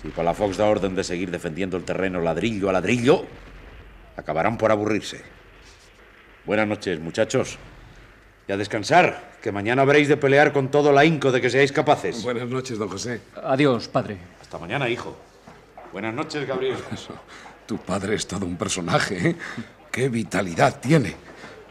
Si 0.00 0.08
Palafox 0.08 0.56
da 0.56 0.66
orden 0.66 0.94
de 0.94 1.02
seguir 1.02 1.30
defendiendo 1.30 1.76
el 1.76 1.84
terreno 1.84 2.20
ladrillo 2.20 2.68
a 2.68 2.72
ladrillo, 2.72 3.26
acabarán 4.16 4.58
por 4.58 4.70
aburrirse. 4.70 5.22
Buenas 6.44 6.68
noches, 6.68 7.00
muchachos. 7.00 7.58
Y 8.46 8.52
a 8.52 8.56
descansar, 8.56 9.37
que 9.48 9.52
mañana 9.52 9.80
habréis 9.80 10.08
de 10.08 10.18
pelear 10.18 10.52
con 10.52 10.68
todo 10.68 10.90
el 10.90 10.98
ahínco 10.98 11.32
de 11.32 11.40
que 11.40 11.48
seáis 11.48 11.72
capaces. 11.72 12.22
Buenas 12.22 12.46
noches, 12.50 12.76
don 12.76 12.86
José. 12.86 13.22
Adiós, 13.42 13.88
padre. 13.88 14.18
Hasta 14.42 14.58
mañana, 14.58 14.90
hijo. 14.90 15.16
Buenas 15.90 16.12
noches, 16.12 16.46
Gabriel. 16.46 16.76
Tu 17.64 17.78
padre 17.78 18.16
es 18.16 18.26
todo 18.26 18.44
un 18.44 18.58
personaje, 18.58 19.30
¿eh? 19.30 19.36
¡Qué 19.90 20.10
vitalidad 20.10 20.78
tiene! 20.78 21.16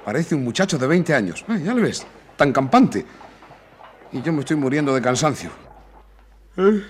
Parece 0.04 0.34
un 0.34 0.44
muchacho 0.44 0.80
de 0.80 0.88
20 0.88 1.14
años. 1.14 1.46
Ay, 1.48 1.66
ya 1.66 1.76
lo 1.76 1.84
ves, 1.84 2.04
tan 2.36 2.52
campante. 2.52 3.06
Y 4.12 4.24
yo 4.24 4.34
me 4.34 4.40
estoy 4.40 4.56
muriendo 4.56 4.92
de 4.96 5.00
cansancio. 5.00 5.52
¿Eh? 6.58 6.82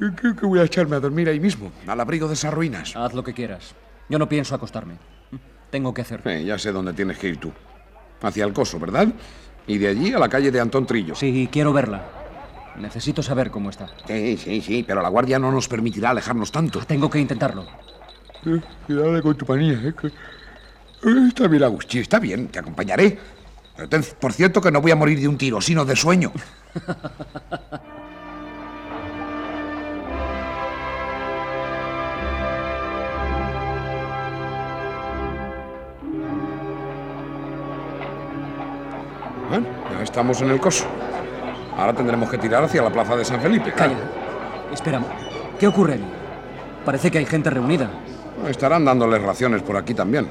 ¿Qué, 0.00 0.34
qué 0.34 0.46
voy 0.46 0.58
a 0.58 0.64
echarme 0.64 0.96
a 0.96 1.00
dormir 1.00 1.28
ahí 1.28 1.38
mismo, 1.38 1.70
al 1.86 2.00
abrigo 2.00 2.26
de 2.26 2.34
esas 2.34 2.52
ruinas? 2.52 2.96
Haz 2.96 3.14
lo 3.14 3.22
que 3.22 3.32
quieras. 3.32 3.76
Yo 4.08 4.18
no 4.18 4.28
pienso 4.28 4.52
acostarme. 4.52 4.96
Tengo 5.70 5.94
que 5.94 6.02
hacer. 6.02 6.22
Eh, 6.24 6.44
ya 6.44 6.58
sé 6.58 6.72
dónde 6.72 6.92
tienes 6.92 7.18
que 7.18 7.28
ir 7.28 7.36
tú. 7.36 7.52
Hacia 8.20 8.44
el 8.46 8.52
coso, 8.52 8.80
¿verdad? 8.80 9.06
Y 9.66 9.78
de 9.78 9.88
allí 9.88 10.12
a 10.12 10.18
la 10.18 10.28
calle 10.28 10.50
de 10.50 10.60
Antón 10.60 10.86
Trillo. 10.86 11.14
Sí, 11.14 11.48
quiero 11.50 11.72
verla. 11.72 12.04
Necesito 12.78 13.22
saber 13.22 13.50
cómo 13.50 13.70
está. 13.70 13.88
Sí, 14.06 14.36
sí, 14.36 14.60
sí, 14.60 14.84
pero 14.86 15.00
la 15.02 15.08
guardia 15.08 15.38
no 15.38 15.50
nos 15.50 15.66
permitirá 15.66 16.10
alejarnos 16.10 16.52
tanto. 16.52 16.80
Tengo 16.80 17.08
que 17.10 17.18
intentarlo. 17.18 17.66
Eh, 18.44 18.60
cuidado 18.86 19.22
con 19.22 19.36
tu 19.36 19.46
manía, 19.46 19.72
¿eh? 19.82 19.94
Que... 19.98 20.08
Eh, 20.08 21.28
Está 21.28 21.48
bien, 21.48 21.62
Agustín, 21.62 22.02
está 22.02 22.18
bien, 22.18 22.48
te 22.48 22.58
acompañaré. 22.58 23.18
Pero 23.76 23.88
ten 23.88 24.04
por 24.20 24.32
cierto 24.32 24.60
que 24.60 24.70
no 24.70 24.80
voy 24.80 24.90
a 24.90 24.96
morir 24.96 25.18
de 25.20 25.28
un 25.28 25.36
tiro, 25.36 25.60
sino 25.60 25.84
de 25.84 25.96
sueño. 25.96 26.32
Bueno, 39.48 39.66
ya 39.96 40.02
estamos 40.02 40.40
en 40.42 40.50
el 40.50 40.60
coso. 40.60 40.86
Ahora 41.76 41.92
tendremos 41.92 42.30
que 42.30 42.38
tirar 42.38 42.64
hacia 42.64 42.82
la 42.82 42.90
plaza 42.90 43.16
de 43.16 43.24
San 43.24 43.40
Felipe. 43.40 43.72
Calla. 43.72 43.96
Espera, 44.72 45.00
¿qué 45.58 45.66
ocurre 45.66 45.94
allí? 45.94 46.06
Parece 46.84 47.10
que 47.10 47.18
hay 47.18 47.26
gente 47.26 47.50
reunida. 47.50 47.90
Estarán 48.48 48.84
dándoles 48.84 49.22
raciones 49.22 49.62
por 49.62 49.76
aquí 49.76 49.94
también. 49.94 50.28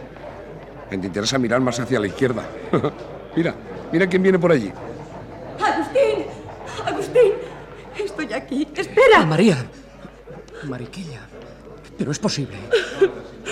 ¿Te 0.89 0.95
interesa 0.95 1.37
mirar 1.37 1.61
más 1.61 1.79
hacia 1.79 1.99
la 1.99 2.07
izquierda? 2.07 2.43
mira, 3.35 3.53
mira 3.91 4.07
quién 4.07 4.23
viene 4.23 4.39
por 4.39 4.51
allí. 4.51 4.71
Agustín, 5.59 6.25
Agustín, 6.85 7.33
estoy 7.97 8.33
aquí. 8.33 8.67
Espera. 8.75 9.25
María. 9.25 9.57
Mariquilla. 10.63 11.21
Pero 11.97 12.11
es 12.11 12.19
posible. 12.19 12.57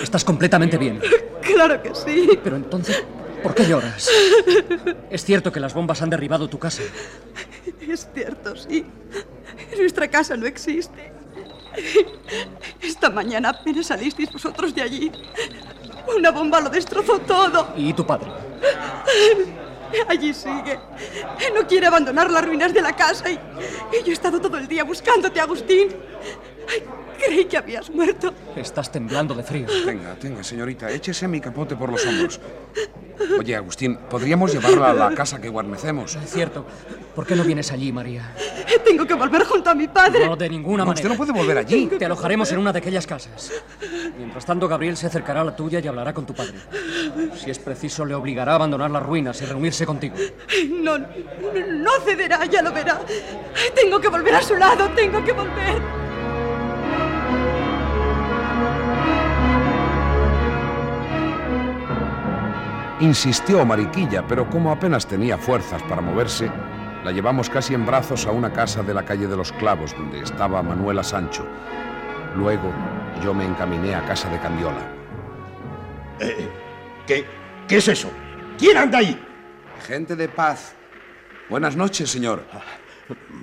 Estás 0.02 0.24
completamente 0.24 0.76
bien. 0.78 1.00
Claro 1.40 1.82
que 1.82 1.94
sí. 1.94 2.38
Pero 2.42 2.56
entonces, 2.56 3.04
¿por 3.44 3.54
qué 3.54 3.66
lloras? 3.66 4.08
Es 5.10 5.22
cierto 5.22 5.52
que 5.52 5.60
las 5.60 5.74
bombas 5.74 6.00
han 6.00 6.08
derribado 6.08 6.48
tu 6.48 6.58
casa. 6.58 6.82
Es 7.86 8.08
cierto, 8.14 8.56
sí. 8.56 8.84
Nuestra 9.76 10.08
casa 10.08 10.36
no 10.36 10.46
existe. 10.46 11.12
Esta 12.80 13.10
mañana 13.10 13.50
apenas 13.50 13.86
salisteis 13.86 14.32
vosotros 14.32 14.74
de 14.74 14.82
allí. 14.82 15.12
Una 16.16 16.30
bomba 16.30 16.60
lo 16.62 16.70
destrozó 16.70 17.18
todo. 17.20 17.74
¿Y 17.76 17.92
tu 17.92 18.06
padre? 18.06 18.28
Allí 20.08 20.32
sigue. 20.32 20.78
No 21.54 21.66
quiere 21.68 21.86
abandonar 21.86 22.30
las 22.30 22.44
ruinas 22.44 22.72
de 22.72 22.80
la 22.80 22.96
casa 22.96 23.30
y, 23.30 23.34
y 23.34 24.04
yo 24.04 24.10
he 24.10 24.12
estado 24.12 24.40
todo 24.40 24.56
el 24.56 24.66
día 24.66 24.84
buscándote, 24.84 25.38
Agustín. 25.40 25.88
Ay, 26.68 26.82
creí 27.18 27.44
que 27.46 27.56
habías 27.56 27.90
muerto. 27.90 28.32
Estás 28.56 28.90
temblando 28.90 29.34
de 29.34 29.42
frío. 29.42 29.66
Tenga, 29.84 30.14
tenga, 30.14 30.42
señorita, 30.44 30.90
échese 30.90 31.28
mi 31.28 31.40
capote 31.40 31.76
por 31.76 31.90
los 31.90 32.04
hombros. 32.06 32.40
Oye, 33.38 33.54
Agustín, 33.54 33.96
¿podríamos 34.10 34.52
llevarla 34.52 34.90
a 34.90 34.94
la 34.94 35.14
casa 35.14 35.40
que 35.40 35.48
guarnecemos? 35.48 36.16
Es 36.16 36.30
cierto. 36.32 36.66
¿Por 37.14 37.24
qué 37.26 37.36
no 37.36 37.44
vienes 37.44 37.70
allí, 37.70 37.92
María? 37.92 38.32
Tengo 38.84 39.06
que 39.06 39.14
volver 39.14 39.44
junto 39.44 39.70
a 39.70 39.74
mi 39.74 39.86
padre. 39.88 40.26
No, 40.26 40.34
de 40.36 40.48
ninguna 40.50 40.78
No, 40.78 40.86
manera. 40.88 40.94
usted 40.94 41.08
no 41.08 41.16
puede 41.16 41.32
volver 41.32 41.58
allí. 41.58 41.86
Te 41.86 42.04
alojaremos 42.04 42.50
en 42.52 42.58
una 42.58 42.72
de 42.72 42.80
aquellas 42.80 43.06
casas. 43.06 43.52
Mientras 44.18 44.44
tanto, 44.44 44.66
Gabriel 44.68 44.96
se 44.96 45.06
acercará 45.06 45.40
a 45.42 45.44
la 45.44 45.54
tuya 45.56 45.78
y 45.80 45.86
hablará 45.86 46.12
con 46.12 46.26
tu 46.26 46.34
padre. 46.34 46.54
Si 47.36 47.50
es 47.50 47.58
preciso, 47.58 48.04
le 48.04 48.14
obligará 48.14 48.52
a 48.52 48.54
abandonar 48.56 48.90
las 48.90 49.02
ruinas 49.02 49.40
y 49.42 49.44
reunirse 49.46 49.86
contigo. 49.86 50.16
No, 50.82 50.98
no 50.98 51.90
cederá, 52.04 52.44
ya 52.46 52.62
lo 52.62 52.72
verá. 52.72 53.00
Tengo 53.74 54.00
que 54.00 54.08
volver 54.08 54.34
a 54.34 54.42
su 54.42 54.56
lado, 54.56 54.88
tengo 54.94 55.24
que 55.24 55.32
volver. 55.32 56.03
Insistió 63.04 63.66
Mariquilla, 63.66 64.26
pero 64.26 64.48
como 64.48 64.72
apenas 64.72 65.06
tenía 65.06 65.36
fuerzas 65.36 65.82
para 65.82 66.00
moverse, 66.00 66.50
la 67.04 67.12
llevamos 67.12 67.50
casi 67.50 67.74
en 67.74 67.84
brazos 67.84 68.24
a 68.24 68.30
una 68.30 68.50
casa 68.50 68.82
de 68.82 68.94
la 68.94 69.04
calle 69.04 69.26
de 69.26 69.36
los 69.36 69.52
Clavos, 69.52 69.94
donde 69.94 70.20
estaba 70.20 70.62
Manuela 70.62 71.04
Sancho. 71.04 71.46
Luego 72.34 72.72
yo 73.22 73.34
me 73.34 73.44
encaminé 73.44 73.94
a 73.94 74.06
casa 74.06 74.30
de 74.30 74.38
Candiola. 74.38 74.80
Eh, 76.18 76.48
¿qué, 77.06 77.26
¿Qué 77.68 77.76
es 77.76 77.88
eso? 77.88 78.10
¿Quién 78.58 78.78
anda 78.78 79.00
ahí? 79.00 79.22
Gente 79.86 80.16
de 80.16 80.28
paz. 80.28 80.74
Buenas 81.50 81.76
noches, 81.76 82.08
señor. 82.08 82.42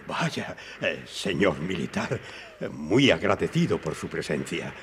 Vaya, 0.07 0.55
eh, 0.81 1.03
señor 1.05 1.59
militar, 1.59 2.19
eh, 2.59 2.67
muy 2.67 3.11
agradecido 3.11 3.79
por 3.79 3.93
su 3.93 4.07
presencia. 4.07 4.73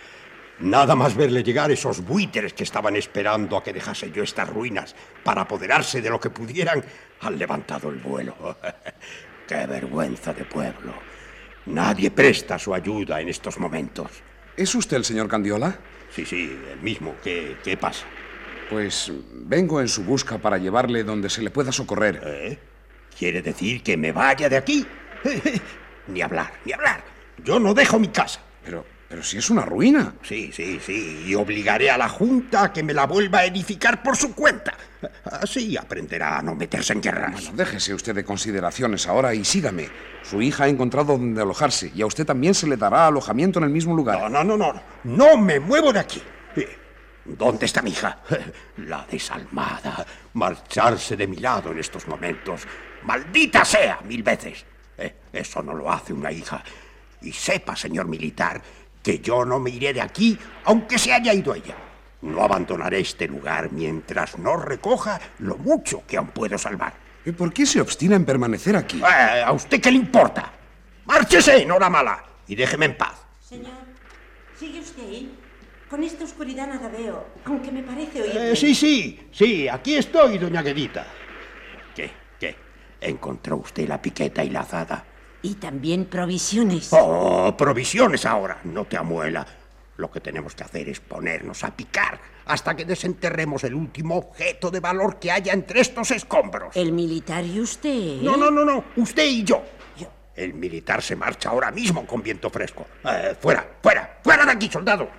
Nada 0.60 0.96
más 0.96 1.14
verle 1.14 1.44
llegar 1.44 1.70
esos 1.70 2.04
buitres 2.04 2.52
que 2.52 2.64
estaban 2.64 2.96
esperando 2.96 3.56
a 3.56 3.62
que 3.62 3.72
dejase 3.72 4.10
yo 4.10 4.24
estas 4.24 4.48
ruinas 4.48 4.94
para 5.22 5.42
apoderarse 5.42 6.02
de 6.02 6.10
lo 6.10 6.18
que 6.18 6.30
pudieran, 6.30 6.84
han 7.20 7.38
levantado 7.38 7.90
el 7.90 7.96
vuelo. 7.96 8.34
¡Qué 9.46 9.66
vergüenza 9.66 10.34
de 10.34 10.44
pueblo! 10.44 10.94
Nadie 11.66 12.10
presta 12.10 12.58
su 12.58 12.74
ayuda 12.74 13.20
en 13.20 13.28
estos 13.28 13.58
momentos. 13.58 14.10
¿Es 14.56 14.74
usted 14.74 14.96
el 14.96 15.04
señor 15.04 15.28
Candiola? 15.28 15.78
Sí, 16.10 16.26
sí, 16.26 16.58
el 16.72 16.80
mismo. 16.80 17.14
¿Qué, 17.22 17.56
qué 17.62 17.76
pasa? 17.76 18.06
Pues 18.68 19.12
vengo 19.32 19.80
en 19.80 19.88
su 19.88 20.02
busca 20.02 20.38
para 20.38 20.58
llevarle 20.58 21.04
donde 21.04 21.30
se 21.30 21.42
le 21.42 21.50
pueda 21.50 21.70
socorrer. 21.70 22.20
¿Eh? 22.24 22.58
¿Quiere 23.16 23.42
decir 23.42 23.82
que 23.82 23.96
me 23.96 24.10
vaya 24.10 24.48
de 24.48 24.56
aquí? 24.56 24.86
ni 26.08 26.20
hablar, 26.20 26.52
ni 26.64 26.72
hablar. 26.72 27.04
Yo 27.44 27.60
no 27.60 27.74
dejo 27.74 27.98
mi 27.98 28.08
casa. 28.08 28.40
Pero, 28.64 28.84
pero 29.08 29.22
si 29.22 29.38
es 29.38 29.48
una 29.48 29.62
ruina. 29.62 30.14
Sí, 30.22 30.50
sí, 30.52 30.78
sí. 30.84 31.24
Y 31.26 31.34
obligaré 31.34 31.90
a 31.90 31.96
la 31.96 32.08
Junta 32.08 32.64
a 32.64 32.72
que 32.72 32.82
me 32.82 32.92
la 32.92 33.06
vuelva 33.06 33.38
a 33.38 33.46
edificar 33.46 34.02
por 34.02 34.16
su 34.16 34.34
cuenta. 34.34 34.74
Así 35.24 35.76
aprenderá 35.78 36.38
a 36.38 36.42
no 36.42 36.54
meterse 36.54 36.92
en 36.92 37.00
guerras. 37.00 37.32
Bueno, 37.32 37.52
déjese 37.56 37.94
usted 37.94 38.14
de 38.14 38.24
consideraciones 38.24 39.06
ahora 39.06 39.34
y 39.34 39.44
sígame. 39.44 39.88
Su 40.22 40.42
hija 40.42 40.64
ha 40.64 40.68
encontrado 40.68 41.16
donde 41.16 41.40
alojarse 41.40 41.90
y 41.94 42.02
a 42.02 42.06
usted 42.06 42.26
también 42.26 42.54
se 42.54 42.66
le 42.66 42.76
dará 42.76 43.06
alojamiento 43.06 43.58
en 43.60 43.64
el 43.64 43.70
mismo 43.70 43.96
lugar. 43.96 44.18
No, 44.20 44.28
no, 44.28 44.44
no, 44.44 44.56
no. 44.58 44.82
No 45.04 45.38
me 45.38 45.58
muevo 45.58 45.90
de 45.90 46.00
aquí. 46.00 46.22
Eh, 46.56 46.76
¿Dónde 47.24 47.64
está 47.64 47.80
mi 47.80 47.90
hija? 47.90 48.18
La 48.76 49.06
desalmada. 49.10 50.04
Marcharse 50.34 51.16
de 51.16 51.26
mi 51.26 51.36
lado 51.36 51.72
en 51.72 51.78
estos 51.78 52.06
momentos. 52.06 52.62
Maldita 53.04 53.64
sea, 53.64 54.00
mil 54.04 54.22
veces. 54.22 54.66
Eh, 54.98 55.14
eso 55.32 55.62
no 55.62 55.72
lo 55.72 55.90
hace 55.90 56.12
una 56.12 56.30
hija. 56.30 56.62
Y 57.22 57.32
sepa, 57.32 57.74
señor 57.74 58.06
militar, 58.06 58.60
que 59.08 59.20
yo 59.20 59.42
no 59.42 59.58
me 59.58 59.70
iré 59.70 59.94
de 59.94 60.02
aquí 60.02 60.38
aunque 60.66 60.98
se 60.98 61.14
haya 61.14 61.32
ido 61.32 61.54
ella. 61.54 61.74
No 62.20 62.42
abandonaré 62.42 63.00
este 63.00 63.26
lugar 63.26 63.72
mientras 63.72 64.38
no 64.38 64.58
recoja 64.58 65.18
lo 65.38 65.56
mucho 65.56 66.02
que 66.06 66.18
aún 66.18 66.28
puedo 66.28 66.58
salvar. 66.58 66.92
¿Y 67.24 67.32
por 67.32 67.50
qué 67.50 67.64
se 67.64 67.80
obstina 67.80 68.16
en 68.16 68.26
permanecer 68.26 68.76
aquí? 68.76 69.00
Eh, 69.00 69.42
¿A 69.42 69.50
usted 69.52 69.80
qué 69.80 69.90
le 69.90 69.96
importa? 69.96 70.52
Márchese, 71.06 71.64
Nora 71.64 71.88
Mala, 71.88 72.22
y 72.46 72.54
déjeme 72.54 72.84
en 72.84 72.98
paz. 72.98 73.14
Señor, 73.40 73.72
¿sigue 74.58 74.80
usted 74.80 75.02
ahí? 75.08 75.34
Con 75.88 76.02
esta 76.04 76.24
oscuridad 76.24 76.66
nada 76.66 76.90
veo, 76.90 77.28
aunque 77.46 77.72
me 77.72 77.82
parece 77.82 78.20
oír. 78.20 78.36
Eh, 78.36 78.56
sí, 78.56 78.74
sí, 78.74 79.26
sí, 79.32 79.68
aquí 79.68 79.96
estoy, 79.96 80.36
doña 80.36 80.60
Guedita. 80.60 81.06
¿Qué? 81.94 82.10
¿Qué? 82.38 82.54
¿Encontró 83.00 83.56
usted 83.56 83.88
la 83.88 84.02
piqueta 84.02 84.44
y 84.44 84.50
la 84.50 84.60
azada? 84.60 85.02
Y 85.42 85.54
también 85.54 86.06
provisiones. 86.06 86.88
Oh, 86.92 87.54
provisiones 87.56 88.26
ahora, 88.26 88.60
no 88.64 88.84
te 88.84 88.96
amuela. 88.96 89.46
Lo 89.96 90.10
que 90.10 90.20
tenemos 90.20 90.54
que 90.54 90.62
hacer 90.62 90.88
es 90.88 91.00
ponernos 91.00 91.64
a 91.64 91.74
picar 91.74 92.20
hasta 92.46 92.74
que 92.74 92.84
desenterremos 92.84 93.64
el 93.64 93.74
último 93.74 94.16
objeto 94.16 94.70
de 94.70 94.80
valor 94.80 95.18
que 95.18 95.30
haya 95.30 95.52
entre 95.52 95.80
estos 95.80 96.10
escombros. 96.10 96.74
¿El 96.76 96.92
militar 96.92 97.44
y 97.44 97.60
usted? 97.60 98.20
No, 98.22 98.36
no, 98.36 98.50
no, 98.50 98.64
no, 98.64 98.84
usted 98.96 99.26
y 99.26 99.44
yo. 99.44 99.62
El 100.34 100.54
militar 100.54 101.02
se 101.02 101.16
marcha 101.16 101.50
ahora 101.50 101.72
mismo 101.72 102.06
con 102.06 102.22
viento 102.22 102.48
fresco. 102.48 102.86
Eh, 103.04 103.36
fuera, 103.40 103.66
fuera, 103.82 104.20
fuera 104.22 104.44
de 104.46 104.52
aquí, 104.52 104.70
soldado. 104.70 105.10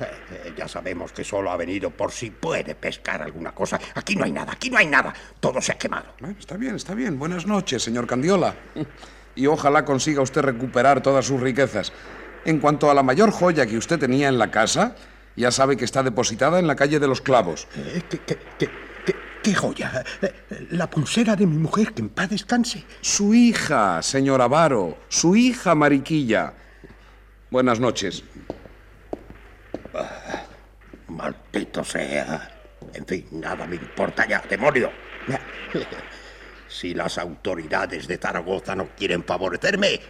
Eh, 0.00 0.04
eh, 0.30 0.54
ya 0.56 0.66
sabemos 0.66 1.12
que 1.12 1.24
solo 1.24 1.50
ha 1.50 1.56
venido 1.58 1.90
por 1.90 2.10
si 2.10 2.30
puede 2.30 2.74
pescar 2.74 3.20
alguna 3.20 3.52
cosa. 3.52 3.78
Aquí 3.94 4.16
no 4.16 4.24
hay 4.24 4.32
nada, 4.32 4.52
aquí 4.52 4.70
no 4.70 4.78
hay 4.78 4.86
nada. 4.86 5.12
Todo 5.40 5.60
se 5.60 5.72
ha 5.72 5.78
quemado. 5.78 6.14
está 6.38 6.56
bien, 6.56 6.76
está 6.76 6.94
bien. 6.94 7.18
Buenas 7.18 7.46
noches, 7.46 7.82
señor 7.82 8.06
Candiola. 8.06 8.54
Y 9.34 9.46
ojalá 9.46 9.84
consiga 9.84 10.22
usted 10.22 10.42
recuperar 10.42 11.02
todas 11.02 11.26
sus 11.26 11.40
riquezas. 11.40 11.92
En 12.44 12.58
cuanto 12.58 12.90
a 12.90 12.94
la 12.94 13.02
mayor 13.02 13.30
joya 13.30 13.66
que 13.66 13.76
usted 13.78 13.98
tenía 13.98 14.28
en 14.28 14.38
la 14.38 14.50
casa, 14.50 14.94
ya 15.36 15.50
sabe 15.50 15.76
que 15.76 15.84
está 15.84 16.02
depositada 16.02 16.58
en 16.58 16.66
la 16.66 16.76
calle 16.76 16.98
de 16.98 17.08
los 17.08 17.20
clavos. 17.20 17.68
¿Qué, 18.08 18.18
qué, 18.18 18.38
qué, 18.58 18.70
qué 19.42 19.54
joya? 19.54 20.04
La 20.70 20.88
pulsera 20.90 21.36
de 21.36 21.46
mi 21.46 21.56
mujer, 21.56 21.92
que 21.92 22.02
en 22.02 22.08
paz 22.08 22.30
descanse. 22.30 22.84
Su 23.00 23.34
hija, 23.34 24.02
señor 24.02 24.42
Avaro. 24.42 24.98
Su 25.08 25.36
hija, 25.36 25.74
Mariquilla. 25.74 26.54
Buenas 27.50 27.80
noches. 27.80 28.24
Ah, 29.94 30.44
maldito 31.08 31.84
sea. 31.84 32.50
En 32.94 33.06
fin, 33.06 33.26
nada 33.32 33.66
me 33.66 33.76
importa 33.76 34.26
ya, 34.26 34.42
demonio. 34.48 34.90
Si 36.72 36.94
las 36.94 37.18
autoridades 37.18 38.08
de 38.08 38.16
Zaragoza 38.16 38.74
no 38.74 38.88
quieren 38.96 39.22
favorecerme, 39.24 40.00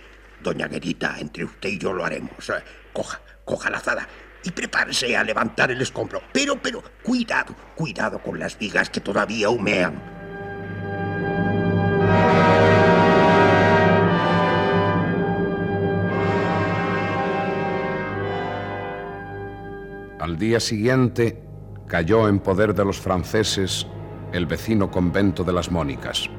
doña 0.40 0.68
Guerita, 0.68 1.16
entre 1.18 1.44
usted 1.44 1.70
y 1.70 1.78
yo 1.78 1.92
lo 1.92 2.04
haremos. 2.04 2.48
Eh, 2.50 2.62
Coja, 2.92 3.20
coja 3.44 3.68
la 3.68 3.78
azada 3.78 4.06
y 4.44 4.50
prepárese 4.52 5.16
a 5.16 5.24
levantar 5.24 5.72
el 5.72 5.82
escombro. 5.82 6.22
Pero, 6.32 6.62
pero, 6.62 6.80
cuidado, 7.02 7.56
cuidado 7.74 8.20
con 8.20 8.38
las 8.38 8.56
vigas 8.56 8.90
que 8.90 9.00
todavía 9.00 9.50
humean. 9.50 10.00
Al 20.20 20.38
día 20.38 20.60
siguiente 20.60 21.42
cayó 21.88 22.28
en 22.28 22.38
poder 22.38 22.72
de 22.72 22.84
los 22.84 23.00
franceses 23.00 23.84
el 24.32 24.46
vecino 24.46 24.92
convento 24.92 25.42
de 25.42 25.52
las 25.52 25.68
Mónicas. 25.68 26.30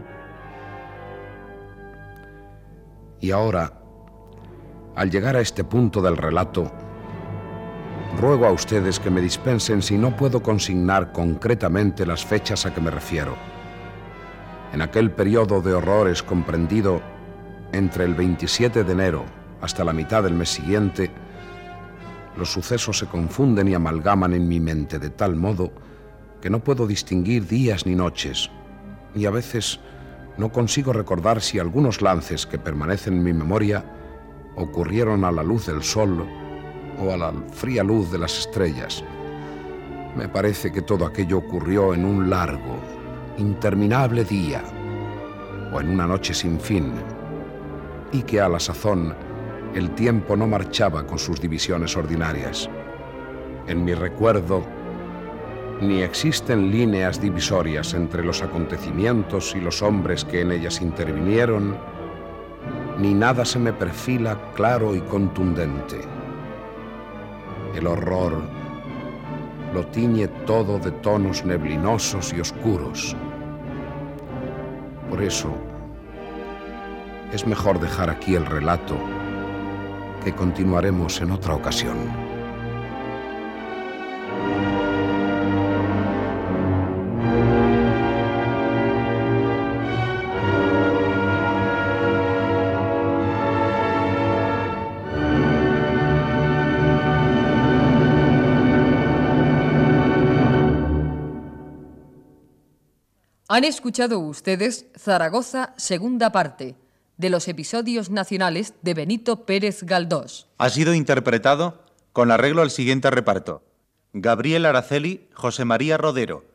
Y 3.24 3.32
ahora, 3.32 3.72
al 4.98 5.10
llegar 5.10 5.38
a 5.38 5.40
este 5.40 5.64
punto 5.64 6.02
del 6.02 6.18
relato, 6.18 6.70
ruego 8.20 8.46
a 8.46 8.52
ustedes 8.52 9.00
que 9.00 9.10
me 9.10 9.22
dispensen 9.22 9.82
si 9.82 9.98
no 9.98 10.14
puedo 10.14 10.44
consignar 10.44 11.14
concretamente 11.14 12.06
las 12.06 12.26
fechas 12.26 12.66
a 12.66 12.74
que 12.74 12.82
me 12.82 12.92
refiero. 12.92 13.38
En 14.74 14.82
aquel 14.82 15.10
periodo 15.12 15.62
de 15.62 15.74
horrores 15.74 16.22
comprendido 16.22 17.02
entre 17.72 18.04
el 18.04 18.14
27 18.14 18.84
de 18.84 18.92
enero 18.92 19.24
hasta 19.62 19.86
la 19.86 19.94
mitad 19.94 20.22
del 20.22 20.34
mes 20.34 20.50
siguiente, 20.50 21.10
los 22.36 22.52
sucesos 22.52 22.98
se 22.98 23.06
confunden 23.06 23.70
y 23.70 23.74
amalgaman 23.74 24.34
en 24.34 24.50
mi 24.50 24.60
mente 24.60 25.00
de 25.00 25.12
tal 25.12 25.38
modo 25.38 25.72
que 26.42 26.50
no 26.50 26.62
puedo 26.62 26.86
distinguir 26.86 27.48
días 27.48 27.86
ni 27.86 27.96
noches, 27.96 28.50
y 29.16 29.28
a 29.28 29.32
veces 29.32 29.80
no 30.38 30.52
consigo 30.52 30.94
recordar 30.94 31.42
si 31.42 31.60
algunos 31.60 32.02
lances 32.02 32.46
que 32.46 32.58
permanecen 32.58 33.16
en 33.16 33.24
mi 33.24 33.34
memoria 33.34 33.84
ocurrieron 34.56 35.24
a 35.26 35.32
la 35.32 35.44
luz 35.44 35.68
del 35.68 35.84
sol 35.84 36.26
o 37.00 37.12
a 37.12 37.18
la 37.18 37.34
fría 37.52 37.84
luz 37.84 38.12
de 38.12 38.18
las 38.18 38.40
estrellas. 38.40 39.04
Me 40.16 40.28
parece 40.28 40.72
que 40.72 40.82
todo 40.82 41.06
aquello 41.06 41.40
ocurrió 41.40 41.94
en 41.94 42.06
un 42.06 42.30
largo, 42.30 42.78
interminable 43.38 44.24
día 44.24 44.64
o 45.72 45.82
en 45.82 45.90
una 45.90 46.06
noche 46.06 46.34
sin 46.34 46.60
fin, 46.60 46.94
y 48.12 48.22
que 48.22 48.40
a 48.40 48.50
la 48.50 48.60
sazón 48.60 49.16
el 49.74 49.92
tiempo 49.92 50.36
no 50.36 50.46
marchaba 50.46 51.06
con 51.06 51.18
sus 51.18 51.42
divisiones 51.42 51.98
ordinarias. 51.98 52.70
En 53.68 53.84
mi 53.84 53.96
recuerdo, 53.96 54.64
ni 55.82 56.02
existen 56.02 56.72
líneas 56.72 57.20
divisorias 57.20 57.94
entre 57.94 58.24
los 58.24 58.42
acontecimientos 58.42 59.56
y 59.56 59.62
los 59.62 59.82
hombres 59.82 60.24
que 60.24 60.42
en 60.42 60.52
ellas 60.52 60.82
intervinieron, 60.82 61.78
ni 63.00 63.14
nada 63.14 63.44
se 63.46 63.60
me 63.60 63.74
perfila 63.74 64.38
claro 64.54 64.96
y 64.96 65.02
contundente. 65.02 66.02
El 67.76 67.88
horror 67.88 68.42
lo 69.74 69.86
tiñe 69.88 70.28
todo 70.46 70.78
de 70.78 70.92
tonos 70.92 71.44
neblinosos 71.44 72.32
y 72.34 72.40
oscuros. 72.40 73.16
Por 75.10 75.22
eso, 75.22 75.54
es 77.32 77.48
mejor 77.48 77.80
dejar 77.80 78.12
aquí 78.12 78.36
el 78.36 78.46
relato 78.46 78.96
que 80.24 80.34
continuaremos 80.34 81.20
en 81.22 81.32
otra 81.32 81.56
ocasión. 81.56 82.23
Han 103.56 103.66
escuchado 103.66 104.18
ustedes 104.18 104.88
Zaragoza, 104.98 105.76
segunda 105.78 106.32
parte, 106.32 106.76
de 107.18 107.30
los 107.30 107.48
episodios 107.48 108.10
nacionales 108.10 108.74
de 108.82 108.96
Benito 108.96 109.46
Pérez 109.46 109.84
Galdós. 109.84 110.48
Ha 110.58 110.72
sido 110.72 110.96
interpretado 110.96 111.84
con 112.14 112.32
arreglo 112.32 112.64
al 112.64 112.72
siguiente 112.72 113.12
reparto. 113.12 113.64
Gabriel 114.12 114.66
Araceli, 114.66 115.30
José 115.36 115.66
María 115.66 115.98
Rodero, 115.98 116.46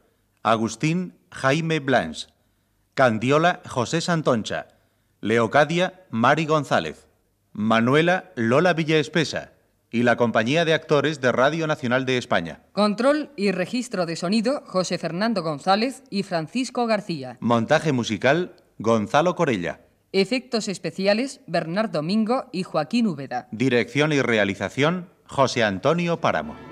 Agustín 0.43 1.15
Jaime 1.31 1.79
Blanche, 1.79 2.31
Candiola 2.95 3.63
José 3.69 4.01
Santoncha, 4.01 4.67
Leocadia 5.21 6.05
Mari 6.11 6.47
González, 6.47 7.07
Manuela 7.53 8.33
Lola 8.35 8.73
Villaespesa 8.73 9.53
y 9.91 10.03
la 10.03 10.17
compañía 10.17 10.65
de 10.65 10.75
actores 10.75 11.21
de 11.21 11.33
Radio 11.33 11.67
Nacional 11.67 12.05
de 12.05 12.19
España. 12.19 12.63
Control 12.73 13.31
y 13.37 13.53
registro 13.53 14.07
de 14.07 14.17
sonido 14.17 14.63
José 14.67 14.99
Fernando 14.99 15.43
González 15.43 16.03
y 16.11 16.23
Francisco 16.23 16.87
García. 16.87 17.39
Montaje 17.41 17.93
musical 17.93 18.55
Gonzalo 18.79 19.35
Corella. 19.35 19.81
Efectos 20.13 20.69
especiales 20.69 21.41
Bernardo 21.47 21.99
Domingo 21.99 22.47
y 22.53 22.63
Joaquín 22.63 23.07
Úbeda. 23.07 23.49
Dirección 23.51 24.13
y 24.13 24.23
realización 24.23 25.11
José 25.27 25.65
Antonio 25.65 26.21
Páramo. 26.21 26.68